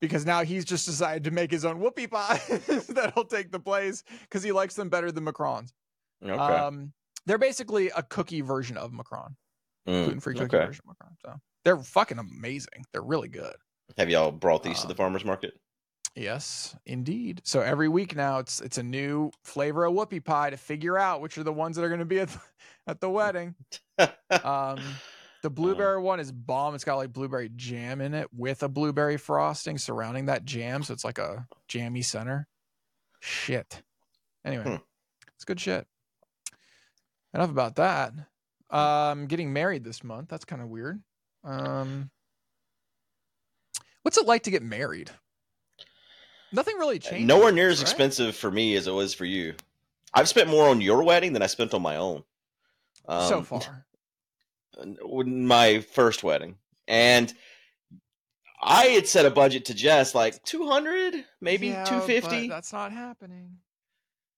Because 0.00 0.26
now 0.26 0.42
he's 0.42 0.64
just 0.64 0.84
decided 0.86 1.22
to 1.24 1.30
make 1.30 1.52
his 1.52 1.64
own 1.64 1.80
whoopie 1.80 2.10
pies 2.10 2.86
that'll 2.88 3.24
take 3.24 3.52
the 3.52 3.60
place 3.60 4.02
because 4.22 4.42
he 4.42 4.50
likes 4.50 4.74
them 4.74 4.88
better 4.88 5.12
than 5.12 5.24
Macarons. 5.24 5.70
Okay. 6.24 6.32
Um, 6.34 6.92
they're 7.26 7.38
basically 7.38 7.90
a 7.90 8.02
cookie 8.02 8.40
version 8.40 8.76
of 8.76 8.90
Macaron, 8.90 9.36
Mm, 9.86 10.04
gluten 10.04 10.20
free 10.20 10.34
cookie 10.34 10.56
okay. 10.56 10.66
version. 10.66 10.84
So 11.24 11.34
they're 11.64 11.78
fucking 11.78 12.18
amazing. 12.18 12.84
They're 12.92 13.02
really 13.02 13.28
good. 13.28 13.54
Have 13.98 14.08
y'all 14.10 14.30
brought 14.32 14.62
these 14.62 14.80
to 14.80 14.86
the 14.86 14.92
Um, 14.94 14.96
farmers 14.98 15.24
market? 15.24 15.54
Yes, 16.14 16.76
indeed. 16.84 17.40
So 17.44 17.60
every 17.60 17.88
week 17.88 18.14
now, 18.14 18.38
it's 18.38 18.60
it's 18.60 18.78
a 18.78 18.82
new 18.82 19.30
flavor 19.44 19.84
of 19.86 19.94
whoopie 19.94 20.22
pie 20.24 20.50
to 20.50 20.56
figure 20.56 20.98
out 20.98 21.20
which 21.22 21.38
are 21.38 21.42
the 21.42 21.52
ones 21.52 21.76
that 21.76 21.84
are 21.84 21.88
going 21.88 22.00
to 22.00 22.04
be 22.06 22.20
at 22.20 22.28
the, 22.28 22.40
at 22.86 23.00
the 23.00 23.10
wedding. 23.10 23.54
Um, 24.44 24.80
the 25.42 25.50
blueberry 25.50 26.00
one 26.00 26.20
is 26.20 26.30
bomb. 26.32 26.74
It's 26.74 26.84
got 26.84 26.96
like 26.96 27.12
blueberry 27.12 27.50
jam 27.54 28.00
in 28.00 28.14
it 28.14 28.28
with 28.32 28.62
a 28.62 28.68
blueberry 28.68 29.16
frosting 29.16 29.76
surrounding 29.76 30.26
that 30.26 30.44
jam, 30.44 30.82
so 30.82 30.92
it's 30.94 31.04
like 31.04 31.18
a 31.18 31.46
jammy 31.68 32.02
center. 32.02 32.46
Shit. 33.20 33.82
Anyway, 34.44 34.64
Hmm. 34.64 34.76
it's 35.34 35.44
good 35.44 35.60
shit. 35.60 35.86
Enough 37.34 37.50
about 37.50 37.76
that. 37.76 38.12
Um, 38.72 39.26
getting 39.26 39.52
married 39.52 39.84
this 39.84 40.02
month. 40.02 40.28
That's 40.28 40.44
kind 40.44 40.62
of 40.62 40.68
weird. 40.68 41.00
Um, 41.44 42.10
what's 44.02 44.16
it 44.16 44.26
like 44.26 44.44
to 44.44 44.50
get 44.50 44.62
married? 44.62 45.10
Nothing 46.52 46.76
really 46.76 46.98
changed. 46.98 47.30
Uh, 47.30 47.36
Nowhere 47.36 47.52
near 47.52 47.68
as 47.68 47.78
right? 47.78 47.82
expensive 47.82 48.34
for 48.36 48.50
me 48.50 48.76
as 48.76 48.86
it 48.86 48.92
was 48.92 49.14
for 49.14 49.24
you. 49.24 49.54
I've 50.14 50.28
spent 50.28 50.48
more 50.48 50.68
on 50.68 50.80
your 50.80 51.02
wedding 51.02 51.32
than 51.32 51.42
I 51.42 51.46
spent 51.46 51.74
on 51.74 51.82
my 51.82 51.96
own. 51.96 52.22
Um, 53.08 53.28
so 53.28 53.42
far. 53.42 53.86
my 55.26 55.80
first 55.80 56.22
wedding, 56.22 56.56
and 56.86 57.32
I 58.62 58.84
had 58.86 59.08
set 59.08 59.26
a 59.26 59.30
budget 59.30 59.66
to 59.66 59.74
Jess 59.74 60.14
like 60.14 60.42
two 60.44 60.66
hundred, 60.66 61.24
maybe 61.40 61.68
Yeah, 61.68 61.84
two 61.84 62.00
but. 62.00 62.48
That's 62.48 62.72
not 62.72 62.92
happening. 62.92 63.58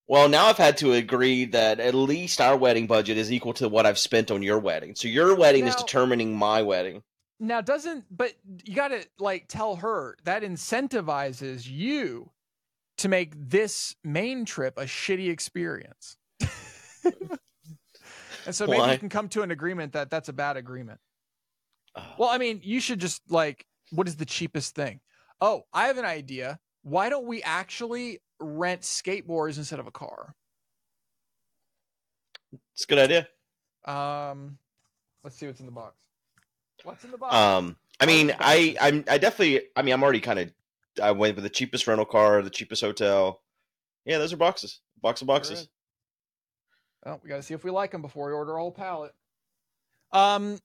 Well, 0.07 0.29
now 0.29 0.47
I've 0.47 0.59
had 0.59 0.77
to 0.79 0.93
agree 0.93 1.47
that 1.47 1.81
at 1.81 1.95
least 1.95 2.41
our 2.41 2.57
wedding 2.57 2.87
budget 2.87 3.17
is 3.17 3.33
equal 3.33 3.55
to 3.55 3.69
what 3.69 3.87
I've 3.87 3.99
spent 3.99 4.31
on 4.31 4.43
your 4.43 4.59
wedding. 4.59 4.95
So 4.95 5.09
your 5.09 5.35
wedding 5.35 5.67
is 5.67 5.75
determining 5.77 6.37
my 6.37 6.63
wedding. 6.63 7.03
Now 7.41 7.61
doesn't 7.61 8.05
but 8.11 8.35
you 8.65 8.75
got 8.75 8.89
to 8.89 9.05
like 9.19 9.47
tell 9.49 9.77
her 9.77 10.17
that 10.25 10.43
incentivizes 10.43 11.69
you 11.69 12.31
to 12.99 13.09
make 13.09 13.33
this 13.37 13.97
Maine 14.05 14.45
trip 14.45 14.75
a 14.79 14.85
shitty 14.85 15.31
experience. 15.31 16.17
and 17.05 18.55
so 18.55 18.67
maybe 18.67 18.79
Why? 18.79 18.93
you 18.93 18.99
can 18.99 19.09
come 19.09 19.29
to 19.31 19.43
an 19.43 19.51
agreement 19.51 19.95
that 19.95 20.11
that's 20.11 20.29
a 20.29 20.33
bad 20.33 20.57
agreement. 20.57 21.01
Oh. 21.97 22.03
Well, 22.19 22.29
I 22.29 22.39
mean, 22.39 22.61
you 22.63 22.79
should 22.79 23.01
just 23.01 23.23
like 23.31 23.67
what 23.91 24.07
is 24.07 24.17
the 24.17 24.27
cheapest 24.27 24.75
thing? 24.75 25.01
Oh, 25.41 25.65
I 25.73 25.89
have 25.89 25.99
an 25.99 26.05
idea. 26.05 26.59
Why 26.83 27.09
don't 27.09 27.27
we 27.27 27.43
actually 27.43 28.21
rent 28.45 28.83
skateboards 28.83 29.59
instead 29.59 29.79
of 29.81 29.87
a 29.87 29.91
car? 29.91 30.35
it's 32.73 32.85
a 32.85 32.87
good 32.87 32.99
idea. 32.99 33.29
Um 33.85 34.59
let's 35.23 35.37
see 35.37 35.47
what's 35.47 35.61
in 35.61 35.67
the 35.67 35.73
box. 35.73 35.97
What's 36.85 37.05
in 37.05 37.11
the 37.11 37.19
box? 37.19 37.35
Um, 37.35 37.77
I 38.01 38.07
mean, 38.07 38.35
I. 38.39 38.77
I'm, 38.81 39.05
I 39.09 39.19
definitely, 39.19 39.63
I 39.75 39.83
mean, 39.83 39.95
I'm 39.95 40.03
already 40.03 40.21
kind 40.21 40.39
of, 40.39 40.53
I 41.03 41.11
went 41.13 41.35
with 41.35 41.45
the 41.45 41.51
cheapest 41.51 41.87
rental 41.87 42.05
car, 42.05 42.43
the 42.43 42.51
cheapest 42.51 42.83
hotel. 42.83 43.41
Yeah, 44.05 44.19
those 44.19 44.33
are 44.33 44.37
boxes, 44.37 44.81
box 45.01 45.23
of 45.23 45.27
boxes. 45.27 45.69
Oh, 47.07 47.19
we 47.23 47.29
got 47.29 47.37
to 47.37 47.43
see 47.43 47.55
if 47.55 47.65
we 47.65 47.71
like 47.71 47.91
them 47.91 48.03
before 48.03 48.29
we 48.29 48.33
order 48.33 48.57
a 48.57 48.61
whole 48.61 48.71
pallet. 48.71 49.15
Um, 50.13 50.59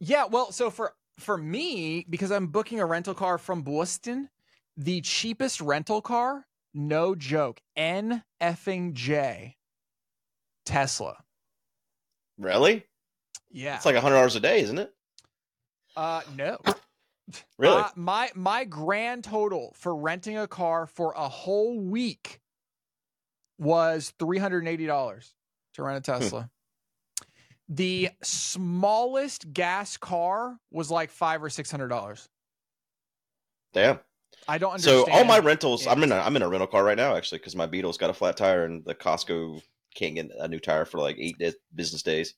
yeah. 0.00 0.26
Well, 0.26 0.52
so 0.52 0.70
for 0.70 0.94
for 1.18 1.38
me, 1.38 2.04
because 2.10 2.32
I'm 2.32 2.48
booking 2.48 2.80
a 2.80 2.86
rental 2.86 3.14
car 3.14 3.38
from 3.38 3.62
Boston, 3.62 4.28
the 4.76 5.00
cheapest 5.00 5.60
rental 5.60 6.00
car, 6.00 6.46
no 6.74 7.14
joke, 7.14 7.60
N 7.76 8.22
effing 8.40 8.94
J, 8.94 9.56
Tesla. 10.64 11.16
Really? 12.38 12.84
Yeah. 13.50 13.76
It's 13.76 13.84
like 13.84 13.96
hundred 13.96 14.16
dollars 14.16 14.36
a 14.36 14.40
day, 14.40 14.60
isn't 14.62 14.78
it? 14.78 14.92
uh, 15.96 16.22
no. 16.36 16.58
Really? 17.56 17.80
Uh, 17.80 17.88
my 17.94 18.30
my 18.34 18.64
grand 18.64 19.24
total 19.24 19.72
for 19.76 19.94
renting 19.96 20.36
a 20.36 20.48
car 20.48 20.86
for 20.86 21.14
a 21.16 21.28
whole 21.28 21.78
week 21.78 22.40
was 23.58 24.12
three 24.18 24.38
hundred 24.38 24.58
and 24.58 24.68
eighty 24.68 24.86
dollars 24.86 25.32
to 25.74 25.82
rent 25.82 25.96
a 25.96 26.00
Tesla. 26.12 26.50
The 27.68 28.10
smallest 28.22 29.50
gas 29.52 29.96
car 29.96 30.58
was 30.70 30.90
like 30.90 31.10
five 31.10 31.42
or 31.42 31.48
six 31.48 31.70
hundred 31.70 31.88
dollars. 31.88 32.28
Damn. 33.72 34.00
I 34.48 34.58
don't 34.58 34.72
understand. 34.72 35.06
So 35.06 35.12
all 35.12 35.24
my 35.24 35.38
rentals, 35.38 35.86
I'm 35.86 36.02
in 36.02 36.12
a, 36.12 36.16
I'm 36.16 36.36
in 36.36 36.42
a 36.42 36.48
rental 36.48 36.66
car 36.66 36.84
right 36.84 36.96
now 36.96 37.16
actually 37.16 37.38
because 37.38 37.56
my 37.56 37.66
Beetle's 37.66 37.98
got 37.98 38.10
a 38.10 38.14
flat 38.14 38.36
tire 38.36 38.64
and 38.64 38.84
the 38.84 38.94
Costco 38.94 39.62
can't 39.94 40.14
get 40.14 40.30
a 40.38 40.48
new 40.48 40.58
tire 40.58 40.84
for 40.84 40.98
like 40.98 41.16
eight 41.18 41.36
business 41.74 42.02
days. 42.02 42.34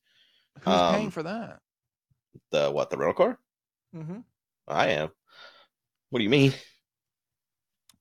Who's 0.56 0.64
paying 0.64 1.06
um, 1.06 1.10
for 1.10 1.22
that? 1.22 1.60
The 2.50 2.70
what? 2.70 2.90
The 2.90 2.96
rental 2.96 3.14
car? 3.14 3.38
Mm-hmm. 3.94 4.18
I 4.68 4.88
am. 4.88 5.10
What 6.10 6.18
do 6.18 6.24
you 6.24 6.30
mean? 6.30 6.52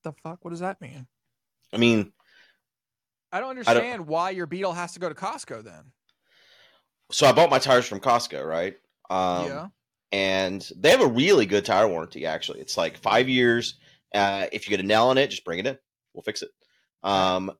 The 0.02 0.12
fuck? 0.22 0.44
What 0.44 0.50
does 0.50 0.60
that 0.60 0.80
mean? 0.80 1.06
I 1.72 1.78
mean, 1.78 2.12
I 3.32 3.40
don't 3.40 3.50
understand 3.50 4.06
why 4.06 4.30
your 4.30 4.46
Beetle 4.46 4.72
has 4.72 4.92
to 4.92 5.00
go 5.00 5.08
to 5.08 5.14
Costco 5.14 5.64
then. 5.64 5.90
so 7.10 7.26
I 7.26 7.32
bought 7.32 7.50
my 7.50 7.58
tires 7.58 7.86
from 7.86 8.00
Costco, 8.00 8.46
right? 8.46 8.76
Um, 9.10 9.46
yeah. 9.46 9.66
and 10.12 10.70
they 10.76 10.90
have 10.90 11.00
a 11.00 11.06
really 11.06 11.46
good 11.46 11.64
tire 11.64 11.88
warranty. 11.88 12.26
Actually, 12.26 12.60
it's 12.60 12.76
like 12.76 12.96
five 12.98 13.28
years. 13.28 13.78
Uh, 14.14 14.46
if 14.52 14.66
you 14.66 14.70
get 14.70 14.84
a 14.84 14.86
nail 14.86 15.06
on 15.06 15.18
it, 15.18 15.30
just 15.30 15.44
bring 15.44 15.58
it 15.58 15.66
in. 15.66 15.76
We'll 16.14 16.22
fix 16.22 16.42
it. 16.42 16.50
Um, 17.02 17.52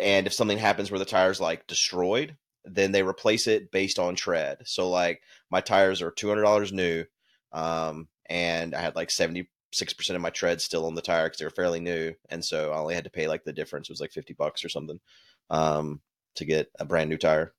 and 0.00 0.26
if 0.26 0.32
something 0.32 0.58
happens 0.58 0.90
where 0.90 1.00
the 1.00 1.04
tire's 1.04 1.40
like 1.40 1.66
destroyed, 1.66 2.36
then 2.64 2.92
they 2.92 3.02
replace 3.02 3.46
it 3.46 3.70
based 3.70 3.98
on 3.98 4.14
tread. 4.14 4.58
So 4.64 4.88
like 4.88 5.22
my 5.50 5.60
tires 5.60 6.02
are 6.02 6.10
two 6.10 6.28
hundred 6.28 6.42
dollars 6.42 6.72
new, 6.72 7.04
um, 7.52 8.08
and 8.26 8.74
I 8.74 8.80
had 8.80 8.96
like 8.96 9.10
seventy 9.10 9.48
six 9.72 9.92
percent 9.92 10.16
of 10.16 10.22
my 10.22 10.30
tread 10.30 10.60
still 10.60 10.86
on 10.86 10.94
the 10.94 11.02
tire 11.02 11.26
because 11.26 11.38
they 11.38 11.44
were 11.44 11.50
fairly 11.50 11.80
new, 11.80 12.14
and 12.28 12.44
so 12.44 12.72
I 12.72 12.78
only 12.78 12.94
had 12.94 13.04
to 13.04 13.10
pay 13.10 13.28
like 13.28 13.44
the 13.44 13.52
difference. 13.52 13.88
Was 13.88 14.00
like 14.00 14.12
fifty 14.12 14.34
bucks 14.34 14.64
or 14.64 14.68
something 14.68 15.00
um, 15.50 16.00
to 16.36 16.44
get 16.44 16.70
a 16.78 16.84
brand 16.84 17.10
new 17.10 17.18
tire. 17.18 17.52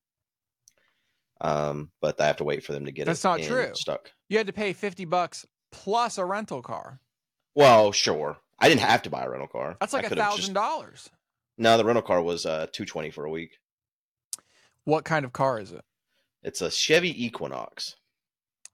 Um, 1.39 1.91
but 2.01 2.19
I 2.19 2.25
have 2.25 2.37
to 2.37 2.43
wait 2.43 2.63
for 2.63 2.73
them 2.73 2.85
to 2.85 2.91
get 2.91 3.05
That's 3.05 3.19
it 3.19 3.27
That's 3.27 3.49
not 3.49 3.55
true. 3.55 3.75
stock. 3.75 4.11
You 4.29 4.37
had 4.37 4.47
to 4.47 4.53
pay 4.53 4.73
fifty 4.73 5.05
bucks 5.05 5.45
plus 5.71 6.17
a 6.17 6.25
rental 6.25 6.61
car. 6.61 6.99
Well, 7.57 7.91
sure. 7.91 8.37
I 8.59 8.69
didn't 8.69 8.81
have 8.81 9.01
to 9.01 9.09
buy 9.09 9.23
a 9.25 9.29
rental 9.29 9.47
car. 9.47 9.77
That's 9.79 9.91
like 9.91 10.05
a 10.05 10.09
could've 10.09 10.23
just- 10.23 10.37
thousand 10.37 10.53
dollars. 10.53 11.09
No, 11.57 11.75
the 11.75 11.83
rental 11.85 12.03
car 12.03 12.21
was 12.21 12.45
uh 12.45 12.67
two 12.71 12.85
twenty 12.85 13.09
for 13.09 13.25
a 13.25 13.31
week. 13.31 13.57
What 14.83 15.03
kind 15.05 15.25
of 15.25 15.33
car 15.33 15.59
is 15.59 15.71
it? 15.71 15.83
It's 16.43 16.61
a 16.61 16.69
Chevy 16.69 17.25
Equinox. 17.25 17.95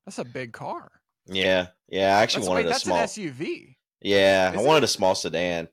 That's 0.06 0.20
a 0.20 0.26
big 0.26 0.52
car. 0.52 0.92
Yeah, 1.28 1.68
yeah. 1.88 2.18
I 2.18 2.22
actually 2.22 2.42
That's, 2.42 2.50
wanted 2.50 2.60
wait, 2.60 2.66
a 2.66 2.70
that's 2.74 2.84
small. 2.84 2.98
an 2.98 3.06
SUV. 3.08 3.76
Yeah, 4.02 4.52
I 4.54 4.62
wanted 4.62 4.84
a 4.84 4.88
small 4.88 5.16
sedan. 5.16 5.70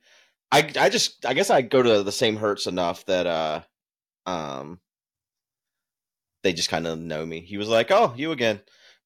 I 0.52 0.70
I 0.78 0.88
just 0.88 1.26
I 1.26 1.34
guess 1.34 1.50
I 1.50 1.62
go 1.62 1.82
to 1.82 2.04
the 2.04 2.12
same 2.12 2.36
Hertz 2.36 2.68
enough 2.68 3.04
that 3.06 3.26
uh 3.26 3.62
um 4.26 4.78
they 6.44 6.52
just 6.52 6.68
kind 6.70 6.86
of 6.86 6.96
know 7.00 7.26
me. 7.26 7.40
He 7.40 7.56
was 7.58 7.68
like, 7.68 7.90
"Oh, 7.90 8.14
you 8.16 8.30
again." 8.30 8.60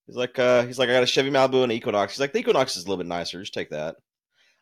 He's 0.07 0.17
like, 0.17 0.39
uh, 0.39 0.65
he's 0.67 0.79
like, 0.79 0.89
I 0.89 0.93
got 0.93 1.03
a 1.03 1.07
Chevy 1.07 1.31
Malibu 1.31 1.63
and 1.63 1.65
an 1.65 1.73
Equinox. 1.73 2.13
He's 2.13 2.21
like, 2.21 2.33
the 2.33 2.41
Equinox 2.41 2.77
is 2.77 2.85
a 2.85 2.89
little 2.89 3.03
bit 3.03 3.09
nicer. 3.09 3.41
Just 3.41 3.55
take 3.55 3.71
that. 3.71 3.97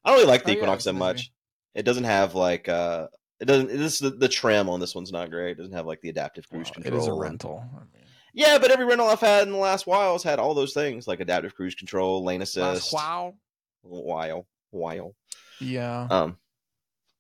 I 0.05 0.11
don't 0.11 0.19
really 0.19 0.31
like 0.31 0.45
the 0.45 0.53
Oh, 0.53 0.55
Equinox 0.55 0.79
it's 0.81 0.85
that 0.87 0.93
much. 0.95 1.33
It 1.75 1.83
doesn't 1.85 2.05
have 2.05 2.35
like 2.35 2.69
uh 2.69 3.09
It 3.41 3.47
doesn't. 3.47 3.69
This 3.69 3.99
the, 3.99 4.11
the 4.11 4.29
trim 4.29 4.69
on 4.69 4.79
this 4.81 4.95
one's 4.95 5.11
not 5.13 5.31
great. 5.31 5.53
It 5.53 5.59
doesn't 5.59 5.73
have 5.75 5.87
like 5.87 6.01
the 6.01 6.11
adaptive 6.11 6.49
cruise 6.49 6.67
Well, 6.69 6.75
control. 6.75 6.95
it 6.95 7.03
is 7.03 7.07
a 7.09 7.13
rental. 7.13 7.65
I 7.75 7.79
mean, 7.81 8.05
Yeah, 8.35 8.59
but 8.59 8.71
every 8.71 8.85
rental 8.85 9.09
I've 9.09 9.21
had 9.21 9.47
in 9.47 9.53
the 9.53 9.59
last 9.59 9.87
while 9.87 10.13
has 10.13 10.23
had 10.23 10.39
all 10.39 10.55
those 10.55 10.75
things 10.75 11.07
like 11.09 11.21
adaptive 11.21 11.55
cruise 11.55 11.75
control, 11.75 12.25
lane 12.25 12.41
last 12.41 12.57
assist. 12.57 12.93
wow. 12.93 13.35
While, 13.83 14.47
while. 14.71 15.15
Yeah. 15.61 16.07
Um, 16.11 16.37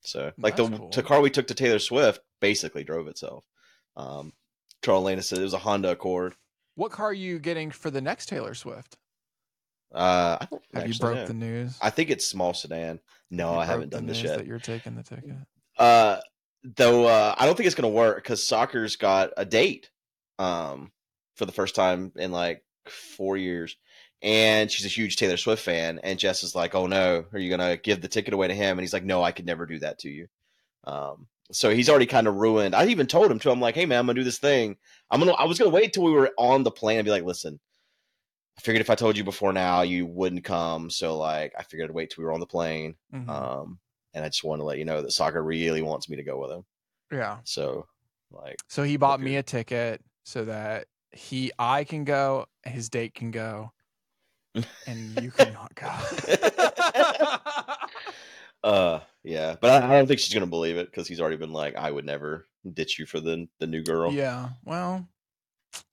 so 0.02 0.32
like 0.38 0.56
the 0.56 0.64
That's 0.66 0.78
cool. 0.78 0.90
the 0.90 1.02
car 1.02 1.20
we 1.20 1.30
took 1.30 1.46
to 1.48 1.54
Taylor 1.54 1.78
Swift 1.78 2.20
basically 2.40 2.84
drove 2.84 3.08
itself. 3.08 3.44
Um, 3.96 4.32
Charles 4.82 5.04
Lane 5.04 5.22
said 5.22 5.38
it 5.38 5.42
was 5.42 5.54
a 5.54 5.58
Honda 5.58 5.90
Accord. 5.92 6.34
What 6.82 6.90
car 6.90 7.10
are 7.10 7.12
you 7.12 7.38
getting 7.38 7.70
for 7.70 7.92
the 7.92 8.00
next 8.00 8.28
Taylor 8.28 8.54
Swift? 8.54 8.96
Uh, 9.94 10.38
I 10.40 10.48
don't 10.50 10.62
Have 10.74 10.88
you 10.88 10.98
broke 10.98 11.14
know. 11.14 11.26
the 11.26 11.32
news? 11.34 11.78
I 11.80 11.90
think 11.90 12.10
it's 12.10 12.26
small 12.26 12.54
sedan. 12.54 12.98
No, 13.30 13.52
You 13.52 13.58
I 13.60 13.66
haven't 13.66 13.90
done 13.90 14.04
this 14.04 14.20
yet. 14.20 14.38
That 14.38 14.48
you're 14.48 14.58
taking 14.58 14.96
the 14.96 15.04
ticket. 15.04 15.36
Uh, 15.78 16.16
though 16.64 17.06
uh, 17.06 17.36
I 17.38 17.46
don't 17.46 17.54
think 17.56 17.68
it's 17.68 17.76
gonna 17.76 17.88
work 17.88 18.16
because 18.16 18.44
soccer's 18.44 18.96
got 18.96 19.30
a 19.36 19.44
date. 19.44 19.90
Um, 20.40 20.90
for 21.36 21.46
the 21.46 21.52
first 21.52 21.76
time 21.76 22.10
in 22.16 22.32
like 22.32 22.64
four 22.88 23.36
years, 23.36 23.76
and 24.20 24.68
she's 24.68 24.84
a 24.84 24.88
huge 24.88 25.14
Taylor 25.14 25.36
Swift 25.36 25.62
fan. 25.62 26.00
And 26.02 26.18
Jess 26.18 26.42
is 26.42 26.56
like, 26.56 26.74
"Oh 26.74 26.88
no, 26.88 27.26
are 27.32 27.38
you 27.38 27.48
gonna 27.48 27.76
give 27.76 28.00
the 28.00 28.08
ticket 28.08 28.34
away 28.34 28.48
to 28.48 28.54
him?" 28.54 28.76
And 28.76 28.80
he's 28.80 28.92
like, 28.92 29.04
"No, 29.04 29.22
I 29.22 29.30
could 29.30 29.46
never 29.46 29.66
do 29.66 29.78
that 29.78 30.00
to 30.00 30.10
you." 30.10 30.26
Um, 30.82 31.28
so 31.52 31.70
he's 31.70 31.88
already 31.88 32.06
kind 32.06 32.26
of 32.26 32.36
ruined. 32.36 32.74
I 32.74 32.86
even 32.86 33.06
told 33.06 33.30
him 33.30 33.38
to. 33.40 33.50
I'm 33.50 33.60
like, 33.60 33.74
"Hey 33.74 33.86
man, 33.86 33.98
I'm 34.00 34.06
gonna 34.06 34.18
do 34.20 34.24
this 34.24 34.38
thing. 34.38 34.76
I'm 35.10 35.20
gonna. 35.20 35.32
I 35.32 35.44
was 35.44 35.58
gonna 35.58 35.70
wait 35.70 35.92
till 35.92 36.04
we 36.04 36.12
were 36.12 36.32
on 36.38 36.62
the 36.62 36.70
plane 36.70 36.98
and 36.98 37.04
be 37.04 37.10
like, 37.10 37.24
listen." 37.24 37.60
I 38.58 38.60
figured 38.60 38.80
if 38.82 38.90
I 38.90 38.94
told 38.94 39.16
you 39.16 39.24
before 39.24 39.52
now, 39.52 39.82
you 39.82 40.06
wouldn't 40.06 40.44
come. 40.44 40.90
So 40.90 41.16
like, 41.18 41.54
I 41.58 41.62
figured 41.62 41.88
I'd 41.90 41.94
wait 41.94 42.10
till 42.10 42.22
we 42.22 42.26
were 42.26 42.32
on 42.34 42.40
the 42.40 42.46
plane. 42.46 42.96
Mhm. 43.12 43.28
Um, 43.28 43.78
and 44.14 44.24
I 44.24 44.28
just 44.28 44.44
want 44.44 44.60
to 44.60 44.64
let 44.64 44.78
you 44.78 44.84
know 44.84 45.00
that 45.00 45.12
soccer 45.12 45.42
really 45.42 45.80
wants 45.82 46.08
me 46.08 46.16
to 46.16 46.22
go 46.22 46.38
with 46.38 46.50
him. 46.50 46.64
yeah. 47.10 47.38
So, 47.44 47.86
like, 48.30 48.56
So 48.68 48.82
he 48.82 48.96
bought 48.98 49.20
Okay. 49.20 49.24
me 49.24 49.36
a 49.36 49.42
ticket 49.42 50.02
so 50.24 50.44
that 50.44 50.86
he, 51.12 51.50
I 51.58 51.84
can 51.84 52.04
go, 52.04 52.46
his 52.64 52.90
date 52.90 53.14
can 53.14 53.30
go, 53.30 53.72
and 54.86 55.10
you 55.10 55.30
cannot 55.38 55.74
go. 55.74 55.90
uh, 58.64 59.00
yeah, 59.24 59.56
but 59.60 59.82
I, 59.82 59.86
I 59.86 59.96
don't 59.98 60.06
think 60.06 60.20
she's 60.20 60.34
gonna 60.34 60.46
believe 60.46 60.76
it 60.76 60.86
because 60.90 61.08
he's 61.08 61.20
already 61.20 61.36
been 61.36 61.52
like, 61.52 61.76
I 61.76 61.90
would 61.90 62.04
never 62.04 62.46
ditch 62.72 62.98
you 62.98 63.06
for 63.06 63.20
the 63.20 63.48
the 63.58 63.66
new 63.66 63.82
girl. 63.82 64.12
yeah. 64.12 64.50
Well, 64.64 65.06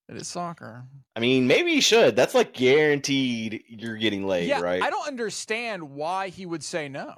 it 0.08 0.18
is 0.18 0.28
soccer. 0.28 0.84
I 1.16 1.20
mean, 1.20 1.48
maybe 1.48 1.74
he 1.74 1.82
should. 1.82 2.16
That's 2.16 2.34
like 2.34 2.54
guaranteed. 2.54 3.64
You're 3.68 3.98
getting 3.98 4.26
laid, 4.26 4.48
yeah. 4.48 4.62
right? 4.62 4.82
I 4.82 4.90
don't 4.90 5.08
understand 5.08 5.84
why 5.84 6.30
he 6.30 6.46
would 6.46 6.64
say 6.64 6.90
no. 6.90 7.14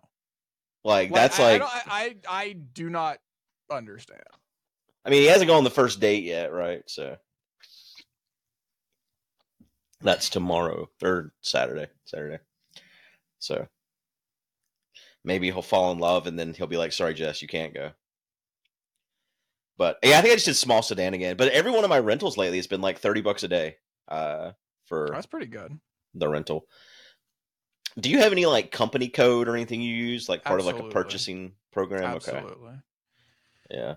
like 0.83 1.09
Like, 1.09 1.13
that's 1.13 1.39
I, 1.39 1.43
like. 1.43 1.61
don't- 1.61 1.71
I, 1.71 1.81
I, 1.87 2.15
I 2.27 2.53
do 2.53 2.89
not 2.89 3.19
understand. 3.71 4.21
I 5.05 5.09
mean, 5.09 5.21
he 5.21 5.27
hasn't 5.27 5.47
gone 5.47 5.57
on 5.59 5.63
the 5.63 5.69
first 5.69 5.99
date 5.99 6.23
yet, 6.23 6.51
right? 6.51 6.83
So 6.87 7.15
that's 10.01 10.29
tomorrow 10.29 10.89
or 11.01 11.33
Saturday. 11.41 11.87
Saturday. 12.05 12.39
So 13.39 13.67
maybe 15.23 15.51
he'll 15.51 15.61
fall 15.61 15.91
in 15.91 15.99
love 15.99 16.27
and 16.27 16.37
then 16.37 16.53
he'll 16.53 16.67
be 16.67 16.77
like, 16.77 16.91
"Sorry, 16.91 17.13
Jess, 17.13 17.41
you 17.41 17.47
can't 17.47 17.73
go." 17.73 17.91
But 19.77 19.97
yeah, 20.03 20.19
I 20.19 20.21
think 20.21 20.31
I 20.33 20.35
just 20.35 20.45
did 20.45 20.55
small 20.55 20.81
sedan 20.81 21.13
again. 21.13 21.37
But 21.37 21.51
every 21.51 21.71
one 21.71 21.83
of 21.83 21.89
my 21.89 21.99
rentals 21.99 22.37
lately 22.37 22.57
has 22.57 22.67
been 22.67 22.81
like 22.81 22.99
thirty 22.99 23.21
bucks 23.21 23.43
a 23.43 23.47
day 23.47 23.77
uh, 24.07 24.51
for 24.85 25.09
That's 25.11 25.25
pretty 25.25 25.47
good. 25.47 25.79
the 26.13 26.29
rental. 26.29 26.67
Do 27.99 28.09
you 28.09 28.19
have 28.19 28.31
any 28.31 28.45
like 28.45 28.71
company 28.71 29.09
code 29.09 29.47
or 29.47 29.55
anything 29.55 29.81
you 29.81 29.93
use, 29.93 30.29
like 30.29 30.43
part 30.43 30.59
of 30.59 30.65
like 30.65 30.79
a 30.79 30.89
purchasing 30.89 31.53
program? 31.71 32.15
Okay, 32.15 32.31
Absolutely. 32.31 32.73
yeah. 33.69 33.95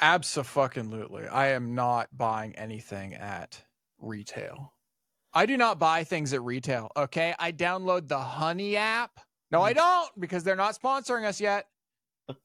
Absolutely. 0.00 1.28
I 1.28 1.48
am 1.48 1.74
not 1.74 2.08
buying 2.16 2.56
anything 2.56 3.14
at 3.14 3.62
retail. 3.98 4.72
I 5.34 5.46
do 5.46 5.56
not 5.56 5.78
buy 5.78 6.04
things 6.04 6.32
at 6.32 6.42
retail. 6.42 6.90
Okay. 6.96 7.34
I 7.38 7.52
download 7.52 8.08
the 8.08 8.18
Honey 8.18 8.76
app. 8.76 9.20
No. 9.58 9.62
I 9.62 9.72
don't 9.72 10.20
because 10.20 10.44
they're 10.44 10.56
not 10.56 10.76
sponsoring 10.80 11.24
us 11.24 11.40
yet. 11.40 11.66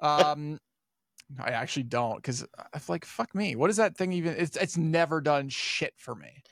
Um, 0.02 0.60
I 1.40 1.50
actually 1.52 1.84
don't 1.84 2.18
because 2.18 2.46
I'm 2.58 2.82
like, 2.88 3.06
fuck 3.06 3.34
me. 3.36 3.56
What 3.56 3.70
is 3.70 3.78
that 3.78 3.98
thing 3.98 4.14
even? 4.14 4.36
It's 4.38 4.56
it's 4.58 4.78
never 4.78 5.22
done 5.22 5.50
shit 5.50 5.94
for 5.98 6.16
me. 6.16 6.44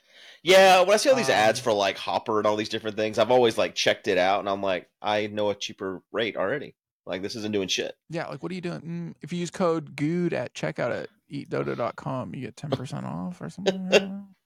Yeah, 0.42 0.80
when 0.80 0.92
I 0.92 0.96
see 0.96 1.10
all 1.10 1.16
these 1.16 1.28
ads 1.30 1.60
Um, 1.60 1.64
for 1.64 1.72
like 1.72 1.98
Hopper 1.98 2.38
and 2.38 2.46
all 2.46 2.56
these 2.56 2.68
different 2.68 2.96
things, 2.96 3.18
I've 3.18 3.30
always 3.30 3.58
like 3.58 3.74
checked 3.74 4.08
it 4.08 4.18
out, 4.18 4.40
and 4.40 4.48
I'm 4.48 4.62
like, 4.62 4.88
I 5.02 5.26
know 5.28 5.50
a 5.50 5.54
cheaper 5.54 6.02
rate 6.12 6.36
already. 6.36 6.74
Like 7.06 7.22
this 7.22 7.36
isn't 7.36 7.52
doing 7.52 7.68
shit. 7.68 7.94
Yeah. 8.10 8.26
Like, 8.26 8.42
what 8.42 8.50
are 8.50 8.54
you 8.54 8.60
doing? 8.60 8.80
Mm, 8.80 9.14
if 9.22 9.32
you 9.32 9.38
use 9.38 9.50
code 9.50 9.94
GUUDE 9.94 10.32
at 10.32 10.54
checkout 10.54 10.90
at 11.02 11.08
eatdodough.com, 11.32 12.34
you 12.34 12.40
get 12.42 12.56
10% 12.56 13.04
off 13.04 13.40
or 13.40 13.50
something. 13.50 14.26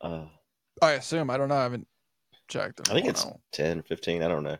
Uh, 0.00 0.24
I 0.82 0.92
assume. 0.92 1.30
I 1.30 1.36
don't 1.36 1.48
know. 1.48 1.54
I 1.54 1.62
haven't 1.62 1.86
checked. 2.48 2.80
I 2.90 2.92
think 2.92 3.06
it's 3.06 3.24
while. 3.24 3.40
10, 3.52 3.82
15, 3.82 4.20
I 4.20 4.26
don't 4.26 4.42
know. 4.42 4.56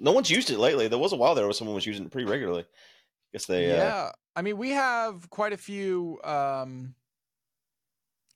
No 0.00 0.12
one's 0.12 0.30
used 0.30 0.50
it 0.50 0.58
lately. 0.58 0.88
There 0.88 0.98
was 0.98 1.12
a 1.12 1.16
while 1.16 1.34
there 1.34 1.44
where 1.44 1.52
someone 1.52 1.74
was 1.74 1.86
using 1.86 2.06
it 2.06 2.10
pretty 2.10 2.28
regularly. 2.28 2.62
I 2.62 3.30
guess 3.32 3.46
they. 3.46 3.70
Uh, 3.70 3.76
yeah 3.76 4.10
i 4.36 4.42
mean 4.42 4.56
we 4.56 4.70
have 4.70 5.28
quite 5.30 5.52
a 5.52 5.56
few 5.56 6.18
um 6.24 6.94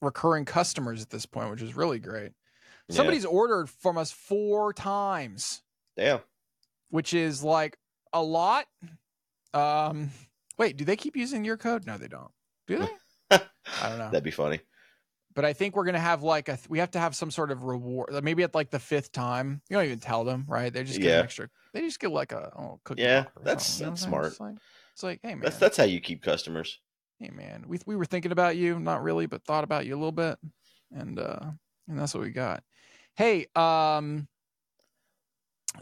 recurring 0.01 0.45
customers 0.45 1.03
at 1.03 1.11
this 1.11 1.27
point 1.27 1.51
which 1.51 1.63
is 1.63 1.77
really 1.77 1.99
great 1.99 2.33
yeah. 2.89 2.97
somebody's 2.97 3.25
ordered 3.25 3.71
from 3.71 3.97
us 3.97 4.11
four 4.11 4.73
times 4.73 5.63
Damn. 5.97 6.21
which 6.91 7.15
is 7.15 7.43
like 7.43 7.79
a 8.13 8.23
lot 8.23 8.67
um 9.55 10.11
wait 10.59 10.77
do 10.77 10.85
they 10.85 10.97
keep 10.97 11.17
using 11.17 11.45
your 11.45 11.57
code 11.57 11.87
no 11.87 11.97
they 11.97 12.09
don't 12.09 12.33
do 12.67 12.79
they 12.79 12.89
i 13.83 13.89
don't 13.89 13.99
know 13.99 14.11
That'd 14.11 14.25
be 14.25 14.31
funny. 14.31 14.61
But 15.35 15.45
i 15.45 15.53
think 15.53 15.75
we're 15.77 15.85
gonna 15.85 15.99
have 15.99 16.23
like 16.23 16.49
a 16.49 16.59
we 16.69 16.79
have 16.79 16.91
to 16.91 16.99
have 16.99 17.15
some 17.15 17.31
sort 17.31 17.51
of 17.51 17.63
reward 17.65 18.11
maybe 18.23 18.43
at 18.43 18.55
like 18.55 18.71
the 18.71 18.79
fifth 18.79 19.13
time 19.13 19.61
you 19.69 19.77
don't 19.77 19.85
even 19.87 19.99
tell 19.99 20.25
them 20.25 20.45
right 20.49 20.73
they 20.73 20.83
just 20.85 21.01
get 21.01 21.09
Yeah. 21.09 21.19
an 21.19 21.25
extra 21.25 21.49
they 21.73 21.81
just 21.81 22.01
get 22.01 22.11
like 22.11 22.33
a 22.33 22.53
oh, 22.57 22.81
cookie 22.85 23.03
Yeah, 23.03 23.25
that's- 23.43 23.79
that's 23.79 23.81
what 23.81 23.89
I'm 23.89 23.97
saying? 23.97 24.09
smart. 24.11 24.27
It's 24.27 24.41
like, 24.41 24.55
it's 24.93 25.03
like 25.03 25.21
hey 25.23 25.35
man 25.35 25.41
That's 25.43 25.59
that's 25.59 25.77
how 25.77 25.85
you 25.85 26.01
keep 26.01 26.23
customers. 26.23 26.79
hey 27.19 27.31
man, 27.31 27.65
we 27.67 27.79
we 27.87 27.97
were 27.97 28.05
thinking 28.05 28.33
about 28.33 28.57
you, 28.57 28.79
not 28.79 29.03
really, 29.03 29.27
but 29.27 29.43
thought 29.45 29.65
about 29.65 29.87
you 29.87 29.95
a 29.95 29.99
little 29.99 30.13
bit, 30.13 30.39
and 30.93 31.19
uh, 31.19 31.41
and 31.89 31.99
that's 31.99 32.15
what 32.15 32.23
we 32.23 32.31
got. 32.31 32.63
Hey, 33.17 33.47
um, 33.57 34.27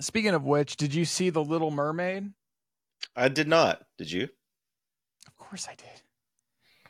speaking 0.01 0.35
of 0.35 0.45
which, 0.45 0.77
did 0.77 0.95
you 0.95 1.05
see 1.05 1.31
the 1.31 1.43
Little 1.45 1.71
Mermaid? 1.71 2.33
I 3.17 3.29
did 3.29 3.49
not. 3.49 3.83
Did 3.99 4.11
you? 4.11 4.29
Of 5.27 5.37
course 5.37 5.67
I 5.69 5.75
did. 5.75 5.87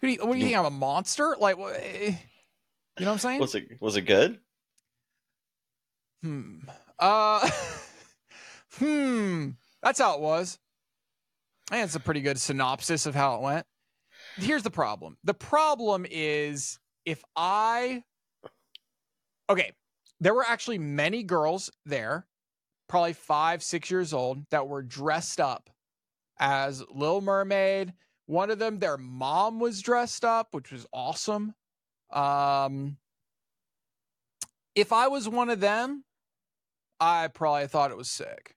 What 0.01 0.09
do 0.09 0.09
you, 0.09 0.19
what 0.27 0.33
do 0.35 0.39
you 0.39 0.45
think? 0.47 0.57
I'm 0.59 0.65
a 0.65 0.71
monster? 0.71 1.37
Like, 1.39 1.59
what? 1.59 1.81
You 2.99 3.07
know 3.07 3.13
what 3.13 3.15
I'm 3.15 3.19
saying? 3.21 3.41
Was 3.41 3.55
it 3.55 3.81
was 3.81 3.97
it 3.97 4.03
good? 4.03 4.39
Hmm. 6.23 6.59
Uh. 6.99 7.49
hmm. 8.79 9.51
That's 9.83 9.99
how 9.99 10.15
it 10.15 10.21
was. 10.21 10.59
Think 11.69 11.85
it's 11.85 11.97
a 11.97 12.01
pretty 12.01 12.21
good 12.21 12.39
synopsis 12.39 13.07
of 13.07 13.15
how 13.15 13.37
it 13.37 13.43
went. 13.43 13.67
Here's 14.37 14.63
the 14.63 14.71
problem. 14.71 15.17
The 15.25 15.35
problem 15.35 16.07
is 16.11 16.79
if 17.05 17.23
I. 17.35 18.05
Okay. 19.49 19.73
There 20.21 20.35
were 20.35 20.45
actually 20.45 20.79
many 20.79 21.25
girls 21.25 21.71
there, 21.85 22.27
probably 22.89 23.13
five, 23.13 23.63
six 23.63 23.91
years 23.91 24.13
old, 24.13 24.45
that 24.51 24.69
were 24.69 24.83
dressed 24.83 25.41
up 25.41 25.69
as 26.39 26.83
Little 26.95 27.21
Mermaid. 27.21 27.93
One 28.27 28.51
of 28.51 28.61
them, 28.61 28.79
their 28.79 28.97
mom 28.97 29.59
was 29.59 29.83
dressed 29.83 30.25
up, 30.25 30.49
which 30.53 30.71
was 30.71 30.87
awesome. 30.93 31.55
Um, 32.13 32.97
if 34.75 34.93
I 34.93 35.09
was 35.09 35.29
one 35.29 35.51
of 35.51 35.61
them, 35.61 36.05
I 37.01 37.29
probably 37.29 37.67
thought 37.67 37.91
it 37.91 37.97
was 37.97 38.11
sick. 38.11 38.55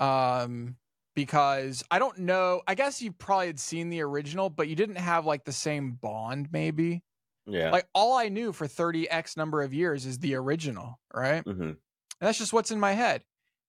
Um, 0.00 0.76
because 1.14 1.84
I 1.90 1.98
don't 1.98 2.18
know. 2.20 2.62
I 2.66 2.74
guess 2.74 3.02
you 3.02 3.12
probably 3.12 3.48
had 3.48 3.60
seen 3.60 3.90
the 3.90 4.00
original, 4.00 4.50
but 4.50 4.68
you 4.68 4.74
didn't 4.74 4.96
have 4.96 5.26
like 5.26 5.44
the 5.44 5.52
same 5.52 5.92
bond, 5.92 6.48
maybe. 6.52 7.02
Yeah. 7.46 7.70
Like 7.70 7.86
all 7.94 8.16
I 8.16 8.28
knew 8.28 8.52
for 8.52 8.66
30x 8.66 9.36
number 9.36 9.62
of 9.62 9.74
years 9.74 10.06
is 10.06 10.18
the 10.18 10.34
original, 10.36 10.98
right? 11.14 11.44
Mm-hmm. 11.44 11.62
And 11.62 11.76
that's 12.20 12.38
just 12.38 12.52
what's 12.52 12.70
in 12.70 12.80
my 12.80 12.92
head. 12.92 13.22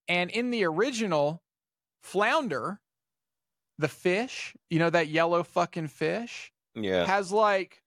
And 0.07 0.29
in 0.31 0.51
the 0.51 0.63
original, 0.65 1.41
Flounder, 2.01 2.79
the 3.77 3.87
fish, 3.87 4.55
you 4.69 4.79
know, 4.79 4.89
that 4.89 5.07
yellow 5.07 5.43
fucking 5.43 5.87
fish, 5.87 6.51
Yeah. 6.75 7.05
has 7.05 7.31
like 7.31 7.82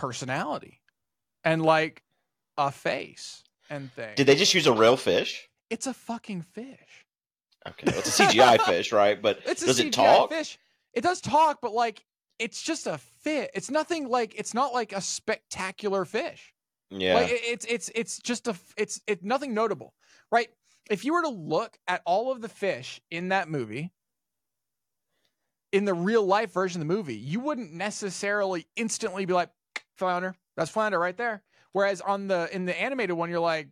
personality 0.00 0.80
and 1.44 1.60
like 1.62 2.02
a 2.56 2.70
face 2.72 3.44
and 3.68 3.92
things. 3.92 4.14
Did 4.16 4.26
they 4.26 4.34
just 4.34 4.54
use 4.54 4.66
a 4.66 4.72
real 4.72 4.96
fish? 4.96 5.46
It's 5.68 5.86
a 5.86 5.92
fucking 5.92 6.40
fish. 6.42 7.04
Okay, 7.68 7.84
well, 7.88 7.98
it's 7.98 8.18
a 8.18 8.22
CGI 8.24 8.58
fish, 8.66 8.92
right? 8.92 9.20
But 9.20 9.40
It's 9.44 9.62
a 9.62 9.66
does 9.66 9.78
CGI 9.78 9.86
it 9.88 9.92
talk? 9.92 10.30
fish. 10.30 10.58
It 10.94 11.02
does 11.02 11.20
talk, 11.20 11.58
but 11.60 11.72
like 11.74 12.02
it's 12.38 12.62
just 12.62 12.86
a 12.86 12.96
fish. 12.96 13.48
It's 13.54 13.70
nothing 13.70 14.08
like 14.08 14.34
it's 14.38 14.54
not 14.54 14.72
like 14.72 14.92
a 14.94 15.02
spectacular 15.02 16.06
fish. 16.06 16.54
Yeah. 16.88 17.16
Like 17.16 17.30
it- 17.30 17.42
it's 17.44 17.66
it's 17.66 17.90
it's 17.94 18.18
just 18.20 18.48
a 18.48 18.56
it's 18.78 19.02
it's 19.06 19.22
nothing 19.22 19.52
notable, 19.52 19.92
right? 20.32 20.48
If 20.90 21.04
you 21.04 21.12
were 21.12 21.22
to 21.22 21.28
look 21.28 21.78
at 21.86 22.00
all 22.06 22.32
of 22.32 22.40
the 22.40 22.48
fish 22.48 23.00
in 23.10 23.28
that 23.28 23.50
movie, 23.50 23.92
in 25.72 25.84
the 25.84 25.94
real 25.94 26.24
life 26.24 26.52
version 26.52 26.80
of 26.80 26.88
the 26.88 26.92
movie, 26.94 27.14
you 27.16 27.38
wouldn't 27.40 27.72
necessarily 27.72 28.66
instantly 28.74 29.24
be 29.26 29.32
like, 29.34 29.50
Flounder, 30.00 30.34
that's 30.56 30.70
Flounder 30.70 30.98
right 30.98 31.16
there. 31.16 31.42
Whereas 31.72 32.00
on 32.00 32.26
the 32.26 32.48
in 32.52 32.64
the 32.64 32.78
animated 32.80 33.16
one, 33.16 33.30
you're 33.30 33.38
like, 33.38 33.68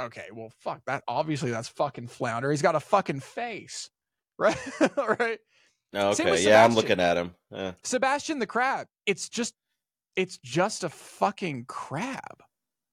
okay, 0.00 0.26
well, 0.32 0.52
fuck 0.60 0.82
that. 0.86 1.02
Obviously, 1.08 1.50
that's 1.50 1.68
fucking 1.68 2.06
Flounder. 2.06 2.50
He's 2.50 2.62
got 2.62 2.76
a 2.76 2.80
fucking 2.80 3.20
face, 3.20 3.90
right? 4.38 4.56
right. 4.96 5.38
Okay, 5.94 6.42
yeah, 6.44 6.64
I'm 6.64 6.74
looking 6.74 7.00
at 7.00 7.16
him. 7.16 7.34
Yeah. 7.50 7.72
Sebastian 7.82 8.38
the 8.38 8.46
crab. 8.46 8.86
It's 9.04 9.28
just, 9.28 9.54
it's 10.16 10.38
just 10.38 10.84
a 10.84 10.88
fucking 10.88 11.64
crab. 11.66 12.42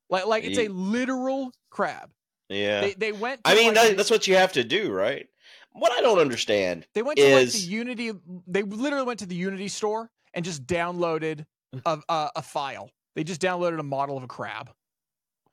Like, 0.09 0.25
like 0.25 0.43
it's 0.43 0.57
a 0.57 0.67
literal 0.67 1.51
crab. 1.69 2.09
yeah. 2.49 2.81
They 2.81 2.93
they 2.93 3.11
went. 3.11 3.41
I 3.45 3.55
mean, 3.55 3.75
like, 3.75 3.95
that's 3.95 4.09
what 4.09 4.27
you 4.27 4.35
have 4.35 4.53
to 4.53 4.63
do, 4.63 4.91
right? 4.91 5.27
What 5.73 5.91
I 5.91 6.01
don't 6.01 6.19
understand. 6.19 6.87
They 6.95 7.03
went 7.03 7.19
to 7.19 7.35
like 7.35 7.49
the 7.49 7.59
Unity. 7.59 8.11
They 8.47 8.63
literally 8.63 9.05
went 9.05 9.19
to 9.19 9.27
the 9.27 9.35
Unity 9.35 9.67
store 9.67 10.09
and 10.33 10.43
just 10.43 10.65
downloaded 10.65 11.45
a, 11.85 11.99
a 12.09 12.29
a 12.37 12.41
file. 12.41 12.89
They 13.15 13.23
just 13.23 13.41
downloaded 13.41 13.79
a 13.79 13.83
model 13.83 14.17
of 14.17 14.23
a 14.23 14.27
crab, 14.27 14.71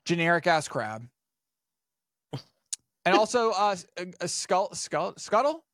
generic 0.05 0.47
ass 0.47 0.69
crab, 0.69 1.09
and 3.05 3.15
also 3.17 3.51
uh, 3.51 3.77
a, 3.99 4.07
a 4.21 4.29
skull, 4.29 4.75
skull, 4.75 5.15
scuttle, 5.17 5.65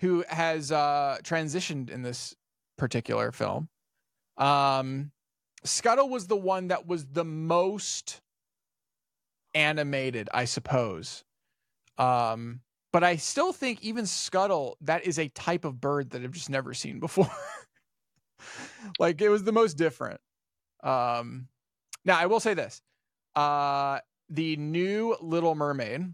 who 0.00 0.24
has 0.28 0.72
uh, 0.72 1.18
transitioned 1.22 1.90
in 1.90 2.02
this 2.02 2.34
particular 2.76 3.32
film. 3.32 3.68
Um, 4.36 5.12
Scuttle 5.64 6.08
was 6.08 6.26
the 6.26 6.36
one 6.36 6.68
that 6.68 6.86
was 6.86 7.06
the 7.06 7.24
most 7.24 8.20
animated, 9.54 10.28
I 10.32 10.44
suppose. 10.44 11.24
Um, 11.98 12.60
but 12.92 13.02
I 13.02 13.16
still 13.16 13.52
think 13.52 13.82
even 13.82 14.06
Scuttle, 14.06 14.76
that 14.82 15.04
is 15.04 15.18
a 15.18 15.28
type 15.28 15.64
of 15.64 15.80
bird 15.80 16.10
that 16.10 16.22
I've 16.22 16.30
just 16.30 16.50
never 16.50 16.74
seen 16.74 17.00
before. 17.00 17.30
like 18.98 19.20
it 19.20 19.28
was 19.28 19.44
the 19.44 19.52
most 19.52 19.74
different. 19.74 20.20
Um, 20.82 21.48
now 22.04 22.18
I 22.18 22.26
will 22.26 22.40
say 22.40 22.54
this: 22.54 22.80
uh, 23.34 24.00
the 24.28 24.56
new 24.56 25.16
Little 25.20 25.54
Mermaid. 25.54 26.12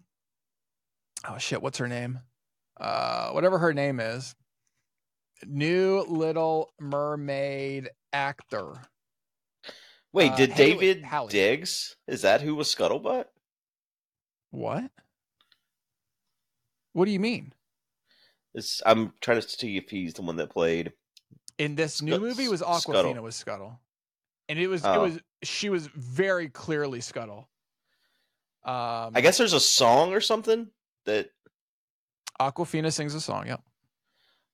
Oh 1.29 1.39
shit! 1.39 1.63
What's 1.63 1.79
her 1.79 1.89
name? 1.89 2.21
Uh, 2.81 3.31
whatever 3.31 3.59
her 3.59 3.73
name 3.73 4.01
is. 4.01 4.35
New 5.47 6.05
Little 6.09 6.73
Mermaid 6.81 7.91
actor. 8.13 8.75
Wait, 10.13 10.33
Uh, 10.33 10.37
did 10.37 10.51
Haley- 10.53 10.71
David 10.73 11.03
Halle. 11.05 11.29
Diggs? 11.29 11.97
Is 12.07 12.23
that 12.23 12.43
who 12.43 12.55
was 12.55 12.73
Scuttlebutt? 12.73 13.25
What? 14.51 14.91
What 16.93 17.07
do 17.07 17.11
you 17.11 17.19
mean? 17.21 17.55
It's, 18.55 18.83
I'm 18.85 19.15
trying 19.23 19.41
to 19.41 19.49
see 19.49 19.79
if 19.79 19.89
he's 19.91 20.15
the 20.15 20.23
one 20.23 20.37
that 20.37 20.51
played. 20.51 20.93
In 21.63 21.77
this 21.77 22.03
new 22.03 22.19
movie 22.19 22.49
was 22.49 22.61
Awkwafina 22.61 22.81
Scuttle. 22.81 23.23
was 23.23 23.37
Scuttle. 23.37 23.81
And 24.49 24.59
it 24.59 24.67
was 24.67 24.83
it 24.85 24.89
Oh. 24.89 25.03
was 25.03 25.19
she 25.43 25.71
was 25.71 25.87
very 25.87 26.49
clearly 26.49 27.01
Scuttle. 27.01 27.49
Um 28.65 29.13
I 29.15 29.21
guess 29.23 29.39
there's 29.39 29.53
a 29.53 29.61
song 29.61 30.13
or 30.13 30.21
something 30.21 30.69
that, 31.05 31.31
Awkwafina 32.41 32.93
sings 32.93 33.15
a 33.15 33.21
song, 33.21 33.47
yep. 33.47 33.61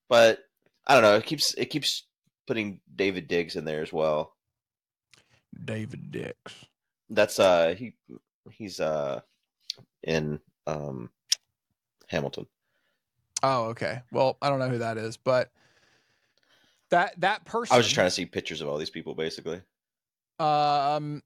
but 0.09 0.39
I 0.85 0.93
don't 0.93 1.01
know. 1.03 1.15
It 1.15 1.25
keeps 1.25 1.53
it 1.55 1.65
keeps 1.67 2.03
putting 2.45 2.79
David 2.95 3.27
Diggs 3.27 3.55
in 3.55 3.65
there 3.65 3.81
as 3.81 3.91
well. 3.91 4.35
David 5.65 6.11
Diggs. 6.11 6.53
That's 7.09 7.39
uh 7.39 7.73
he 7.75 7.93
he's 8.51 8.79
uh 8.79 9.21
in 10.03 10.39
um 10.67 11.09
Hamilton. 12.07 12.45
Oh, 13.41 13.65
okay. 13.69 14.01
Well, 14.11 14.37
I 14.41 14.49
don't 14.49 14.59
know 14.59 14.69
who 14.69 14.79
that 14.79 14.97
is, 14.97 15.17
but 15.17 15.51
that 16.91 17.19
that 17.21 17.45
person 17.45 17.73
I 17.73 17.77
was 17.77 17.85
just 17.85 17.95
trying 17.95 18.07
to 18.07 18.11
see 18.11 18.25
pictures 18.25 18.61
of 18.61 18.67
all 18.67 18.77
these 18.77 18.89
people, 18.89 19.15
basically. 19.15 19.61
Um. 20.39 21.21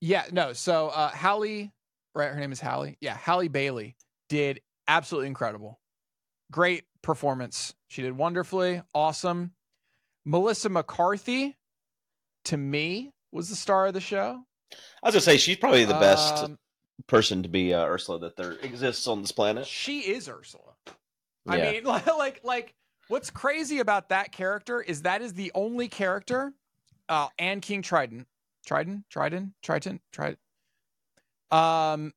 Yeah. 0.00 0.24
No. 0.32 0.52
So, 0.52 0.88
uh, 0.88 1.10
Halle, 1.10 1.70
right? 2.14 2.30
Her 2.32 2.40
name 2.40 2.52
is 2.52 2.60
Halle. 2.60 2.96
Yeah, 3.00 3.16
Halle 3.16 3.48
Bailey 3.48 3.96
did 4.28 4.60
absolutely 4.88 5.28
incredible. 5.28 5.78
Great 6.50 6.84
performance. 7.02 7.74
She 7.88 8.02
did 8.02 8.16
wonderfully. 8.16 8.82
Awesome. 8.94 9.52
Melissa 10.26 10.68
McCarthy, 10.68 11.56
to 12.46 12.56
me, 12.56 13.10
was 13.32 13.48
the 13.48 13.56
star 13.56 13.86
of 13.86 13.94
the 13.94 14.00
show. 14.00 14.42
I 15.02 15.08
was 15.08 15.14
gonna 15.14 15.20
say 15.22 15.36
she's 15.38 15.56
probably 15.56 15.84
the 15.84 15.94
best 15.94 16.44
Um, 16.44 16.58
person 17.06 17.42
to 17.42 17.48
be 17.48 17.72
uh, 17.74 17.84
Ursula 17.84 18.18
that 18.20 18.36
there 18.36 18.52
exists 18.52 19.06
on 19.06 19.22
this 19.22 19.32
planet. 19.32 19.66
she 19.66 20.00
is 20.00 20.28
Ursula. 20.28 20.74
I 21.48 21.56
Yeah. 21.56 21.72
mean, 21.72 21.84
like, 21.84 22.44
like, 22.44 22.74
what's 23.10 23.28
crazy 23.30 23.80
about 23.80 24.08
that 24.10 24.30
character 24.32 24.80
is 24.80 25.02
that 25.02 25.20
is 25.20 25.34
the 25.34 25.50
only 25.54 25.88
character, 25.88 26.52
uh, 27.08 27.26
and 27.38 27.60
King 27.60 27.82
Trident, 27.82 28.26
Trident, 28.64 29.04
Trident, 29.10 29.50
Trident, 29.62 30.00
Trident, 30.12 30.38
um, 31.50 32.12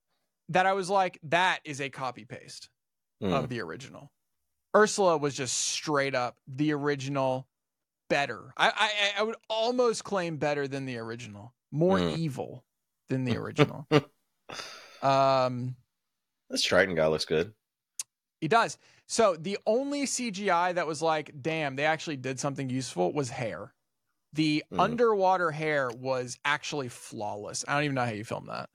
that 0.49 0.65
I 0.67 0.73
was 0.73 0.89
like, 0.89 1.19
that 1.23 1.59
is 1.65 1.81
a 1.81 1.89
copy 1.89 2.25
paste 2.25 2.69
Hmm. 3.21 3.33
of 3.33 3.49
the 3.49 3.61
original. 3.61 4.11
Ursula 4.75 5.17
was 5.17 5.33
just 5.35 5.55
straight 5.57 6.13
up 6.15 6.37
the 6.47 6.73
original, 6.73 7.47
better. 8.09 8.53
I, 8.57 8.69
I, 9.15 9.19
I 9.19 9.23
would 9.23 9.37
almost 9.49 10.03
claim 10.03 10.37
better 10.37 10.67
than 10.67 10.85
the 10.85 10.97
original, 10.97 11.53
more 11.71 11.97
Mm. 11.97 12.17
evil 12.17 12.63
than 13.09 13.23
the 13.23 13.37
original. 13.37 13.87
um. 15.01 15.75
This 16.49 16.61
Triton 16.63 16.95
guy 16.95 17.07
looks 17.07 17.25
good. 17.25 17.53
He 18.41 18.47
does. 18.47 18.77
So 19.07 19.35
the 19.35 19.57
only 19.65 20.03
CGI 20.05 20.73
that 20.73 20.87
was 20.87 21.01
like, 21.01 21.31
damn, 21.41 21.75
they 21.75 21.85
actually 21.85 22.17
did 22.17 22.39
something 22.39 22.69
useful 22.69 23.13
was 23.13 23.29
hair. 23.29 23.73
The 24.33 24.63
Mhm. 24.71 24.79
underwater 24.79 25.51
hair 25.51 25.89
was 25.91 26.37
actually 26.45 26.89
flawless. 26.89 27.63
I 27.67 27.75
don't 27.75 27.83
even 27.83 27.95
know 27.95 28.05
how 28.05 28.11
you 28.11 28.23
filmed 28.23 28.49
that. 28.49 28.69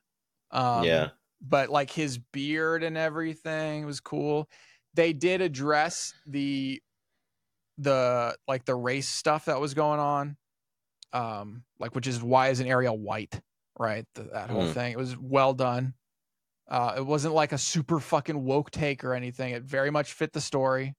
Um, 0.51 0.85
yeah. 0.85 1.11
But 1.41 1.70
like 1.70 1.91
his 1.91 2.18
beard 2.18 2.83
and 2.83 2.97
everything 2.97 3.87
was 3.87 4.01
cool. 4.01 4.49
They 4.95 5.12
did 5.12 5.41
address 5.41 6.14
the 6.26 6.83
the 7.79 8.37
like 8.49 8.64
the 8.64 8.74
race 8.74 9.09
stuff 9.09 9.45
that 9.47 9.61
was 9.61 9.74
going 9.74 10.01
on. 10.01 10.37
Um, 11.12 11.64
like 11.79 11.95
which 11.95 12.07
is 12.07 12.22
why 12.22 12.49
is 12.49 12.61
an 12.61 12.66
Ariel 12.66 12.99
white, 12.99 13.41
right? 13.79 14.05
The, 14.14 14.24
that 14.24 14.51
whole 14.51 14.64
Mm. 14.64 14.74
thing. 14.74 14.93
It 14.93 14.99
was 14.99 15.16
well 15.16 15.55
done. 15.55 15.95
Uh, 16.69 16.95
it 16.99 17.07
wasn't 17.07 17.35
like 17.35 17.53
a 17.53 17.59
super 17.59 17.99
fucking 17.99 18.45
woke 18.45 18.71
take 18.71 19.03
or 19.05 19.14
anything. 19.14 19.53
It 19.55 19.62
very 19.62 19.91
much 19.91 20.12
fit 20.12 20.33
the 20.33 20.41
story. 20.41 20.95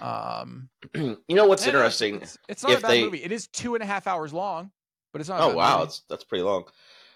Um, 0.00 0.68
you 0.94 1.16
know 1.28 1.46
what's 1.46 1.66
interesting? 1.66 2.16
It's, 2.16 2.38
it's 2.48 2.62
not 2.62 2.72
a 2.72 2.74
if 2.76 2.82
bad 2.82 2.90
they- 2.90 3.04
movie. 3.04 3.22
It 3.22 3.32
is 3.32 3.46
two 3.48 3.74
and 3.74 3.82
a 3.82 3.86
half 3.86 4.06
hours 4.06 4.32
long, 4.32 4.70
but 5.12 5.20
it's 5.20 5.30
not. 5.30 5.40
a 5.40 5.44
Oh 5.44 5.54
wow, 5.54 5.88
that's 6.08 6.24
pretty 6.24 6.42
long. 6.42 6.64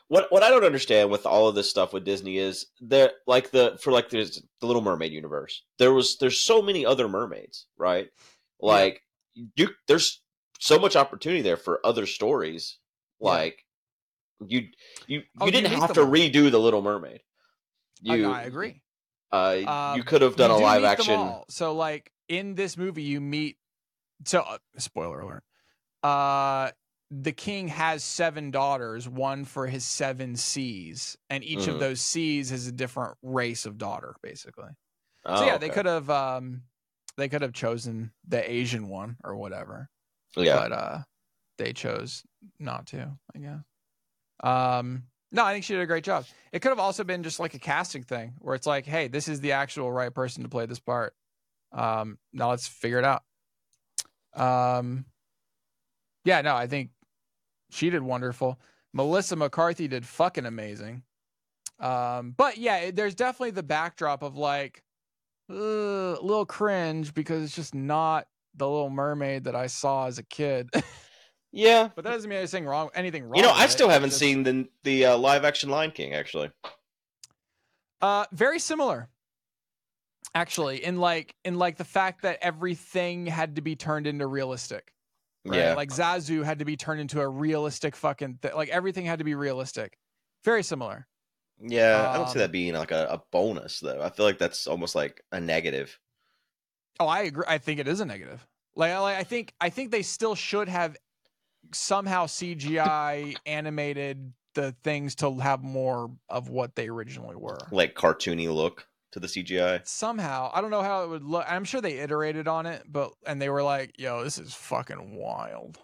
What 0.09 0.31
what 0.31 0.43
I 0.43 0.51
don't 0.51 0.65
understand 0.65 1.11
with 1.11 1.25
all 1.27 1.49
of 1.49 1.55
this 1.55 1.69
stuff 1.69 1.93
with 1.93 2.05
Disney 2.05 2.39
is 2.39 2.67
there 2.81 3.13
like 3.27 3.51
the 3.51 3.79
for 3.81 3.91
like 3.91 4.11
there's 4.11 4.41
the 4.61 4.67
Little 4.67 4.83
Mermaid 4.83 5.13
universe. 5.13 5.65
There 5.79 5.93
was 5.93 6.19
there's 6.19 6.39
so 6.39 6.61
many 6.63 6.85
other 6.85 7.09
mermaids, 7.09 7.67
right? 7.79 8.09
Like 8.61 9.01
you 9.57 9.71
there's 9.89 10.21
so 10.61 10.79
much 10.79 10.95
opportunity 10.95 11.43
there 11.43 11.57
for 11.57 11.81
other 11.85 12.07
stories. 12.07 12.79
Yeah. 13.19 13.29
Like 13.31 13.65
you 14.47 14.69
you 15.07 15.23
Oh, 15.41 15.47
you 15.47 15.53
didn't 15.53 15.71
meet 15.71 15.81
have 15.81 15.95
to 15.95 16.01
redo 16.01 16.51
the 16.51 16.61
Little 16.61 16.83
Mermaid. 16.83 17.23
I- 18.09 18.15
You 18.15 18.27
I 18.31 18.43
agree. 18.43 18.83
Uh, 19.33 19.57
Um, 19.67 19.97
you 19.99 20.05
could 20.05 20.23
have 20.23 20.37
done 20.37 20.51
a 20.51 20.57
live 20.57 20.85
action. 20.85 21.35
So 21.49 21.75
like 21.75 22.13
in 22.29 22.55
this 22.55 22.77
movie, 22.77 23.03
you 23.03 23.21
meet. 23.21 23.59
So 24.25 24.41
uh, 24.41 24.59
spoiler 24.79 25.21
alert. 25.21 25.45
Uh, 26.03 26.71
the 27.11 27.33
king 27.33 27.69
has 27.69 28.03
seven 28.05 28.51
daughters, 28.51 29.09
one 29.09 29.45
for 29.45 29.67
his 29.67 29.85
seven 29.85 30.37
seas, 30.37 31.17
and 31.31 31.45
each 31.45 31.67
of 31.69 31.77
Mhm. 31.77 31.79
those 31.79 32.01
seas 32.01 32.51
is 32.53 32.67
a 32.67 32.73
different 32.73 33.17
race 33.23 33.67
of 33.67 33.79
daughter, 33.79 34.17
basically. 34.23 34.71
Oh, 35.25 35.37
so 35.37 35.47
yeah, 35.47 35.59
they 35.59 35.69
could 35.71 35.87
have 35.87 36.11
um, 36.11 36.65
they 37.17 37.29
could 37.29 37.43
have 37.43 37.53
chosen 37.53 38.13
the 38.27 38.49
Asian 38.51 38.89
one 38.89 39.17
or 39.25 39.37
whatever. 39.37 39.89
Yeah, 40.37 40.57
but 40.57 40.73
uh 40.73 41.03
they 41.59 41.73
chose 41.73 42.25
not 42.59 42.89
to 42.89 43.17
i 43.35 43.39
guess 43.39 43.63
um 44.43 45.07
no 45.35 45.45
i 45.45 45.53
think 45.53 45.65
she 45.65 45.75
did 45.75 45.83
a 45.83 45.87
great 45.87 46.05
job. 46.05 46.25
It 46.53 46.61
could 46.63 46.71
have 46.71 46.79
also 46.79 47.05
been 47.05 47.23
just 47.23 47.41
like 47.41 47.53
a 47.55 47.59
casting 47.59 48.05
thing 48.05 48.35
where 48.39 48.55
it's 48.55 48.67
like 48.67 48.87
hey 48.87 49.09
this 49.09 49.29
is 49.29 49.41
the 49.41 49.53
actual 49.53 49.93
right 49.93 50.15
person 50.15 50.43
to 50.45 50.49
play 50.49 50.65
this 50.65 50.81
part. 50.81 51.15
Um 51.73 52.19
now 52.33 52.51
let's 52.51 52.67
figure 52.67 52.99
it 52.99 53.05
out. 53.05 53.23
Um 54.35 55.05
yeah 56.25 56.41
no 56.41 56.55
i 56.55 56.67
think 56.67 56.91
she 57.71 57.91
did 57.91 58.03
wonderful. 58.03 58.59
Melissa 58.93 59.37
mccarthy 59.37 59.89
did 59.89 60.07
fucking 60.07 60.47
amazing. 60.47 61.03
Um 61.81 62.33
but 62.37 62.57
yeah 62.57 62.91
there's 62.93 63.15
definitely 63.15 63.51
the 63.51 63.63
backdrop 63.63 64.23
of 64.23 64.37
like 64.37 64.83
uh, 65.51 65.55
a 65.55 66.23
little 66.23 66.47
cringe 66.47 67.13
because 67.13 67.45
it's 67.45 67.55
just 67.55 67.75
not 67.75 68.27
the 68.57 68.69
little 68.69 68.91
mermaid 68.91 69.45
that 69.45 69.57
I 69.57 69.67
saw 69.67 70.07
as 70.07 70.19
a 70.19 70.23
kid. 70.23 70.71
yeah. 71.55 71.89
but 71.95 72.05
that 72.05 72.11
doesn't 72.11 72.29
mean 72.29 72.39
anything 72.39 72.67
wrong. 72.67 72.91
Anything 72.95 73.25
wrong. 73.25 73.37
You 73.37 73.43
know, 73.43 73.53
I 73.53 73.67
still 73.67 73.87
It's 73.87 73.95
haven't 73.95 74.11
just, 74.11 74.21
seen 74.21 74.43
the 74.43 74.69
the 74.83 75.07
uh, 75.07 75.17
live 75.19 75.45
action 75.45 75.71
Lion 75.71 75.91
King 75.91 76.15
actually. 76.15 76.51
Uh, 78.01 78.27
very 78.33 78.59
similar. 78.59 79.09
Actually, 80.35 80.85
in 80.85 80.99
like 80.99 81.35
in 81.45 81.59
like 81.59 81.77
the 81.77 81.85
fact 81.85 82.23
that 82.23 82.39
everything 82.43 83.27
had 83.27 83.57
to 83.57 83.63
be 83.63 83.77
turned 83.77 84.07
into 84.07 84.27
realistic. 84.27 84.93
Right? 85.45 85.59
Yeah. 85.59 85.75
Like 85.75 85.91
Zazu 85.91 86.43
had 86.43 86.59
to 86.59 86.65
be 86.65 86.77
turned 86.77 87.01
into 87.01 87.21
a 87.21 87.29
realistic 87.29 87.95
fucking 87.95 88.39
th- 88.43 88.55
like 88.55 88.69
everything 88.71 89.07
had 89.07 89.21
to 89.21 89.25
be 89.25 89.35
realistic. 89.35 89.97
Very 90.45 90.63
similar. 90.63 91.07
Yeah, 91.61 92.11
I 92.11 92.17
don't 92.17 92.27
see 92.27 92.33
Um, 92.33 92.39
that 92.41 92.53
being 92.53 92.75
like 92.75 92.91
a, 92.91 93.07
a 93.11 93.23
bonus 93.31 93.79
though. 93.79 94.03
I 94.03 94.11
feel 94.11 94.27
like 94.27 94.39
that's 94.39 94.67
almost 94.67 94.95
like 94.97 95.23
a 95.31 95.41
negative. 95.41 95.99
Oh, 96.99 97.07
I 97.07 97.21
agree. 97.23 97.45
I 97.47 97.59
think 97.59 97.79
it 97.79 97.87
is 97.87 98.01
a 98.01 98.05
negative. 98.05 98.45
Like, 98.75 98.99
like 98.99 99.17
I 99.17 99.23
think 99.23 99.55
I 99.61 99.71
think 99.71 99.93
they 99.93 100.03
still 100.03 100.35
should 100.35 100.69
have 100.69 100.97
somehow 101.73 102.27
CGI 102.27 103.37
animated 103.47 104.33
the 104.55 104.73
things 104.85 105.15
to 105.17 105.39
have 105.39 105.63
more 105.63 106.11
of 106.29 106.49
what 106.49 106.77
they 106.77 106.89
originally 106.89 107.37
were. 107.37 107.59
Like 107.71 107.95
cartoony 107.95 108.53
look 108.53 108.87
to 109.13 109.21
the 109.21 109.27
CGI. 109.27 109.87
Somehow, 109.87 110.51
I 110.53 110.61
don't 110.61 110.71
know 110.71 110.83
how 110.83 111.05
it 111.05 111.09
would 111.09 111.25
look. 111.25 111.45
I'm 111.49 111.65
sure 111.65 111.81
they 111.81 111.99
iterated 111.99 112.49
on 112.49 112.67
it, 112.67 112.85
but 112.89 113.13
and 113.27 113.41
they 113.41 113.49
were 113.49 113.63
like, 113.63 113.99
"Yo, 113.99 114.25
this 114.25 114.39
is 114.39 114.55
fucking 114.55 115.17
wild." 115.17 115.79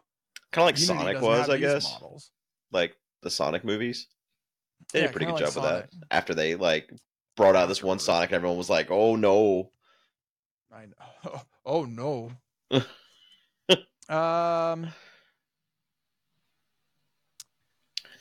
Kind 0.53 0.63
of 0.63 0.67
like 0.67 0.81
Unity 0.81 0.99
Sonic 0.99 1.23
was, 1.23 1.49
I 1.49 1.59
guess. 1.59 1.93
Models. 1.93 2.31
Like 2.73 2.97
the 3.23 3.31
Sonic 3.31 3.65
movies. 3.65 4.09
They 4.93 5.03
did 5.03 5.11
a 5.11 5.13
pretty 5.13 5.27
good 5.27 5.35
like 5.35 5.45
job 5.45 5.55
with 5.55 5.65
that. 5.65 5.91
After 6.11 6.35
they 6.35 6.55
like 6.57 6.91
brought 7.37 7.57
out 7.57 7.69
this 7.69 7.83
one 7.83 7.99
Sonic 7.99 8.31
and 8.31 8.37
everyone 8.37 8.59
was 8.59 8.71
like, 8.71 8.91
Oh 8.91 9.17
no. 9.17 9.71
I 10.73 10.87
know. 10.87 11.43
Oh 11.67 11.85
no. 11.85 12.33
um. 14.09 14.89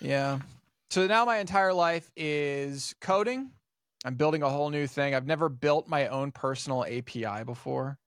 Yeah. 0.01 0.39
So 0.89 1.05
now 1.07 1.25
my 1.25 1.37
entire 1.37 1.73
life 1.73 2.09
is 2.15 2.95
coding. 3.01 3.51
I'm 4.05 4.15
building 4.15 4.43
a 4.43 4.49
whole 4.49 4.69
new 4.69 4.87
thing. 4.87 5.13
I've 5.13 5.27
never 5.27 5.49
built 5.49 5.87
my 5.87 6.07
own 6.07 6.31
personal 6.31 6.85
API 6.85 7.43
before. 7.45 7.97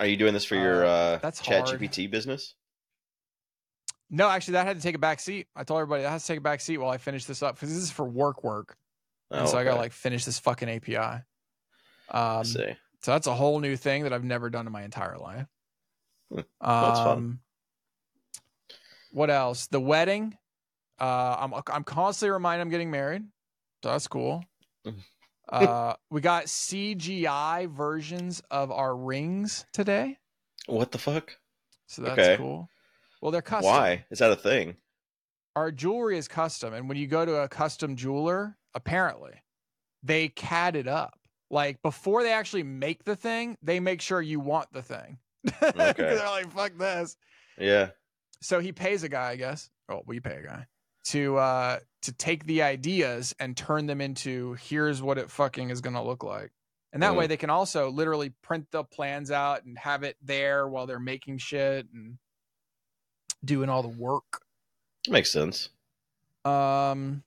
Are 0.00 0.06
you 0.06 0.16
doing 0.16 0.34
this 0.34 0.44
for 0.44 0.56
your 0.56 0.84
Uh, 0.84 0.88
uh 0.88 1.18
that's 1.18 1.40
chat 1.40 1.66
hard. 1.66 1.80
GPT 1.80 2.10
business? 2.10 2.54
No, 4.10 4.28
actually, 4.28 4.52
that 4.52 4.66
had 4.66 4.76
to 4.76 4.82
take 4.82 4.94
a 4.94 4.98
back 4.98 5.20
seat. 5.20 5.48
I 5.54 5.64
told 5.64 5.80
everybody 5.80 6.02
that 6.02 6.10
has 6.10 6.22
to 6.22 6.28
take 6.28 6.38
a 6.38 6.42
back 6.42 6.60
seat 6.60 6.78
while 6.78 6.90
I 6.90 6.98
finish 6.98 7.24
this 7.24 7.42
up 7.42 7.54
because 7.56 7.68
this 7.68 7.82
is 7.82 7.90
for 7.90 8.04
work 8.04 8.42
work. 8.42 8.76
And 9.30 9.42
Oh, 9.42 9.46
so 9.50 9.58
I 9.58 9.64
gotta 9.64 9.76
like 9.76 9.92
finish 9.92 10.24
this 10.24 10.38
fucking 10.38 10.68
API. 10.68 11.22
Um, 12.10 12.44
see. 12.44 12.74
So 13.02 13.12
that's 13.12 13.26
a 13.26 13.34
whole 13.34 13.60
new 13.60 13.76
thing 13.76 14.04
that 14.04 14.12
I've 14.12 14.24
never 14.24 14.50
done 14.50 14.66
in 14.66 14.72
my 14.72 14.82
entire 14.82 15.18
life. 15.18 15.46
Hmm, 16.30 16.40
that's 16.64 17.00
fun. 17.00 17.16
Um, 17.18 17.40
What 19.12 19.30
else? 19.30 19.66
The 19.66 19.80
wedding. 19.80 20.36
Uh, 21.00 21.36
I'm 21.38 21.54
I'm 21.72 21.84
constantly 21.84 22.32
reminded 22.32 22.62
I'm 22.62 22.70
getting 22.70 22.90
married, 22.90 23.22
so 23.82 23.90
that's 23.90 24.08
cool. 24.08 24.44
Mhm. 24.86 25.02
uh, 25.50 25.94
we 26.10 26.20
got 26.20 26.44
CGI 26.46 27.66
versions 27.70 28.42
of 28.50 28.70
our 28.70 28.96
rings 28.96 29.64
today, 29.72 30.18
What 30.66 30.90
the 30.92 30.98
fuck? 30.98 31.36
so 31.86 32.02
that's 32.02 32.18
Okay. 32.18 32.36
cool. 32.36 32.68
Well, 33.22 33.30
they're 33.32 33.42
custom. 33.42 33.72
Why? 33.72 34.04
Is 34.10 34.18
that 34.20 34.30
a 34.32 34.36
thing? 34.36 34.76
Our 35.56 35.72
jewelry 35.72 36.18
is 36.18 36.28
custom, 36.28 36.72
and 36.74 36.88
when 36.88 36.96
you 36.98 37.06
go 37.06 37.24
to 37.24 37.42
a 37.42 37.48
custom 37.48 37.96
jeweler, 37.96 38.56
apparently 38.74 39.42
they 40.02 40.28
CAD 40.28 40.76
it 40.76 40.86
up. 40.88 41.18
Like 41.50 41.80
before 41.82 42.22
they 42.22 42.32
actually 42.32 42.62
make 42.62 43.04
the 43.04 43.16
thing, 43.16 43.56
they 43.62 43.80
make 43.80 44.00
sure 44.02 44.20
you 44.20 44.38
want 44.40 44.72
the 44.72 44.82
thing. 44.82 45.18
Okay. 45.62 45.94
They're 45.96 46.26
like, 46.26 46.50
"Fuck 46.52 46.76
this." 46.76 47.16
Yeah. 47.56 47.90
so 48.42 48.60
he 48.60 48.70
pays 48.72 49.02
a 49.02 49.08
guy, 49.08 49.30
I 49.30 49.36
guess. 49.36 49.70
Oh, 49.88 50.02
we 50.06 50.20
pay 50.20 50.36
a 50.36 50.42
guy 50.46 50.66
to 51.10 51.36
uh 51.36 51.78
to 52.02 52.12
take 52.12 52.44
the 52.46 52.62
ideas 52.62 53.34
and 53.40 53.56
turn 53.56 53.86
them 53.86 54.00
into 54.00 54.54
here's 54.54 55.02
what 55.02 55.18
it 55.18 55.30
fucking 55.30 55.70
is 55.70 55.80
gonna 55.80 56.02
look 56.04 56.22
like. 56.24 56.52
And 56.92 57.02
that 57.02 57.14
way 57.16 57.26
Mm. 57.26 57.28
they 57.28 57.36
can 57.36 57.50
also 57.50 57.90
literally 57.90 58.30
print 58.42 58.66
the 58.70 58.82
plans 58.84 59.30
out 59.30 59.64
and 59.64 59.76
have 59.78 60.02
it 60.04 60.16
there 60.22 60.66
while 60.66 60.86
they're 60.86 60.98
making 60.98 61.38
shit 61.38 61.86
and 61.92 62.18
doing 63.44 63.68
all 63.68 63.82
the 63.82 63.88
work. 63.88 64.42
Makes 65.08 65.30
sense. 65.32 65.68
Um 66.44 67.22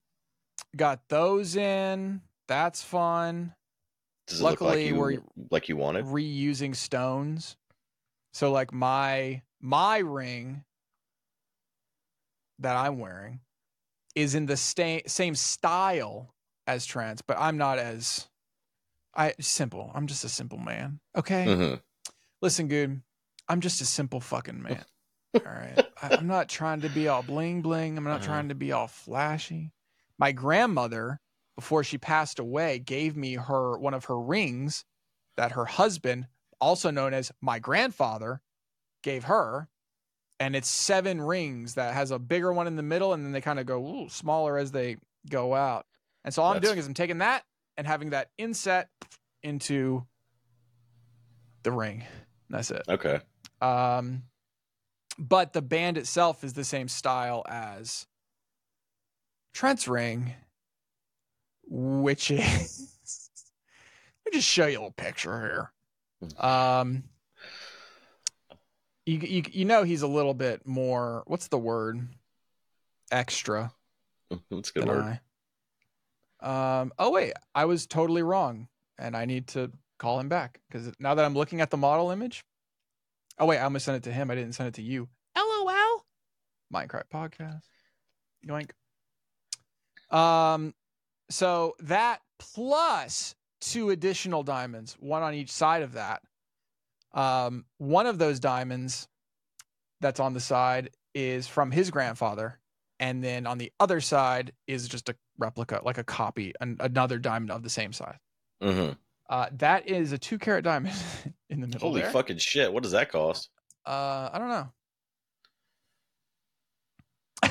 got 0.76 1.08
those 1.10 1.56
in. 1.56 2.22
That's 2.48 2.82
fun. 2.84 3.54
Does 4.28 4.40
it 4.40 4.44
look 4.44 4.62
like 4.62 4.70
Luckily, 4.70 4.88
you 4.88 4.96
we're- 5.00 5.20
like 5.50 5.70
you 5.70 5.76
wanted? 5.78 6.06
reusing 6.06 6.76
stones. 6.76 7.56
So 8.34 8.52
like 8.52 8.72
my 8.74 9.42
my 9.60 9.98
ring 10.00 10.64
that 12.60 12.76
I'm 12.76 13.00
wearing 13.00 13.42
is 14.16 14.36
in 14.36 14.46
the 14.46 14.58
sta- 14.58 15.04
same 15.08 15.36
style 15.36 16.34
as 16.68 16.86
Trent's, 16.86 17.22
but 17.22 17.38
I'm 17.40 17.58
not 17.58 17.80
as 17.80 18.30
I 19.14 19.34
simple. 19.40 19.92
I'm 19.94 20.08
just 20.08 20.24
a 20.24 20.30
simple 20.30 20.58
man. 20.60 21.00
Okay. 21.16 21.46
hmm 21.46 21.76
Listen, 22.42 22.68
dude, 22.68 23.02
I'm 23.48 23.62
just 23.62 23.82
a 23.82 23.86
simple 23.86 24.20
fucking 24.20 24.62
man. 24.62 24.86
all 25.46 25.52
right. 25.54 25.82
I, 26.02 26.14
I'm 26.18 26.28
not 26.28 26.50
trying 26.50 26.82
to 26.82 26.90
be 26.90 27.08
all 27.08 27.24
bling 27.24 27.62
bling. 27.62 27.98
I'm 27.98 28.04
not 28.04 28.18
Uh-huh. 28.18 28.26
trying 28.26 28.50
to 28.50 28.56
be 28.56 28.72
all 28.72 28.88
flashy. 28.88 29.74
My 30.18 30.32
grandmother, 30.32 31.20
before 31.56 31.84
she 31.84 31.98
passed 31.98 32.40
away, 32.40 32.80
gave 32.80 33.16
me 33.18 33.36
her 33.36 33.78
one 33.78 33.94
of 33.94 34.06
her 34.06 34.20
rings 34.20 34.86
that 35.38 35.54
her 35.54 35.66
husband, 35.66 36.28
also 36.60 36.92
known 36.92 37.14
as 37.14 37.32
my 37.42 37.60
grandfather, 37.60 38.42
gave 39.04 39.26
her. 39.26 39.70
And 40.42 40.56
it's 40.56 40.68
seven 40.68 41.22
rings 41.22 41.76
that 41.76 41.94
has 41.94 42.10
a 42.10 42.18
bigger 42.18 42.52
one 42.52 42.66
in 42.66 42.76
the 42.76 42.82
middle, 42.82 43.14
and 43.14 43.24
then 43.24 43.32
they 43.32 43.42
kind 43.42 43.60
of 43.60 43.68
go 43.68 44.08
smaller 44.10 44.58
as 44.58 44.72
they 44.72 44.98
go 45.30 45.54
out. 45.54 45.86
And 46.26 46.34
so 46.34 46.42
all 46.42 46.52
I'm 46.52 46.60
doing 46.60 46.80
is 46.80 46.88
I'm 46.88 46.96
taking 46.96 47.20
that 47.20 47.44
and 47.78 47.86
having 47.86 48.10
that 48.10 48.30
inset 48.40 48.90
into 49.44 50.04
the 51.62 51.72
ring. 51.72 52.06
That's 52.50 52.72
it. 52.72 52.82
Okay. 52.90 53.20
Um, 53.62 54.24
but 55.20 55.54
the 55.54 55.62
band 55.62 56.00
itself 56.00 56.44
is 56.44 56.54
the 56.54 56.64
same 56.64 56.88
style 56.88 57.44
as 57.48 58.08
Trent's 59.54 59.88
ring, 59.88 60.34
which 61.68 62.32
is. 62.32 62.88
Let 64.26 64.34
me 64.34 64.40
just 64.40 64.50
show 64.50 64.66
you 64.66 64.78
a 64.78 64.80
little 64.80 64.92
picture 64.92 65.72
here. 66.20 66.40
Um, 66.44 67.04
you, 69.06 69.18
you 69.18 69.44
you 69.52 69.66
know 69.66 69.84
he's 69.84 70.02
a 70.02 70.08
little 70.08 70.34
bit 70.34 70.66
more. 70.68 71.24
What's 71.28 71.48
the 71.48 71.58
word? 71.58 72.08
Extra 73.12 73.74
That's 74.52 74.70
a 74.70 74.74
good 74.74 74.88
word. 74.88 75.20
I. 76.42 76.82
Um. 76.82 76.92
Oh 76.98 77.12
wait, 77.12 77.34
I 77.54 77.66
was 77.66 77.86
totally 77.86 78.24
wrong, 78.24 78.68
and 78.98 79.16
I 79.16 79.26
need 79.26 79.48
to 79.50 79.72
call 79.98 80.20
him 80.20 80.30
back 80.30 80.60
because 80.70 80.92
now 81.00 81.14
that 81.16 81.24
I'm 81.26 81.36
looking 81.36 81.62
at 81.62 81.70
the 81.70 81.78
model 81.78 82.12
image. 82.12 82.44
Oh 83.40 83.46
wait, 83.46 83.60
I 83.60 83.64
almost 83.64 83.86
sent 83.86 83.98
it 83.98 84.04
to 84.10 84.14
him. 84.14 84.30
I 84.30 84.36
didn't 84.36 84.54
send 84.54 84.68
it 84.68 84.76
to 84.76 84.82
you. 84.82 85.08
LOL. 85.36 86.06
Mindcrack 86.74 87.04
podcast. 87.14 87.64
Yoink. 88.48 88.72
Um. 90.16 90.74
So 91.30 91.76
that 91.80 92.22
plus 92.40 93.36
two 93.62 93.92
additional 93.92 94.44
diamonds, 94.44 94.98
one 95.00 95.24
on 95.24 95.34
each 95.34 95.52
side 95.52 95.84
of 95.84 95.94
that. 95.94 96.22
Um. 97.14 97.66
One 97.78 98.06
of 98.08 98.18
those 98.18 98.40
diamonds 98.40 99.08
that's 100.00 100.20
on 100.20 100.34
the 100.34 100.40
side 100.40 100.90
is 101.14 101.48
from 101.48 101.72
his 101.72 101.92
grandfather 101.92 102.60
and 103.00 103.24
then 103.24 103.46
on 103.48 103.58
the 103.58 103.72
other 103.80 104.00
side 104.00 104.54
is 104.68 104.88
just 104.88 105.10
a 105.10 105.16
replica, 105.38 105.82
like 105.84 105.98
a 105.98 106.04
copy, 106.04 106.54
an, 106.62 106.78
another 106.80 107.18
diamond 107.20 107.52
of 107.52 107.64
the 107.64 107.70
same 107.70 107.92
size. 107.94 108.18
hmm 108.62 108.90
Uh, 109.30 109.48
that 109.58 109.88
is 109.88 110.12
a 110.12 110.18
two 110.18 110.38
carat 110.40 110.64
diamond 110.64 110.94
in 111.50 111.62
the 111.62 111.68
middle. 111.68 111.90
Holy 111.90 112.02
there. 112.02 112.12
fucking 112.12 112.38
shit! 112.38 112.72
What 112.72 112.84
does 112.84 112.92
that 112.94 113.12
cost? 113.12 113.50
Uh, 113.86 114.30
I 114.32 114.38
don't 114.40 114.50
know. 114.50 114.70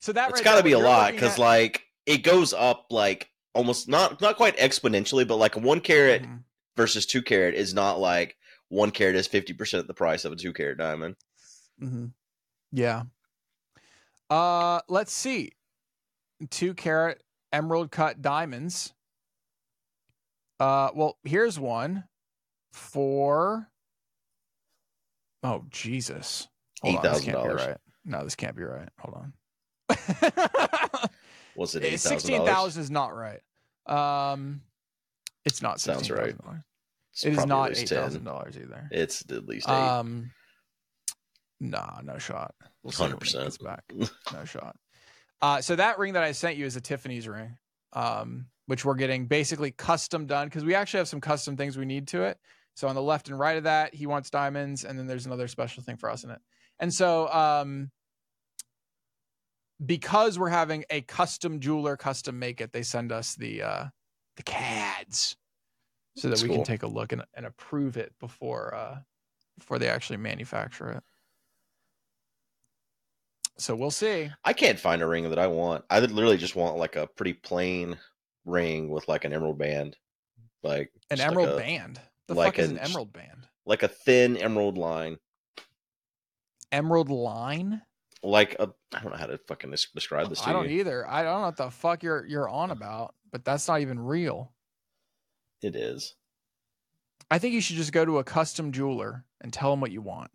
so 0.00 0.12
that 0.12 0.30
It's 0.30 0.38
right 0.40 0.44
got 0.44 0.58
to 0.58 0.64
be 0.64 0.72
a 0.72 0.78
lot 0.78 1.12
because 1.12 1.32
at- 1.34 1.38
like 1.38 1.84
it 2.06 2.18
goes 2.18 2.52
up 2.52 2.86
like 2.90 3.30
almost 3.54 3.88
not 3.88 4.20
not 4.20 4.36
quite 4.36 4.56
exponentially, 4.58 5.26
but 5.26 5.36
like 5.36 5.56
a 5.56 5.60
one 5.60 5.80
carat 5.80 6.22
Mhm. 6.22 6.42
versus 6.76 7.06
two 7.06 7.22
carat 7.22 7.54
is 7.54 7.72
not 7.74 7.98
like 7.98 8.36
one 8.74 8.90
carat 8.90 9.16
is 9.16 9.26
fifty 9.26 9.52
percent 9.52 9.80
of 9.80 9.86
the 9.86 9.94
price 9.94 10.24
of 10.24 10.32
a 10.32 10.36
two 10.36 10.52
carat 10.52 10.78
diamond. 10.78 11.16
Mm-hmm. 11.80 12.06
Yeah. 12.72 13.04
Uh, 14.28 14.80
let's 14.88 15.12
see. 15.12 15.52
Two 16.50 16.74
carat 16.74 17.22
emerald 17.52 17.90
cut 17.90 18.20
diamonds. 18.20 18.92
Uh, 20.58 20.90
well, 20.94 21.18
here's 21.24 21.58
one 21.58 22.04
for. 22.72 23.68
Oh 25.42 25.64
Jesus! 25.70 26.48
Hold 26.82 27.02
can't 27.02 27.22
be 27.22 27.32
$8,000. 27.32 27.56
right. 27.56 27.76
No, 28.04 28.24
this 28.24 28.34
can't 28.34 28.56
be 28.56 28.62
right. 28.64 28.88
Hold 28.98 29.16
on. 29.16 29.32
Was 31.56 31.74
it 31.74 31.84
eight 31.84 31.90
thousand 31.92 31.98
Sixteen 32.18 32.38
dollars? 32.38 32.50
thousand 32.52 32.82
is 32.82 32.90
not 32.90 33.14
right. 33.14 33.40
Um, 33.86 34.62
it's 35.44 35.62
not. 35.62 35.80
Sounds 35.80 36.10
right. 36.10 36.34
$16,000. 37.16 37.26
It 37.26 37.38
is 37.38 37.46
not 37.46 37.76
eight 37.76 37.88
thousand 37.88 38.24
dollars 38.24 38.56
either. 38.56 38.88
It's 38.90 39.24
at 39.30 39.46
least 39.46 39.68
eight. 39.68 39.72
Um, 39.72 40.30
nah, 41.60 42.00
no 42.02 42.18
shot. 42.18 42.54
We'll 42.82 42.92
see 42.92 43.04
when 43.04 43.12
he 43.12 43.16
100%. 43.16 43.62
back. 43.62 43.84
No 44.32 44.44
shot. 44.44 44.76
Uh, 45.40 45.60
so 45.60 45.76
that 45.76 45.98
ring 45.98 46.14
that 46.14 46.22
I 46.22 46.32
sent 46.32 46.56
you 46.56 46.66
is 46.66 46.76
a 46.76 46.80
Tiffany's 46.80 47.28
ring. 47.28 47.56
Um, 47.92 48.46
which 48.66 48.84
we're 48.84 48.94
getting 48.94 49.26
basically 49.26 49.70
custom 49.70 50.26
done 50.26 50.46
because 50.48 50.64
we 50.64 50.74
actually 50.74 50.98
have 50.98 51.08
some 51.08 51.20
custom 51.20 51.56
things 51.56 51.76
we 51.76 51.84
need 51.84 52.08
to 52.08 52.22
it. 52.22 52.38
So 52.74 52.88
on 52.88 52.94
the 52.94 53.02
left 53.02 53.28
and 53.28 53.38
right 53.38 53.56
of 53.56 53.64
that, 53.64 53.94
he 53.94 54.06
wants 54.06 54.30
diamonds, 54.30 54.84
and 54.84 54.98
then 54.98 55.06
there's 55.06 55.26
another 55.26 55.48
special 55.48 55.82
thing 55.82 55.96
for 55.96 56.10
us 56.10 56.24
in 56.24 56.30
it. 56.30 56.40
And 56.80 56.92
so, 56.92 57.28
um, 57.32 57.90
because 59.84 60.38
we're 60.38 60.48
having 60.48 60.84
a 60.90 61.02
custom 61.02 61.60
jeweler 61.60 61.96
custom 61.96 62.38
make 62.38 62.60
it, 62.60 62.72
they 62.72 62.82
send 62.82 63.12
us 63.12 63.34
the 63.36 63.62
uh, 63.62 63.84
the 64.36 64.42
CADs 64.42 65.36
so 66.16 66.28
that 66.28 66.32
That's 66.32 66.42
we 66.42 66.48
cool. 66.48 66.56
can 66.58 66.64
take 66.64 66.82
a 66.82 66.86
look 66.86 67.12
and, 67.12 67.22
and 67.34 67.44
approve 67.46 67.96
it 67.96 68.12
before 68.20 68.74
uh, 68.74 68.98
before 69.58 69.78
they 69.78 69.88
actually 69.88 70.16
manufacture 70.18 70.90
it. 70.90 71.02
So 73.56 73.74
we'll 73.76 73.90
see. 73.90 74.30
I 74.44 74.52
can't 74.52 74.80
find 74.80 75.00
a 75.02 75.06
ring 75.06 75.28
that 75.30 75.38
I 75.38 75.46
want. 75.46 75.84
I 75.88 76.00
literally 76.00 76.36
just 76.36 76.56
want 76.56 76.76
like 76.76 76.96
a 76.96 77.06
pretty 77.06 77.34
plain 77.34 77.96
ring 78.44 78.88
with 78.88 79.06
like 79.08 79.24
an 79.24 79.32
emerald 79.32 79.58
band, 79.58 79.96
like 80.62 80.90
An 81.10 81.16
just 81.18 81.28
like 81.28 81.30
emerald 81.38 81.60
a- 81.60 81.62
band. 81.62 82.00
The 82.26 82.34
like 82.34 82.46
fuck 82.54 82.58
is 82.58 82.70
an- 82.70 82.78
an 82.78 82.84
emerald 82.84 83.12
band? 83.12 83.46
like 83.66 83.82
a 83.82 83.88
thin 83.88 84.36
emerald 84.36 84.76
line, 84.78 85.18
Emerald 86.72 87.08
line? 87.10 87.82
like 88.22 88.54
a 88.58 88.70
I 88.94 89.00
don't 89.02 89.12
know 89.12 89.18
how 89.18 89.26
to 89.26 89.36
fucking 89.38 89.70
describe 89.94 90.30
this 90.30 90.40
to 90.40 90.48
I 90.48 90.52
don't 90.52 90.68
you. 90.70 90.80
either. 90.80 91.06
I 91.08 91.22
don't 91.22 91.40
know 91.40 91.46
what 91.46 91.56
the 91.56 91.70
fuck 91.70 92.02
you're 92.02 92.24
you're 92.26 92.48
on 92.48 92.70
about, 92.70 93.14
but 93.30 93.44
that's 93.44 93.68
not 93.68 93.80
even 93.82 94.00
real. 94.00 94.53
It 95.64 95.76
is. 95.76 96.14
I 97.30 97.38
think 97.38 97.54
you 97.54 97.62
should 97.62 97.76
just 97.76 97.92
go 97.92 98.04
to 98.04 98.18
a 98.18 98.24
custom 98.24 98.70
jeweler 98.70 99.24
and 99.40 99.50
tell 99.50 99.70
them 99.70 99.80
what 99.80 99.90
you 99.90 100.02
want. 100.02 100.30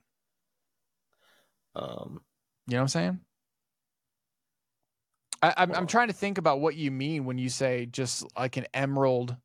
Um, 1.76 2.22
You 2.68 2.74
know 2.74 2.78
what 2.78 2.82
I'm 2.82 2.88
saying? 2.88 3.20
I, 5.44 5.54
I'm 5.56 5.72
I'm 5.74 5.88
trying 5.88 6.08
to 6.08 6.14
think 6.14 6.40
about 6.40 6.60
what 6.62 6.76
you 6.76 6.90
mean 6.90 7.26
when 7.26 7.38
you 7.38 7.48
say 7.50 7.86
just 7.86 8.26
like 8.36 8.58
an 8.58 8.66
emerald 8.74 9.36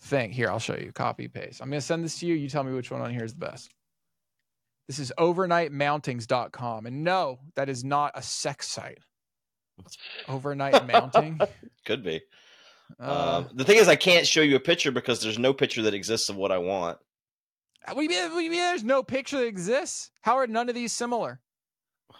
thing. 0.00 0.32
Here, 0.32 0.48
I'll 0.48 0.58
show 0.58 0.74
you. 0.76 0.90
Copy 0.92 1.28
paste. 1.28 1.60
I'm 1.60 1.68
gonna 1.68 1.82
send 1.82 2.02
this 2.02 2.18
to 2.20 2.26
you. 2.26 2.34
You 2.34 2.48
tell 2.48 2.64
me 2.64 2.72
which 2.72 2.90
one 2.90 3.02
on 3.02 3.10
here 3.10 3.24
is 3.24 3.34
the 3.34 3.40
best. 3.40 3.70
This 4.88 4.98
is 4.98 5.12
overnightmountings.com. 5.18 6.86
And 6.86 7.04
no, 7.04 7.40
that 7.56 7.68
is 7.68 7.84
not 7.84 8.12
a 8.14 8.22
sex 8.22 8.68
site. 8.68 8.98
Overnight 10.28 10.86
mounting. 10.86 11.40
could 11.84 12.02
be. 12.02 12.22
Uh, 13.00 13.44
um, 13.44 13.48
the 13.54 13.64
thing 13.64 13.78
is, 13.78 13.88
I 13.88 13.96
can't 13.96 14.26
show 14.26 14.40
you 14.40 14.56
a 14.56 14.60
picture 14.60 14.90
because 14.92 15.20
there's 15.20 15.38
no 15.38 15.52
picture 15.52 15.82
that 15.82 15.94
exists 15.94 16.28
of 16.28 16.36
what 16.36 16.52
I 16.52 16.58
want. 16.58 16.98
what 17.86 17.96
do 17.96 18.02
you 18.02 18.08
mean? 18.08 18.22
What 18.30 18.38
do 18.38 18.44
you 18.44 18.50
mean? 18.50 18.60
There's 18.60 18.84
no 18.84 19.02
picture 19.02 19.38
that 19.38 19.46
exists. 19.46 20.10
How 20.22 20.36
are 20.36 20.46
none 20.46 20.68
of 20.68 20.74
these 20.74 20.92
similar? 20.92 21.40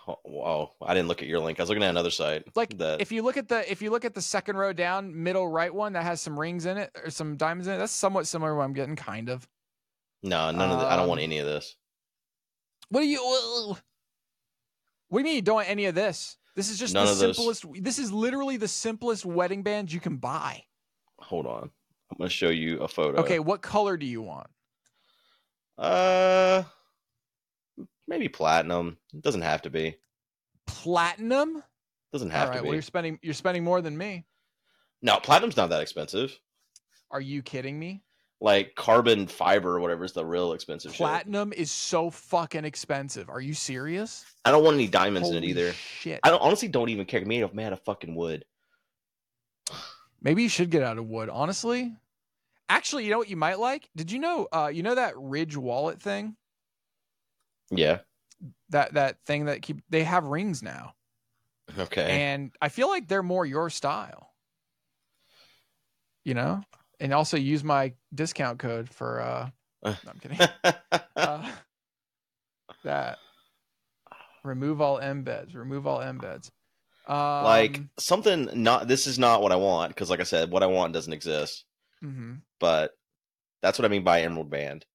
Oh, 0.07 0.19
wow, 0.25 0.73
I 0.83 0.93
didn't 0.93 1.09
look 1.09 1.23
at 1.23 1.29
your 1.29 1.41
link. 1.41 1.59
I 1.59 1.63
was 1.63 1.71
looking 1.71 1.83
at 1.83 1.91
another 1.91 2.11
site. 2.11 2.45
Like 2.57 2.77
that. 2.79 3.01
if 3.01 3.11
you 3.11 3.23
look 3.23 3.37
at 3.37 3.49
the 3.49 3.71
if 3.71 3.81
you 3.81 3.91
look 3.91 4.05
at 4.05 4.15
the 4.15 4.21
second 4.21 4.57
row 4.57 4.73
down, 4.73 5.23
middle 5.23 5.49
right 5.49 5.73
one 5.73 5.95
that 5.95 6.03
has 6.03 6.21
some 6.21 6.39
rings 6.39 6.67
in 6.67 6.77
it 6.77 6.91
or 7.03 7.11
some 7.11 7.37
diamonds 7.37 7.69
in 7.69 7.75
it, 7.75 7.79
that's 7.79 7.93
somewhat 7.93 8.27
similar 8.27 8.51
to 8.53 8.57
what 8.57 8.65
I'm 8.65 8.75
getting, 8.75 8.97
kind 8.97 9.31
of. 9.31 9.49
no, 10.23 10.51
none 10.51 10.71
of 10.71 10.81
the, 10.81 10.87
I 10.87 10.97
don't 10.97 11.09
want 11.09 11.21
um, 11.21 11.25
any 11.25 11.39
of 11.39 11.47
this. 11.47 11.77
What 12.91 13.01
do 13.01 13.07
you? 13.07 13.19
What 15.09 15.19
do 15.19 15.19
you 15.21 15.25
mean 15.25 15.37
you 15.37 15.43
don't 15.43 15.57
want 15.57 15.71
any 15.71 15.87
of 15.87 15.95
this? 15.95 16.37
This 16.55 16.71
is 16.71 16.79
just 16.79 16.95
None 16.95 17.07
the 17.07 17.15
those. 17.15 17.37
simplest. 17.37 17.65
This 17.83 17.99
is 17.99 18.13
literally 18.13 18.57
the 18.57 18.69
simplest 18.69 19.25
wedding 19.25 19.63
band 19.63 19.93
you 19.93 20.01
can 20.01 20.17
buy. 20.17 20.65
Hold 21.19 21.47
on, 21.47 21.71
I'm 22.11 22.19
gonna 22.19 22.31
show 22.31 22.51
you 22.51 22.79
a 22.81 22.89
photo. 22.89 23.21
Okay, 23.21 23.39
what 23.39 23.63
color 23.63 23.97
do 23.97 24.07
you 24.07 24.23
want? 24.23 24.47
Uh, 25.77 26.63
maybe 28.07 28.29
platinum. 28.29 28.99
It 29.13 29.23
doesn't 29.23 29.43
have 29.43 29.63
to 29.63 29.71
be. 29.71 29.97
Platinum. 30.67 31.63
Doesn't 32.13 32.31
have 32.31 32.51
right. 32.51 32.57
to 32.57 32.63
be. 32.63 32.69
Well, 32.69 32.75
you're 32.75 32.83
spending 32.83 33.19
you're 33.23 33.35
spending 33.35 33.65
more 33.65 33.81
than 33.81 33.99
me. 33.99 34.25
No, 35.03 35.19
platinum's 35.19 35.57
not 35.57 35.71
that 35.71 35.83
expensive. 35.83 36.39
Are 37.11 37.21
you 37.21 37.43
kidding 37.43 37.79
me? 37.79 38.03
Like 38.45 38.75
carbon 38.75 39.27
fiber 39.27 39.75
or 39.75 39.81
whatever 39.81 40.05
is 40.05 40.13
the 40.13 40.23
real 40.23 40.53
expensive 40.53 40.93
shit. 40.93 40.99
Platinum 40.99 41.55
is 41.55 41.71
so 41.71 42.11
fucking 42.11 42.67
expensive. 42.67 43.31
Are 43.31 43.41
you 43.41 43.55
serious? 43.55 44.27
I 44.45 44.51
don't 44.51 44.63
want 44.63 44.75
any 44.75 44.87
diamonds 44.87 45.31
in 45.31 45.37
it 45.37 45.45
either. 45.45 45.73
Shit. 45.73 46.21
I 46.23 46.29
don't, 46.29 46.43
honestly 46.43 46.69
don't 46.69 46.91
even 46.91 47.07
care. 47.07 47.25
Made 47.25 47.41
of 47.41 47.55
man 47.55 47.73
of 47.73 47.81
fucking 47.81 48.15
wood. 48.15 48.45
Maybe 50.21 50.43
you 50.43 50.51
should 50.51 50.69
get 50.69 50.83
out 50.83 50.99
of 50.99 51.07
wood, 51.07 51.31
honestly. 51.31 51.97
Actually, 52.69 53.07
you 53.07 53.11
know 53.11 53.17
what 53.17 53.31
you 53.31 53.37
might 53.39 53.59
like? 53.59 53.89
Did 53.97 54.13
you 54.13 54.19
know 54.19 54.47
uh 54.53 54.71
you 54.71 54.83
know 54.83 54.95
that 54.95 55.15
Ridge 55.17 55.57
wallet 55.57 56.03
thing? 56.03 56.37
Yeah. 57.71 58.01
That 58.69 58.93
that 58.93 59.25
thing 59.25 59.47
that 59.47 59.63
keep 59.63 59.81
they 59.89 60.05
have 60.05 60.27
rings 60.27 60.63
now. 60.63 60.93
Okay. 61.79 62.11
And 62.11 62.53
I 62.61 62.69
feel 62.69 62.89
like 62.89 63.09
they're 63.09 63.23
more 63.23 63.47
your 63.47 63.71
style. 63.71 64.35
You 66.25 66.35
know? 66.35 66.63
And 67.05 67.13
also 67.13 67.37
use 67.37 67.63
my 67.63 67.93
discount 68.15 68.59
code 68.59 68.89
for 68.89 69.21
uh 69.21 69.51
no, 69.85 69.95
I'm 70.09 70.19
kidding. 70.21 70.39
uh, 71.17 71.51
that 72.83 73.19
remove 74.43 74.81
all 74.81 74.99
embeds, 74.99 75.55
remove 75.55 75.87
all 75.87 75.99
embeds. 75.99 76.51
Um, 77.07 77.45
like 77.45 77.83
something 77.99 78.49
not. 78.55 78.89
This 78.89 79.07
is 79.07 79.19
not 79.19 79.43
what 79.43 79.53
I 79.53 79.57
want 79.57 79.91
because, 79.91 80.09
like 80.09 80.21
I 80.21 80.25
said, 80.25 80.51
what 80.51 80.63
I 80.63 80.67
want 80.67 80.95
doesn't 80.95 81.13
exist. 81.13 81.67
Mm-hmm. 82.03 82.37
But 82.59 82.93
that's 83.61 83.79
what 83.79 83.85
I 83.85 83.89
mean 83.89 84.05
by 84.05 84.23
emerald 84.23 84.49
band. 84.49 84.87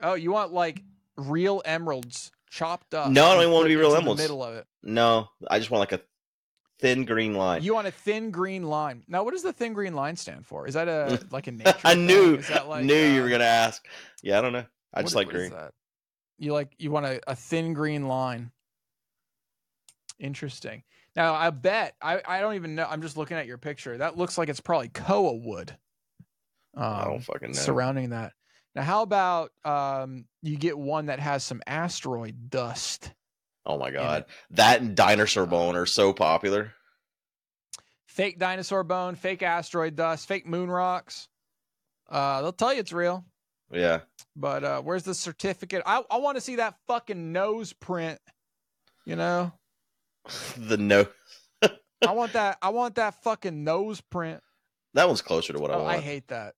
Oh, 0.00 0.14
you 0.14 0.32
want 0.32 0.52
like 0.52 0.82
real 1.16 1.62
emeralds 1.64 2.32
chopped 2.50 2.92
up? 2.92 3.12
No, 3.12 3.26
I 3.26 3.34
don't 3.34 3.42
even 3.42 3.54
want 3.54 3.66
to 3.66 3.68
be 3.68 3.76
real 3.76 3.94
emeralds. 3.94 4.20
The 4.20 4.24
middle 4.24 4.42
of 4.42 4.56
it. 4.56 4.66
No, 4.82 5.28
I 5.48 5.60
just 5.60 5.70
want 5.70 5.78
like 5.78 5.92
a 5.92 6.04
thin 6.84 7.04
green 7.04 7.34
line. 7.34 7.62
You 7.62 7.74
want 7.74 7.86
a 7.86 7.90
thin 7.90 8.30
green 8.30 8.64
line. 8.64 9.04
Now, 9.08 9.24
what 9.24 9.32
does 9.32 9.42
the 9.42 9.52
thin 9.52 9.72
green 9.72 9.94
line 9.94 10.16
stand 10.16 10.46
for? 10.46 10.66
Is 10.66 10.74
that 10.74 10.86
a 10.88 11.18
like 11.30 11.46
a 11.46 11.52
nature? 11.62 11.74
I 11.84 11.94
knew, 11.94 12.36
Is 12.36 12.48
that 12.48 12.68
like, 12.68 12.84
knew 12.84 12.94
you 12.94 13.20
uh, 13.20 13.24
were 13.24 13.30
gonna 13.30 13.44
ask. 13.44 13.86
Yeah, 14.22 14.38
I 14.38 14.40
don't 14.42 14.52
know. 14.52 14.64
I 14.92 15.00
just 15.02 15.12
is- 15.12 15.16
like 15.16 15.26
what 15.28 15.36
is 15.36 15.48
green. 15.48 15.58
that? 15.60 15.72
You 16.38 16.52
like 16.52 16.74
you 16.78 16.90
want 16.90 17.06
a, 17.06 17.20
a 17.30 17.34
thin 17.36 17.72
green 17.74 18.08
line. 18.08 18.50
Interesting. 20.18 20.82
Now 21.16 21.34
I 21.34 21.50
bet 21.50 21.94
I, 22.02 22.20
I 22.26 22.40
don't 22.40 22.54
even 22.54 22.74
know. 22.74 22.86
I'm 22.88 23.02
just 23.02 23.16
looking 23.16 23.36
at 23.36 23.46
your 23.46 23.58
picture. 23.58 23.98
That 23.98 24.16
looks 24.16 24.36
like 24.38 24.48
it's 24.48 24.60
probably 24.60 24.88
koa 24.88 25.34
wood. 25.34 25.76
I 26.76 27.02
Um, 27.02 27.08
don't 27.10 27.20
fucking 27.20 27.48
know. 27.52 27.54
surrounding 27.58 28.10
that. 28.10 28.32
Now, 28.74 28.82
how 28.82 29.02
about 29.02 29.52
um, 29.64 30.24
you 30.42 30.56
get 30.56 30.76
one 30.76 31.06
that 31.06 31.20
has 31.20 31.44
some 31.44 31.62
asteroid 31.66 32.50
dust? 32.50 33.12
Oh 33.66 33.78
my 33.78 33.90
god, 33.90 34.22
it? 34.22 34.28
that 34.56 34.80
and 34.80 34.96
dinosaur 34.96 35.46
bone 35.46 35.76
are 35.76 35.86
so 35.86 36.12
popular. 36.12 36.72
Fake 38.06 38.38
dinosaur 38.38 38.84
bone, 38.84 39.16
fake 39.16 39.42
asteroid 39.42 39.96
dust, 39.96 40.28
fake 40.28 40.46
moon 40.46 40.70
rocks. 40.70 41.28
Uh, 42.08 42.42
they'll 42.42 42.52
tell 42.52 42.72
you 42.72 42.80
it's 42.80 42.92
real. 42.92 43.24
Yeah, 43.72 44.00
But 44.36 44.62
uh, 44.62 44.82
where's 44.82 45.02
the 45.02 45.14
certificate? 45.14 45.82
I, 45.84 46.02
I 46.08 46.18
want 46.18 46.36
to 46.36 46.40
see 46.40 46.56
that 46.56 46.76
fucking 46.86 47.32
nose 47.32 47.72
print. 47.72 48.20
You 49.04 49.16
know, 49.16 49.52
the 50.56 50.76
nose. 50.76 51.06
I 52.06 52.12
want 52.12 52.34
that. 52.34 52.58
I 52.62 52.68
want 52.68 52.96
that 52.96 53.22
fucking 53.24 53.64
nose 53.64 54.00
print. 54.00 54.42
That 54.92 55.08
one's 55.08 55.22
closer 55.22 55.52
to 55.54 55.58
what 55.58 55.70
I 55.70 55.74
Oh, 55.74 55.82
want. 55.82 55.96
I 55.96 56.00
hate 56.00 56.28
that. 56.28 56.54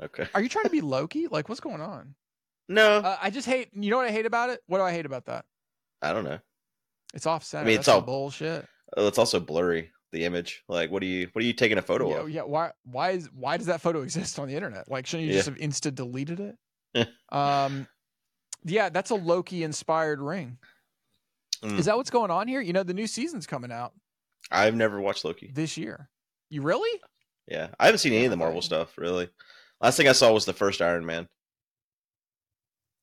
okay. 0.00 0.28
Are 0.34 0.40
you 0.42 0.48
trying 0.48 0.64
to 0.66 0.70
be 0.70 0.80
Loki? 0.82 1.26
Like, 1.26 1.48
what's 1.48 1.60
going 1.60 1.80
on? 1.80 2.14
No, 2.68 2.98
Uh, 2.98 3.16
I 3.20 3.30
just 3.30 3.48
hate. 3.48 3.70
You 3.74 3.90
know 3.90 3.96
what 3.96 4.06
I 4.06 4.12
hate 4.12 4.26
about 4.26 4.50
it? 4.50 4.60
What 4.66 4.78
do 4.78 4.84
I 4.84 4.92
hate 4.92 5.06
about 5.06 5.24
that? 5.26 5.44
I 6.04 6.12
don't 6.12 6.24
know. 6.24 6.38
It's 7.14 7.26
off 7.26 7.44
center. 7.44 7.64
mean, 7.66 7.76
That's 7.76 7.88
it's 7.88 7.94
all- 7.94 8.00
bullshit. 8.02 8.66
Oh, 8.96 9.06
it's 9.08 9.18
also 9.18 9.40
blurry. 9.40 9.90
The 10.12 10.24
image. 10.24 10.62
Like, 10.68 10.92
what 10.92 11.02
are 11.02 11.06
you? 11.06 11.28
What 11.32 11.42
are 11.42 11.46
you 11.46 11.52
taking 11.52 11.76
a 11.78 11.82
photo 11.82 12.08
yeah, 12.10 12.20
of? 12.20 12.30
yeah. 12.30 12.42
Why? 12.42 12.70
Why 12.84 13.10
is? 13.10 13.28
Why 13.32 13.56
does 13.56 13.66
that 13.66 13.80
photo 13.80 14.02
exist 14.02 14.38
on 14.38 14.46
the 14.46 14.54
internet? 14.54 14.88
Like, 14.88 15.06
shouldn't 15.06 15.26
you 15.28 15.34
just 15.34 15.48
have 15.48 15.56
insta 15.56 15.92
deleted 15.92 16.38
it? 16.94 17.08
um, 17.32 17.88
yeah, 18.64 18.90
that's 18.90 19.10
a 19.10 19.16
Loki 19.16 19.64
inspired 19.64 20.20
ring. 20.20 20.58
Mm. 21.62 21.80
Is 21.80 21.86
that 21.86 21.96
what's 21.96 22.10
going 22.10 22.30
on 22.30 22.46
here? 22.46 22.60
You 22.60 22.72
know, 22.72 22.84
the 22.84 22.94
new 22.94 23.08
season's 23.08 23.46
coming 23.46 23.72
out 23.72 23.92
I've 24.52 24.76
never 24.76 25.00
watched 25.00 25.24
Loki. 25.24 25.50
this 25.52 25.76
year. 25.76 26.08
You 26.50 26.62
really? 26.62 27.00
Yeah, 27.48 27.68
I 27.80 27.86
haven't 27.86 27.98
seen 27.98 28.12
any 28.12 28.26
of 28.26 28.30
the 28.30 28.36
Marvel 28.36 28.62
stuff 28.62 28.96
really. 28.96 29.28
Last 29.80 29.96
thing 29.96 30.08
I 30.08 30.12
saw 30.12 30.32
was 30.32 30.44
the 30.44 30.52
first 30.52 30.80
Iron 30.80 31.04
Man. 31.04 31.26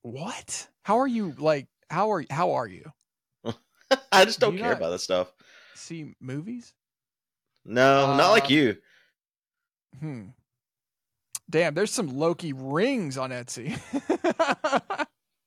What? 0.03 0.67
How 0.83 0.99
are 0.99 1.07
you? 1.07 1.33
Like, 1.37 1.67
how 1.91 2.11
are 2.11 2.23
how 2.29 2.51
are 2.53 2.67
you? 2.67 2.91
I 4.11 4.25
just 4.25 4.39
Do 4.39 4.47
don't 4.47 4.57
you 4.57 4.63
care 4.63 4.73
about 4.73 4.91
that 4.91 4.99
stuff. 4.99 5.31
See 5.75 6.15
movies? 6.19 6.73
No, 7.65 8.15
not 8.17 8.31
like 8.31 8.45
Um, 8.45 8.51
you. 8.51 8.77
Hmm. 9.99 10.23
Damn, 11.49 11.73
there's 11.73 11.91
some 11.91 12.07
Loki 12.07 12.53
rings 12.53 13.17
on 13.17 13.31
Etsy. 13.31 13.77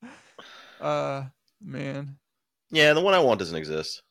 uh, 0.80 1.24
man, 1.62 2.16
Yeah, 2.70 2.92
the 2.92 3.00
one 3.00 3.14
I 3.14 3.18
want 3.20 3.38
doesn't 3.38 3.56
exist. 3.56 4.02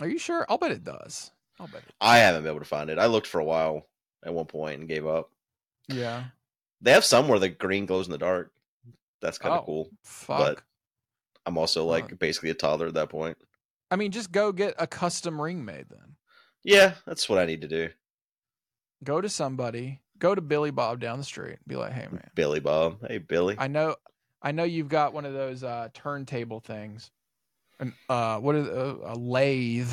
are 0.00 0.08
you 0.08 0.18
sure? 0.18 0.44
I'll 0.48 0.58
bet 0.58 0.72
it 0.72 0.84
does. 0.84 1.30
I'll 1.60 1.68
bet 1.68 1.82
it. 1.86 1.94
I 2.00 2.18
haven't 2.18 2.42
been 2.42 2.50
able 2.50 2.60
to 2.60 2.66
find 2.66 2.90
it. 2.90 2.98
I 2.98 3.06
looked 3.06 3.26
for 3.28 3.40
a 3.40 3.44
while 3.44 3.86
at 4.24 4.34
one 4.34 4.46
point 4.46 4.80
and 4.80 4.88
gave 4.88 5.06
up. 5.06 5.30
Yeah. 5.88 6.24
They 6.80 6.90
have 6.92 7.04
some 7.04 7.28
where 7.28 7.38
the 7.38 7.48
green 7.48 7.86
glows 7.86 8.06
in 8.06 8.12
the 8.12 8.18
dark. 8.18 8.52
That's 9.22 9.38
kind 9.38 9.54
of 9.54 9.62
Oh. 9.62 9.64
cool. 9.66 9.90
Fuck. 10.02 10.64
I'm 11.46 11.56
also 11.56 11.84
like 11.84 12.10
Fuck. 12.10 12.18
basically 12.18 12.50
a 12.50 12.54
toddler 12.54 12.88
at 12.88 12.94
that 12.94 13.08
point. 13.08 13.38
I 13.90 13.96
mean, 13.96 14.10
just 14.10 14.32
go 14.32 14.52
get 14.52 14.74
a 14.78 14.86
custom 14.86 15.40
ring 15.40 15.64
made 15.64 15.86
then. 15.88 16.16
Yeah, 16.64 16.94
that's 17.06 17.28
what 17.28 17.38
I 17.38 17.46
need 17.46 17.60
to 17.62 17.68
do. 17.68 17.88
go 19.04 19.20
to 19.20 19.28
somebody, 19.28 20.00
go 20.18 20.34
to 20.34 20.40
Billy 20.40 20.72
Bob 20.72 20.98
down 21.00 21.18
the 21.18 21.24
street, 21.24 21.58
be 21.66 21.76
like, 21.76 21.92
"Hey 21.92 22.08
man, 22.10 22.28
Billy 22.34 22.58
Bob. 22.60 23.06
Hey 23.06 23.18
Billy. 23.18 23.54
I 23.58 23.68
know, 23.68 23.94
I 24.42 24.50
know 24.52 24.64
you've 24.64 24.88
got 24.88 25.12
one 25.14 25.24
of 25.24 25.32
those 25.34 25.62
uh, 25.62 25.88
turntable 25.94 26.58
things, 26.60 27.10
and 27.78 27.92
uh, 28.08 28.38
what 28.40 28.56
is 28.56 28.66
uh, 28.66 28.96
a 29.04 29.14
lathe? 29.14 29.88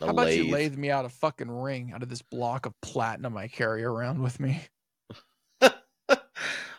A 0.00 0.06
How 0.06 0.12
about 0.12 0.32
you 0.32 0.44
lathe. 0.44 0.52
lathe 0.52 0.76
me 0.78 0.90
out 0.90 1.04
a 1.04 1.10
fucking 1.10 1.50
ring 1.50 1.92
out 1.94 2.02
of 2.02 2.08
this 2.08 2.22
block 2.22 2.64
of 2.66 2.72
platinum 2.80 3.36
I 3.36 3.48
carry 3.48 3.84
around 3.84 4.22
with 4.22 4.40
me? 4.40 4.62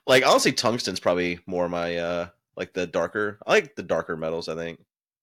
like 0.07 0.25
honestly, 0.25 0.51
tungsten's 0.53 0.99
probably 0.99 1.39
more 1.45 1.69
my 1.69 1.97
uh 1.97 2.27
like 2.57 2.73
the 2.73 2.87
darker. 2.87 3.39
I 3.45 3.51
like 3.53 3.75
the 3.75 3.83
darker 3.83 4.15
metals. 4.17 4.47
I 4.49 4.55
think. 4.55 4.79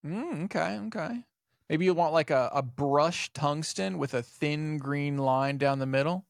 Mm, 0.07 0.45
okay, 0.45 0.78
okay. 0.87 1.22
Maybe 1.70 1.85
you 1.85 1.95
want 1.95 2.12
like 2.12 2.30
a, 2.30 2.51
a 2.53 2.62
brushed 2.62 3.35
tungsten 3.35 3.99
with 3.99 4.14
a 4.14 4.22
thin 4.22 4.78
green 4.78 5.16
line 5.18 5.59
down 5.59 5.78
the 5.78 5.87
middle. 5.87 6.26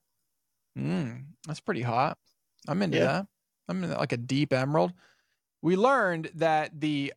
Mm, 0.78 1.24
that's 1.46 1.60
pretty 1.60 1.82
hot. 1.82 2.18
I'm 2.68 2.82
into 2.82 2.98
Yeah. 2.98 3.04
that. 3.06 3.26
I'm 3.68 3.82
into 3.82 3.96
like 3.96 4.12
a 4.12 4.16
deep 4.16 4.52
emerald. 4.52 4.92
We 5.62 5.76
learned 5.76 6.30
that 6.34 6.80
the 6.80 7.12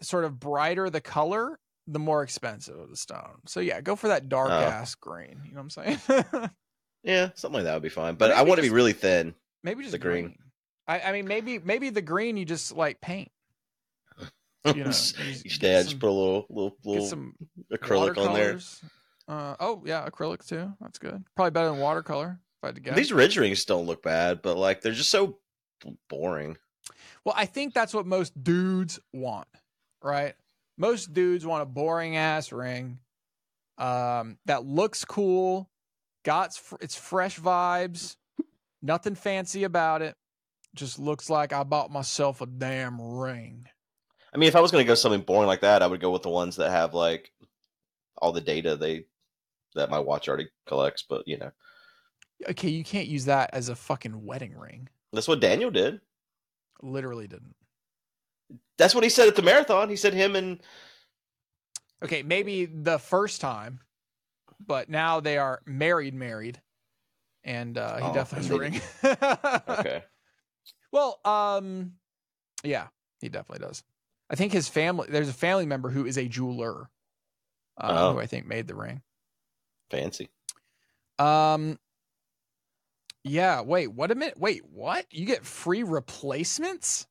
sort 0.00 0.24
of 0.24 0.40
brighter 0.40 0.90
the 0.90 1.00
color, 1.00 1.58
the 1.86 1.98
more 1.98 2.22
expensive 2.22 2.78
of 2.78 2.90
the 2.90 2.96
stone. 2.96 3.40
So 3.46 3.60
yeah, 3.60 3.80
go 3.80 3.96
for 3.96 4.08
that 4.08 4.28
dark 4.28 4.50
Oh. 4.50 4.54
ass 4.54 4.94
green. 4.94 5.40
You 5.44 5.54
know 5.54 5.62
what 5.62 5.76
I'm 5.76 5.98
saying? 6.00 6.50
Yeah, 7.04 7.30
something 7.34 7.56
like 7.58 7.64
that 7.64 7.74
would 7.74 7.82
be 7.82 7.88
fine. 7.88 8.14
But 8.14 8.30
I 8.30 8.36
Maybe 8.38 8.48
want 8.48 8.58
to 8.58 8.62
be 8.62 8.70
really 8.70 8.92
thin. 8.92 9.34
maybe 9.64 9.82
just 9.82 9.90
The 9.90 9.98
green. 9.98 10.24
green. 10.26 10.38
I, 10.86 11.00
I 11.00 11.12
mean, 11.12 11.26
maybe 11.26 11.58
maybe 11.58 11.90
the 11.90 12.02
green 12.02 12.36
you 12.36 12.44
just 12.44 12.76
like 12.76 13.00
paint. 13.00 13.30
You 14.64 14.84
know, 14.84 14.92
You 15.18 15.58
get 15.58 15.82
just 15.82 15.98
put 15.98 16.08
a 16.08 16.12
little 16.12 16.46
little 16.48 16.76
little 16.84 17.06
some 17.06 17.34
acrylic 17.72 18.16
on 18.16 18.34
there. 18.34 18.60
Uh, 19.26 19.56
oh 19.58 19.82
yeah, 19.84 20.08
acrylic 20.08 20.46
too. 20.46 20.72
That's 20.80 21.00
good. 21.00 21.24
Probably 21.34 21.50
better 21.50 21.70
than 21.70 21.80
watercolor. 21.80 22.38
If 22.58 22.64
I 22.64 22.66
had 22.68 22.74
to 22.76 22.80
guess. 22.80 22.94
These 22.94 23.12
ridge 23.12 23.36
rings 23.36 23.64
don't 23.64 23.86
look 23.86 24.04
bad, 24.04 24.40
but 24.40 24.56
like 24.56 24.80
they're 24.80 24.92
just 24.92 25.10
so 25.10 25.38
boring. 26.08 26.56
well, 27.24 27.34
I 27.36 27.46
think 27.46 27.74
that's 27.74 27.92
what 27.92 28.06
most 28.06 28.40
dudes 28.40 29.00
want, 29.12 29.48
right? 30.00 30.34
Most 30.78 31.12
dudes 31.12 31.44
want 31.44 31.62
a 31.62 31.66
boring 31.66 32.16
ass 32.16 32.52
ring, 32.52 33.00
um, 33.78 34.38
that 34.46 34.64
looks 34.64 35.04
cool, 35.04 35.68
got 36.24 36.56
it's 36.80 36.94
fresh 36.94 37.40
vibes, 37.40 38.16
nothing 38.80 39.16
fancy 39.16 39.64
about 39.64 40.02
it. 40.02 40.14
Just 40.74 40.98
looks 40.98 41.28
like 41.28 41.52
I 41.52 41.62
bought 41.64 41.90
myself 41.90 42.40
a 42.40 42.46
damn 42.46 43.00
ring. 43.00 43.66
I 44.34 44.38
mean, 44.38 44.48
if 44.48 44.56
I 44.56 44.60
was 44.60 44.70
gonna 44.70 44.84
go 44.84 44.94
something 44.94 45.20
boring 45.20 45.46
like 45.46 45.60
that, 45.60 45.82
I 45.82 45.86
would 45.86 46.00
go 46.00 46.10
with 46.10 46.22
the 46.22 46.30
ones 46.30 46.56
that 46.56 46.70
have 46.70 46.94
like 46.94 47.32
all 48.18 48.32
the 48.32 48.40
data 48.40 48.76
they 48.76 49.04
that 49.74 49.90
my 49.90 49.98
watch 49.98 50.28
already 50.28 50.48
collects. 50.66 51.04
But 51.08 51.26
you 51.28 51.38
know, 51.38 51.50
Okay, 52.48 52.70
you 52.70 52.84
can't 52.84 53.08
use 53.08 53.26
that 53.26 53.50
as 53.52 53.68
a 53.68 53.76
fucking 53.76 54.24
wedding 54.24 54.56
ring. 54.56 54.88
that's 55.12 55.28
what 55.28 55.40
Daniel 55.40 55.70
did. 55.70 56.00
Literally 56.82 57.28
didn't. 57.28 57.54
That's 58.78 58.94
what 58.94 59.04
he 59.04 59.10
said 59.10 59.28
at 59.28 59.36
the 59.36 59.42
marathon. 59.42 59.88
He 59.90 59.96
said 59.96 60.14
him 60.14 60.34
and 60.36 60.60
Okay, 62.02 62.22
maybe 62.22 62.64
the 62.64 62.98
first 62.98 63.40
time, 63.40 63.78
but 64.66 64.88
now 64.88 65.20
they 65.20 65.38
are 65.38 65.62
married, 65.66 66.14
married, 66.14 66.60
and 67.44 67.78
uh, 67.78 67.98
he 67.98 68.04
Oh, 68.06 68.14
definitely 68.14 68.70
has 68.70 69.04
a 69.04 69.14
ring. 69.14 69.68
okay, 69.78 70.02
Well, 70.92 71.18
um, 71.24 71.94
yeah, 72.62 72.88
he 73.20 73.28
definitely 73.28 73.66
does. 73.66 73.82
I 74.30 74.36
think 74.36 74.52
his 74.52 74.68
family. 74.68 75.08
There's 75.10 75.28
a 75.28 75.32
family 75.34 75.66
member 75.66 75.90
who 75.90 76.06
is 76.06 76.16
a 76.18 76.28
jeweler, 76.28 76.88
uh, 77.78 77.96
Oh. 77.98 78.12
who 78.14 78.20
I 78.20 78.26
think 78.26 78.46
made 78.46 78.66
the 78.68 78.74
ring. 78.74 79.02
fancy. 79.90 80.30
Um, 81.18 81.78
yeah. 83.24 83.60
Wait, 83.60 83.88
what 83.88 84.10
a 84.10 84.14
minute. 84.14 84.38
Wait, 84.38 84.64
what? 84.64 85.06
You 85.10 85.26
get 85.26 85.44
free 85.44 85.82
replacements? 85.82 87.06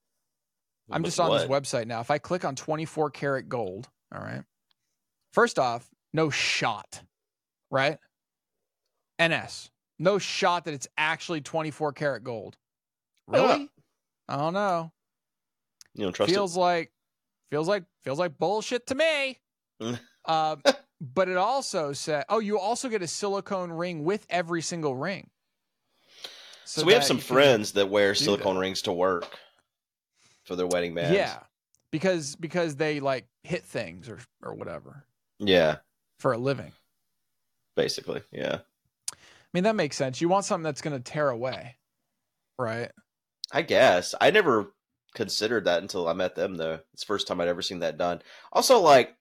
I'm 0.89 1.03
just 1.03 1.19
on 1.19 1.31
this 1.31 1.47
website 1.47 1.85
now. 1.87 2.01
If 2.01 2.09
I 2.11 2.17
click 2.17 2.43
on 2.43 2.55
24 2.55 3.11
karat 3.11 3.47
gold, 3.47 3.87
all 4.13 4.19
right. 4.21 4.43
First 5.31 5.57
off, 5.59 5.87
no 6.11 6.29
shot, 6.29 7.01
right? 7.69 7.97
NS, 9.21 9.69
no 9.99 10.17
shot 10.17 10.65
that 10.65 10.73
it's 10.73 10.87
actually 10.97 11.39
24 11.41 11.93
karat 11.93 12.23
gold. 12.23 12.57
Why 13.25 13.37
not? 13.37 13.47
Really? 13.53 13.69
I 14.27 14.37
don't 14.37 14.53
know. 14.53 14.91
You 15.93 16.03
don't 16.05 16.13
trust 16.13 16.31
feels 16.31 16.55
like 16.55 16.91
feels 17.49 17.67
like 17.67 17.83
feels 18.03 18.19
like 18.19 18.37
bullshit 18.37 18.87
to 18.87 18.95
me. 18.95 19.39
Mm. 19.81 19.99
um, 20.25 20.61
but 21.01 21.27
it 21.27 21.37
also 21.37 21.93
said, 21.93 22.25
oh, 22.29 22.39
you 22.39 22.59
also 22.59 22.87
get 22.87 23.01
a 23.01 23.07
silicone 23.07 23.71
ring 23.71 24.03
with 24.03 24.25
every 24.29 24.61
single 24.61 24.95
ring. 24.95 25.29
it. 26.23 26.29
So, 26.65 26.85
we 26.85 26.93
have 26.93 27.03
some 27.03 27.17
friends 27.17 27.73
that 27.73 27.89
wear 27.89 28.15
silicone 28.15 28.55
that. 28.55 28.61
rings 28.61 28.81
to 28.83 28.93
work 28.93 29.37
for 30.43 30.55
their 30.55 30.67
wedding 30.67 30.93
bands. 30.93 31.15
Yeah, 31.15 31.39
because 31.91 32.35
because 32.35 32.75
they 32.75 32.99
like 32.99 33.27
hit 33.43 33.63
things 33.63 34.07
or 34.07 34.19
or 34.41 34.53
whatever 34.53 35.05
yeah, 35.39 35.77
for 36.19 36.33
a 36.33 36.37
living. 36.37 36.71
basically, 37.75 38.21
yeah. 38.31 38.59
I 39.13 39.17
mean 39.53 39.63
that 39.65 39.75
makes 39.75 39.97
sense. 39.97 40.21
You 40.21 40.29
want 40.29 40.45
something 40.45 40.63
that's 40.63 40.81
going 40.81 40.95
to 40.95 41.03
tear 41.03 41.29
away, 41.29 41.75
right? 42.57 42.91
I 43.51 43.61
guess 43.61 44.15
I 44.19 44.31
never 44.31 44.73
considered 45.13 45.65
that 45.65 45.81
until 45.81 46.07
I 46.07 46.13
met 46.13 46.35
them. 46.35 46.55
Though 46.55 46.79
it's 46.93 47.03
the 47.03 47.07
first 47.07 47.27
time 47.27 47.41
I'd 47.41 47.47
ever 47.47 47.61
seen 47.61 47.79
that 47.79 47.97
done. 47.97 48.21
Also, 48.51 48.79
like, 48.79 49.15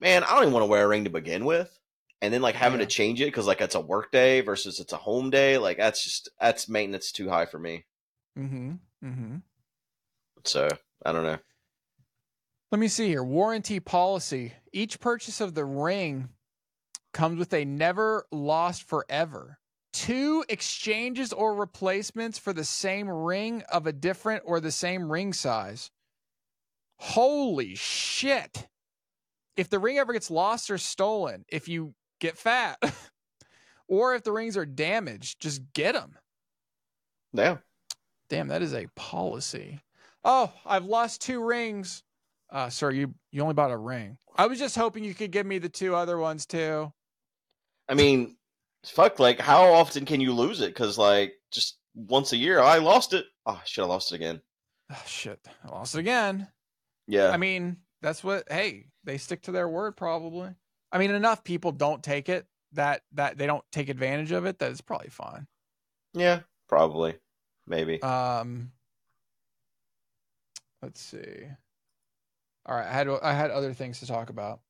man, 0.00 0.24
I 0.24 0.30
don't 0.30 0.42
even 0.42 0.52
want 0.52 0.62
to 0.64 0.68
wear 0.70 0.84
a 0.84 0.88
ring 0.88 1.04
to 1.04 1.10
begin 1.10 1.44
with, 1.44 1.78
and 2.20 2.32
then 2.34 2.42
like 2.42 2.54
having 2.56 2.80
Yeah. 2.80 2.86
to 2.86 2.90
change 2.90 3.20
it 3.20 3.26
because 3.26 3.46
like 3.46 3.60
it's 3.60 3.74
a 3.74 3.80
work 3.80 4.10
day 4.10 4.40
versus 4.40 4.80
it's 4.80 4.92
a 4.92 4.96
home 4.98 5.30
day. 5.30 5.58
Like 5.58 5.76
that's 5.76 6.02
just 6.02 6.28
that's 6.40 6.68
maintenance 6.68 7.12
too 7.12 7.28
high 7.28 7.46
for 7.46 7.58
me. 7.58 7.84
Mm-hmm. 8.38 8.72
Mm-hmm. 9.04 9.36
So 10.44 10.68
I 11.04 11.12
don't 11.12 11.24
know. 11.24 11.38
Let 12.72 12.78
me 12.80 12.88
see 12.88 13.06
here. 13.08 13.22
Warranty 13.22 13.78
policy. 13.78 14.52
Each 14.72 14.98
purchase 14.98 15.40
of 15.40 15.54
the 15.54 15.64
ring 15.64 16.30
comes 17.12 17.38
with 17.38 17.54
a 17.54 17.64
never 17.64 18.26
lost 18.32 18.82
forever. 18.88 19.58
Two 19.94 20.44
exchanges 20.48 21.32
or 21.32 21.54
replacements 21.54 22.38
for 22.38 22.52
the 22.52 22.64
same 22.64 23.08
ring 23.08 23.62
of 23.72 23.86
a 23.86 23.92
different 23.92 24.42
or 24.44 24.60
the 24.60 24.70
same 24.70 25.10
ring 25.10 25.32
size. 25.32 25.90
Holy 26.96 27.74
shit. 27.74 28.66
If 29.56 29.70
the 29.70 29.78
ring 29.78 29.98
ever 29.98 30.12
gets 30.12 30.30
lost 30.30 30.70
or 30.70 30.78
stolen, 30.78 31.44
if 31.48 31.68
you 31.68 31.94
get 32.20 32.36
fat, 32.36 32.76
or 33.88 34.14
if 34.14 34.24
the 34.24 34.32
rings 34.32 34.56
are 34.56 34.66
damaged, 34.66 35.40
just 35.40 35.62
get 35.72 35.94
them. 35.94 36.16
Yeah, 37.32 37.58
Damn, 38.28 38.48
that 38.48 38.62
is 38.62 38.74
a 38.74 38.86
policy. 38.96 39.80
Oh, 40.24 40.52
I've 40.64 40.86
lost 40.86 41.20
two 41.20 41.44
rings. 41.44 42.02
Uh, 42.50 42.68
sir, 42.68 42.90
you 42.90 43.14
you 43.30 43.42
only 43.42 43.54
bought 43.54 43.70
a 43.70 43.76
ring. 43.76 44.16
I 44.36 44.46
was 44.46 44.58
just 44.58 44.76
hoping 44.76 45.04
you 45.04 45.14
could 45.14 45.30
give 45.30 45.46
me 45.46 45.58
the 45.58 45.68
two 45.68 45.94
other 45.94 46.18
ones 46.18 46.46
too. 46.46 46.92
I 47.88 47.94
mean, 47.94 48.36
fuck. 48.84 49.18
Like, 49.18 49.40
how 49.40 49.64
often 49.72 50.04
can 50.04 50.20
you 50.20 50.32
lose 50.32 50.60
it? 50.60 50.68
Because 50.68 50.98
like 50.98 51.34
just 51.50 51.78
once 51.94 52.32
a 52.32 52.36
year, 52.36 52.60
I 52.60 52.78
lost 52.78 53.12
it. 53.12 53.26
Oh, 53.46 53.60
shit, 53.64 53.84
I 53.84 53.86
lost 53.86 54.12
it 54.12 54.16
again. 54.16 54.40
Oh, 54.90 55.02
shit, 55.06 55.40
I 55.64 55.68
lost 55.68 55.94
it 55.94 56.00
again. 56.00 56.48
Yeah, 57.06 57.30
I 57.30 57.36
mean, 57.36 57.78
that's 58.02 58.22
what. 58.24 58.44
Hey, 58.50 58.86
they 59.04 59.18
stick 59.18 59.42
to 59.42 59.52
their 59.52 59.68
word 59.68 59.96
probably. 59.96 60.50
I 60.92 60.98
mean, 60.98 61.10
enough 61.10 61.44
people 61.44 61.72
don't 61.72 62.02
take 62.02 62.28
it 62.28 62.46
that 62.72 63.02
that 63.12 63.38
they 63.38 63.46
don't 63.46 63.64
take 63.72 63.88
advantage 63.88 64.32
of 64.32 64.46
it. 64.46 64.58
That 64.58 64.70
it's 64.70 64.80
probably 64.80 65.10
fine. 65.10 65.46
yeah, 66.12 66.40
probably, 66.68 67.14
maybe. 67.66 68.02
Um, 68.02 68.72
let's 70.82 71.00
see. 71.00 71.44
All 72.66 72.76
right, 72.76 72.86
I 72.86 72.92
had 72.92 73.08
I 73.22 73.32
had 73.32 73.50
other 73.50 73.74
things 73.74 74.00
to 74.00 74.06
talk 74.06 74.30
about. 74.30 74.60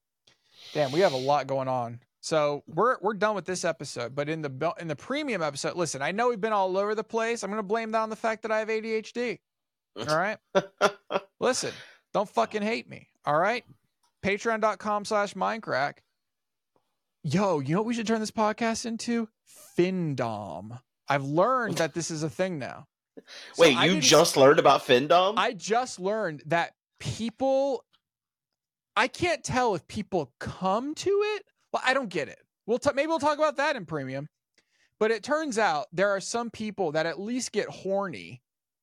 Damn, 0.72 0.92
we 0.92 1.00
have 1.00 1.12
a 1.12 1.16
lot 1.16 1.46
going 1.46 1.68
on. 1.68 2.00
So 2.24 2.62
we're 2.66 2.96
we're 3.02 3.12
done 3.12 3.34
with 3.34 3.44
this 3.44 3.66
episode, 3.66 4.14
but 4.14 4.30
in 4.30 4.40
the 4.40 4.74
in 4.80 4.88
the 4.88 4.96
premium 4.96 5.42
episode, 5.42 5.76
listen, 5.76 6.00
I 6.00 6.10
know 6.10 6.30
we've 6.30 6.40
been 6.40 6.54
all 6.54 6.78
over 6.78 6.94
the 6.94 7.04
place. 7.04 7.42
I'm 7.42 7.50
gonna 7.50 7.62
blame 7.62 7.92
that 7.92 7.98
on 7.98 8.08
the 8.08 8.16
fact 8.16 8.44
that 8.44 8.50
I 8.50 8.60
have 8.60 8.68
ADHD. 8.68 9.40
All 10.08 10.16
right, 10.16 10.38
listen, 11.38 11.72
don't 12.14 12.26
fucking 12.26 12.62
hate 12.62 12.88
me. 12.88 13.10
All 13.26 13.36
right, 13.36 13.62
Patreon.com 14.24 15.04
slash 15.04 15.34
Mindcrack. 15.34 15.98
Yo, 17.24 17.60
you 17.60 17.74
know 17.74 17.82
what 17.82 17.86
we 17.88 17.92
should 17.92 18.06
turn 18.06 18.20
this 18.20 18.30
podcast 18.30 18.86
into? 18.86 19.28
Findom. 19.78 20.80
I've 21.06 21.24
learned 21.24 21.76
that 21.76 21.92
this 21.92 22.10
is 22.10 22.22
a 22.22 22.30
thing 22.30 22.58
now. 22.58 22.86
So 23.52 23.64
Wait, 23.64 23.76
you 23.80 24.00
just 24.00 24.38
learned 24.38 24.58
about 24.58 24.86
Findom? 24.86 25.34
I 25.36 25.52
just 25.52 26.00
learned 26.00 26.42
that 26.46 26.72
people 26.98 27.84
I 28.96 29.08
can't 29.08 29.44
tell 29.44 29.74
if 29.74 29.86
people 29.88 30.32
come 30.38 30.94
to 30.94 31.10
it. 31.36 31.44
Well, 31.74 31.82
I 31.84 31.92
don't 31.92 32.08
get 32.08 32.28
it. 32.28 32.38
We'll 32.66 32.78
t- 32.78 32.90
maybe 32.94 33.08
we'll 33.08 33.18
talk 33.18 33.36
about 33.36 33.56
that 33.56 33.74
in 33.74 33.84
premium. 33.84 34.28
But 35.00 35.10
it 35.10 35.24
turns 35.24 35.58
out 35.58 35.86
there 35.92 36.10
are 36.10 36.20
some 36.20 36.48
people 36.50 36.92
that 36.92 37.04
at 37.04 37.18
least 37.20 37.50
get 37.50 37.68
horny 37.68 38.40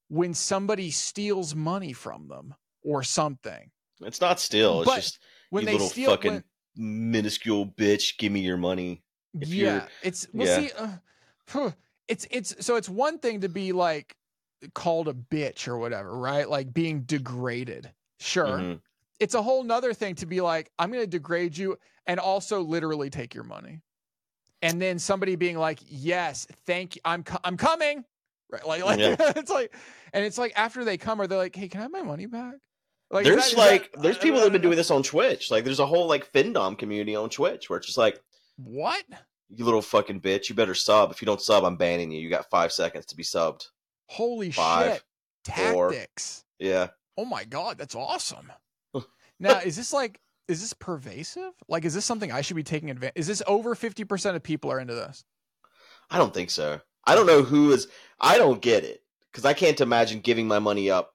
when 0.09 0.33
somebody 0.33 0.91
steals 0.91 1.55
money 1.55 1.93
from 1.93 2.27
them 2.27 2.53
or 2.83 3.01
something. 3.01 3.71
It's 4.01 4.19
not 4.19 4.41
still. 4.41 4.81
It's 4.81 4.89
But 4.91 4.95
just 4.97 5.19
When 5.51 5.61
you 5.61 5.67
they 5.67 5.71
little 5.71 5.87
steal 5.87 6.09
fucking 6.11 6.33
when- 6.33 6.43
minuscule 7.11 7.67
bitch. 7.67 8.17
Give 8.17 8.33
me 8.33 8.41
your 8.41 8.57
money. 8.57 9.01
if 9.39 9.47
you're- 9.47 9.71
yeah, 9.71 9.87
it's 10.03 10.27
well 10.33 10.47
yeah. 10.47 10.67
see 10.67 10.71
uh, 11.55 11.71
it's 12.09 12.27
it's 12.29 12.65
so 12.65 12.75
it's 12.75 12.89
one 12.89 13.19
thing 13.19 13.39
to 13.39 13.47
be 13.49 13.71
like 13.71 14.13
called 14.73 15.07
a 15.07 15.13
bitch 15.13 15.69
or 15.69 15.77
whatever, 15.77 16.13
right? 16.17 16.49
Like 16.49 16.73
being 16.73 17.03
degraded. 17.03 17.89
Sure. 18.19 18.45
Mhm. 18.59 18.81
It's 19.22 19.36
a 19.36 19.41
whole 19.41 19.63
nother 19.63 19.93
thing 19.93 20.15
to 20.15 20.26
be 20.26 20.41
like, 20.41 20.72
I'm 20.80 20.91
gonna 20.91 21.07
degrade 21.07 21.55
you 21.57 21.78
and 22.07 22.19
also 22.19 22.59
literally 22.61 23.09
take 23.09 23.34
your 23.34 23.43
money. 23.45 23.82
And 24.63 24.82
then 24.82 24.99
somebody 24.99 25.36
being 25.36 25.57
like, 25.57 25.80
Yes, 25.88 26.47
thank 26.65 26.95
you. 26.95 27.01
I'm 27.05 27.24
co- 27.24 27.39
I'm 27.43 27.55
coming. 27.55 28.03
Right. 28.51 28.65
Like, 28.67 28.84
like 28.84 28.99
Yeah. 28.99 29.15
it's 29.38 29.51
like 29.51 29.74
and 30.11 30.26
it's 30.26 30.38
like 30.38 30.53
after 30.55 30.84
they 30.84 30.97
come, 30.97 31.22
are 31.22 31.28
they 31.28 31.36
like, 31.38 31.55
Hey, 31.55 31.67
can 31.67 31.80
I 31.80 31.84
have 31.84 31.91
my 31.91 32.01
money 32.01 32.26
back? 32.26 32.55
Like 33.11 33.26
there's 33.26 33.51
that- 33.51 33.57
like 33.57 33.91
that- 33.93 34.01
there's 34.01 34.17
people 34.17 34.38
that 34.39 34.45
have 34.45 34.53
been 34.53 34.61
doing 34.61 34.76
this 34.78 34.91
on 34.91 35.03
Twitch. 35.03 35.51
Like 35.51 35.63
there's 35.65 35.80
a 35.80 35.86
whole 35.86 36.07
like 36.07 36.32
Findom 36.34 36.78
community 36.78 37.15
on 37.15 37.30
Twitch 37.30 37.69
where 37.69 37.78
it's 37.78 37.86
just 37.88 37.97
like 37.97 38.19
What? 38.57 39.03
you 39.49 39.65
little 39.65 39.82
fucking 39.82 40.22
bitch, 40.22 40.49
you 40.49 40.55
better 40.55 40.74
sub. 40.76 41.11
If 41.11 41.22
you 41.22 41.26
don't 41.28 41.41
sub, 41.41 41.63
I'm 41.63 41.76
banning 41.78 42.09
you. 42.11 42.19
You 42.22 42.30
got 42.30 42.49
five 42.49 42.72
seconds 42.72 43.05
to 43.07 43.15
be 43.15 43.24
subbed. 43.24 43.67
Holy 44.07 44.49
Five, 44.51 45.03
shit. 45.45 45.55
four. 45.74 45.91
Tactics. 45.91 46.43
Yeah. 46.59 46.88
Oh 47.17 47.26
my 47.26 47.43
god, 47.43 47.78
that's 47.78 47.95
awesome. 47.95 48.51
Now, 49.41 49.59
is 49.59 49.75
this 49.75 49.91
like 49.93 50.19
is 50.47 50.61
this 50.61 50.73
pervasive? 50.73 51.51
Like 51.67 51.85
is 51.85 51.93
this 51.93 52.05
something 52.05 52.31
I 52.31 52.41
should 52.41 52.55
be 52.55 52.63
taking 52.63 52.89
advantage? 52.89 53.13
Is 53.19 53.27
this 53.27 53.41
over 53.47 53.75
50% 53.75 54.35
of 54.35 54.43
people 54.43 54.71
are 54.71 54.79
into 54.79 54.93
this? 54.95 55.23
I 56.09 56.17
don't 56.17 56.33
think 56.33 56.49
so. 56.49 56.81
I 57.05 57.15
don't 57.15 57.25
know 57.25 57.41
who 57.43 57.71
is. 57.71 57.87
I 58.19 58.37
don't 58.37 58.61
get 58.61 58.83
it 58.83 59.01
because 59.31 59.45
I 59.45 59.53
can't 59.53 59.79
imagine 59.81 60.19
giving 60.19 60.47
my 60.47 60.59
money 60.59 60.89
up 60.91 61.13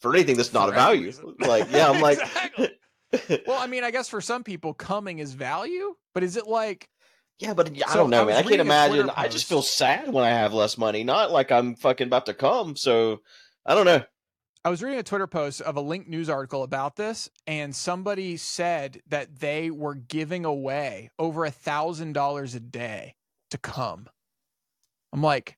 for 0.00 0.14
anything 0.14 0.36
that's 0.36 0.52
not 0.52 0.68
For 0.68 0.72
a 0.72 0.74
value. 0.74 1.04
reason. 1.04 1.34
Like, 1.40 1.70
yeah, 1.70 1.88
I'm 1.90 2.00
like, 2.00 2.18
Well, 3.46 3.58
I 3.58 3.66
mean, 3.66 3.84
I 3.84 3.90
guess 3.90 4.08
for 4.08 4.20
some 4.20 4.44
people 4.44 4.74
coming 4.74 5.18
is 5.18 5.32
value, 5.34 5.94
but 6.14 6.22
is 6.22 6.36
it 6.36 6.46
like 6.46 6.88
yeah, 7.38 7.54
but 7.54 7.70
I 7.86 7.94
So, 7.94 7.94
don't 7.94 8.10
know, 8.10 8.22
I 8.22 8.26
man. 8.26 8.36
I 8.36 8.42
can't 8.42 8.46
reading 8.46 8.68
a 8.68 8.74
Twitter 8.86 9.06
imagine. 9.06 9.10
I 9.16 9.28
just 9.28 9.46
feel 9.48 9.62
sad 9.62 10.12
when 10.12 10.24
I 10.24 10.30
have 10.30 10.52
less 10.52 10.76
money. 10.76 11.04
Not 11.04 11.30
like 11.30 11.52
I'm 11.52 11.76
fucking 11.76 12.08
about 12.08 12.26
to 12.26 12.34
come. 12.34 12.74
So 12.76 13.20
I 13.64 13.74
don't 13.74 13.86
know. 13.86 14.02
I 14.64 14.70
was 14.70 14.82
reading 14.82 14.98
a 14.98 15.04
Twitter 15.04 15.26
post 15.26 15.60
of 15.60 15.76
a 15.76 15.80
linked 15.80 16.08
news 16.08 16.28
article 16.28 16.62
about 16.62 16.96
this, 16.96 17.30
and 17.46 17.74
somebody 17.74 18.36
said 18.36 19.00
that 19.08 19.38
they 19.40 19.70
were 19.70 19.94
giving 19.94 20.44
away 20.44 21.10
over 21.18 21.44
a 21.44 21.50
thousand 21.50 22.12
dollars 22.12 22.54
a 22.54 22.60
day 22.60 23.14
to 23.50 23.58
come. 23.58 24.08
I'm 25.12 25.22
like, 25.22 25.56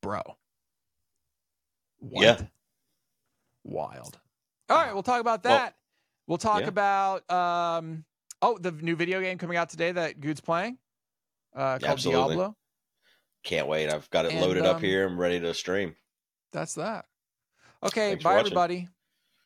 bro. 0.00 0.22
What? 1.98 2.22
Yeah. 2.22 2.40
Wild. 3.64 4.18
All 4.70 4.76
right, 4.76 4.94
we'll 4.94 5.02
talk 5.02 5.20
about 5.20 5.44
Well, 5.44 5.58
that. 5.58 5.74
we'll 6.26 6.38
talk 6.38 6.62
yeah. 6.62 6.68
about 6.68 7.30
um 7.30 8.04
oh, 8.40 8.58
the 8.58 8.70
new 8.70 8.96
video 8.96 9.20
game 9.20 9.38
coming 9.38 9.56
out 9.56 9.68
today 9.70 9.92
that 9.92 10.20
Guude's 10.20 10.40
playing. 10.40 10.78
Uh 11.54 11.78
called 11.78 11.84
Absolutely. 11.84 12.36
Diablo. 12.36 12.56
Can't 13.42 13.66
wait. 13.68 13.90
I've 13.90 14.08
got 14.10 14.24
it 14.24 14.32
And, 14.32 14.40
loaded 14.40 14.64
up 14.64 14.76
um, 14.76 14.82
here. 14.82 15.06
I'm 15.06 15.18
ready 15.20 15.40
to 15.40 15.52
stream. 15.54 15.96
That's 16.52 16.74
that. 16.74 17.06
Okay, 17.82 18.10
Thanks 18.10 18.24
bye 18.24 18.38
everybody. 18.38 18.88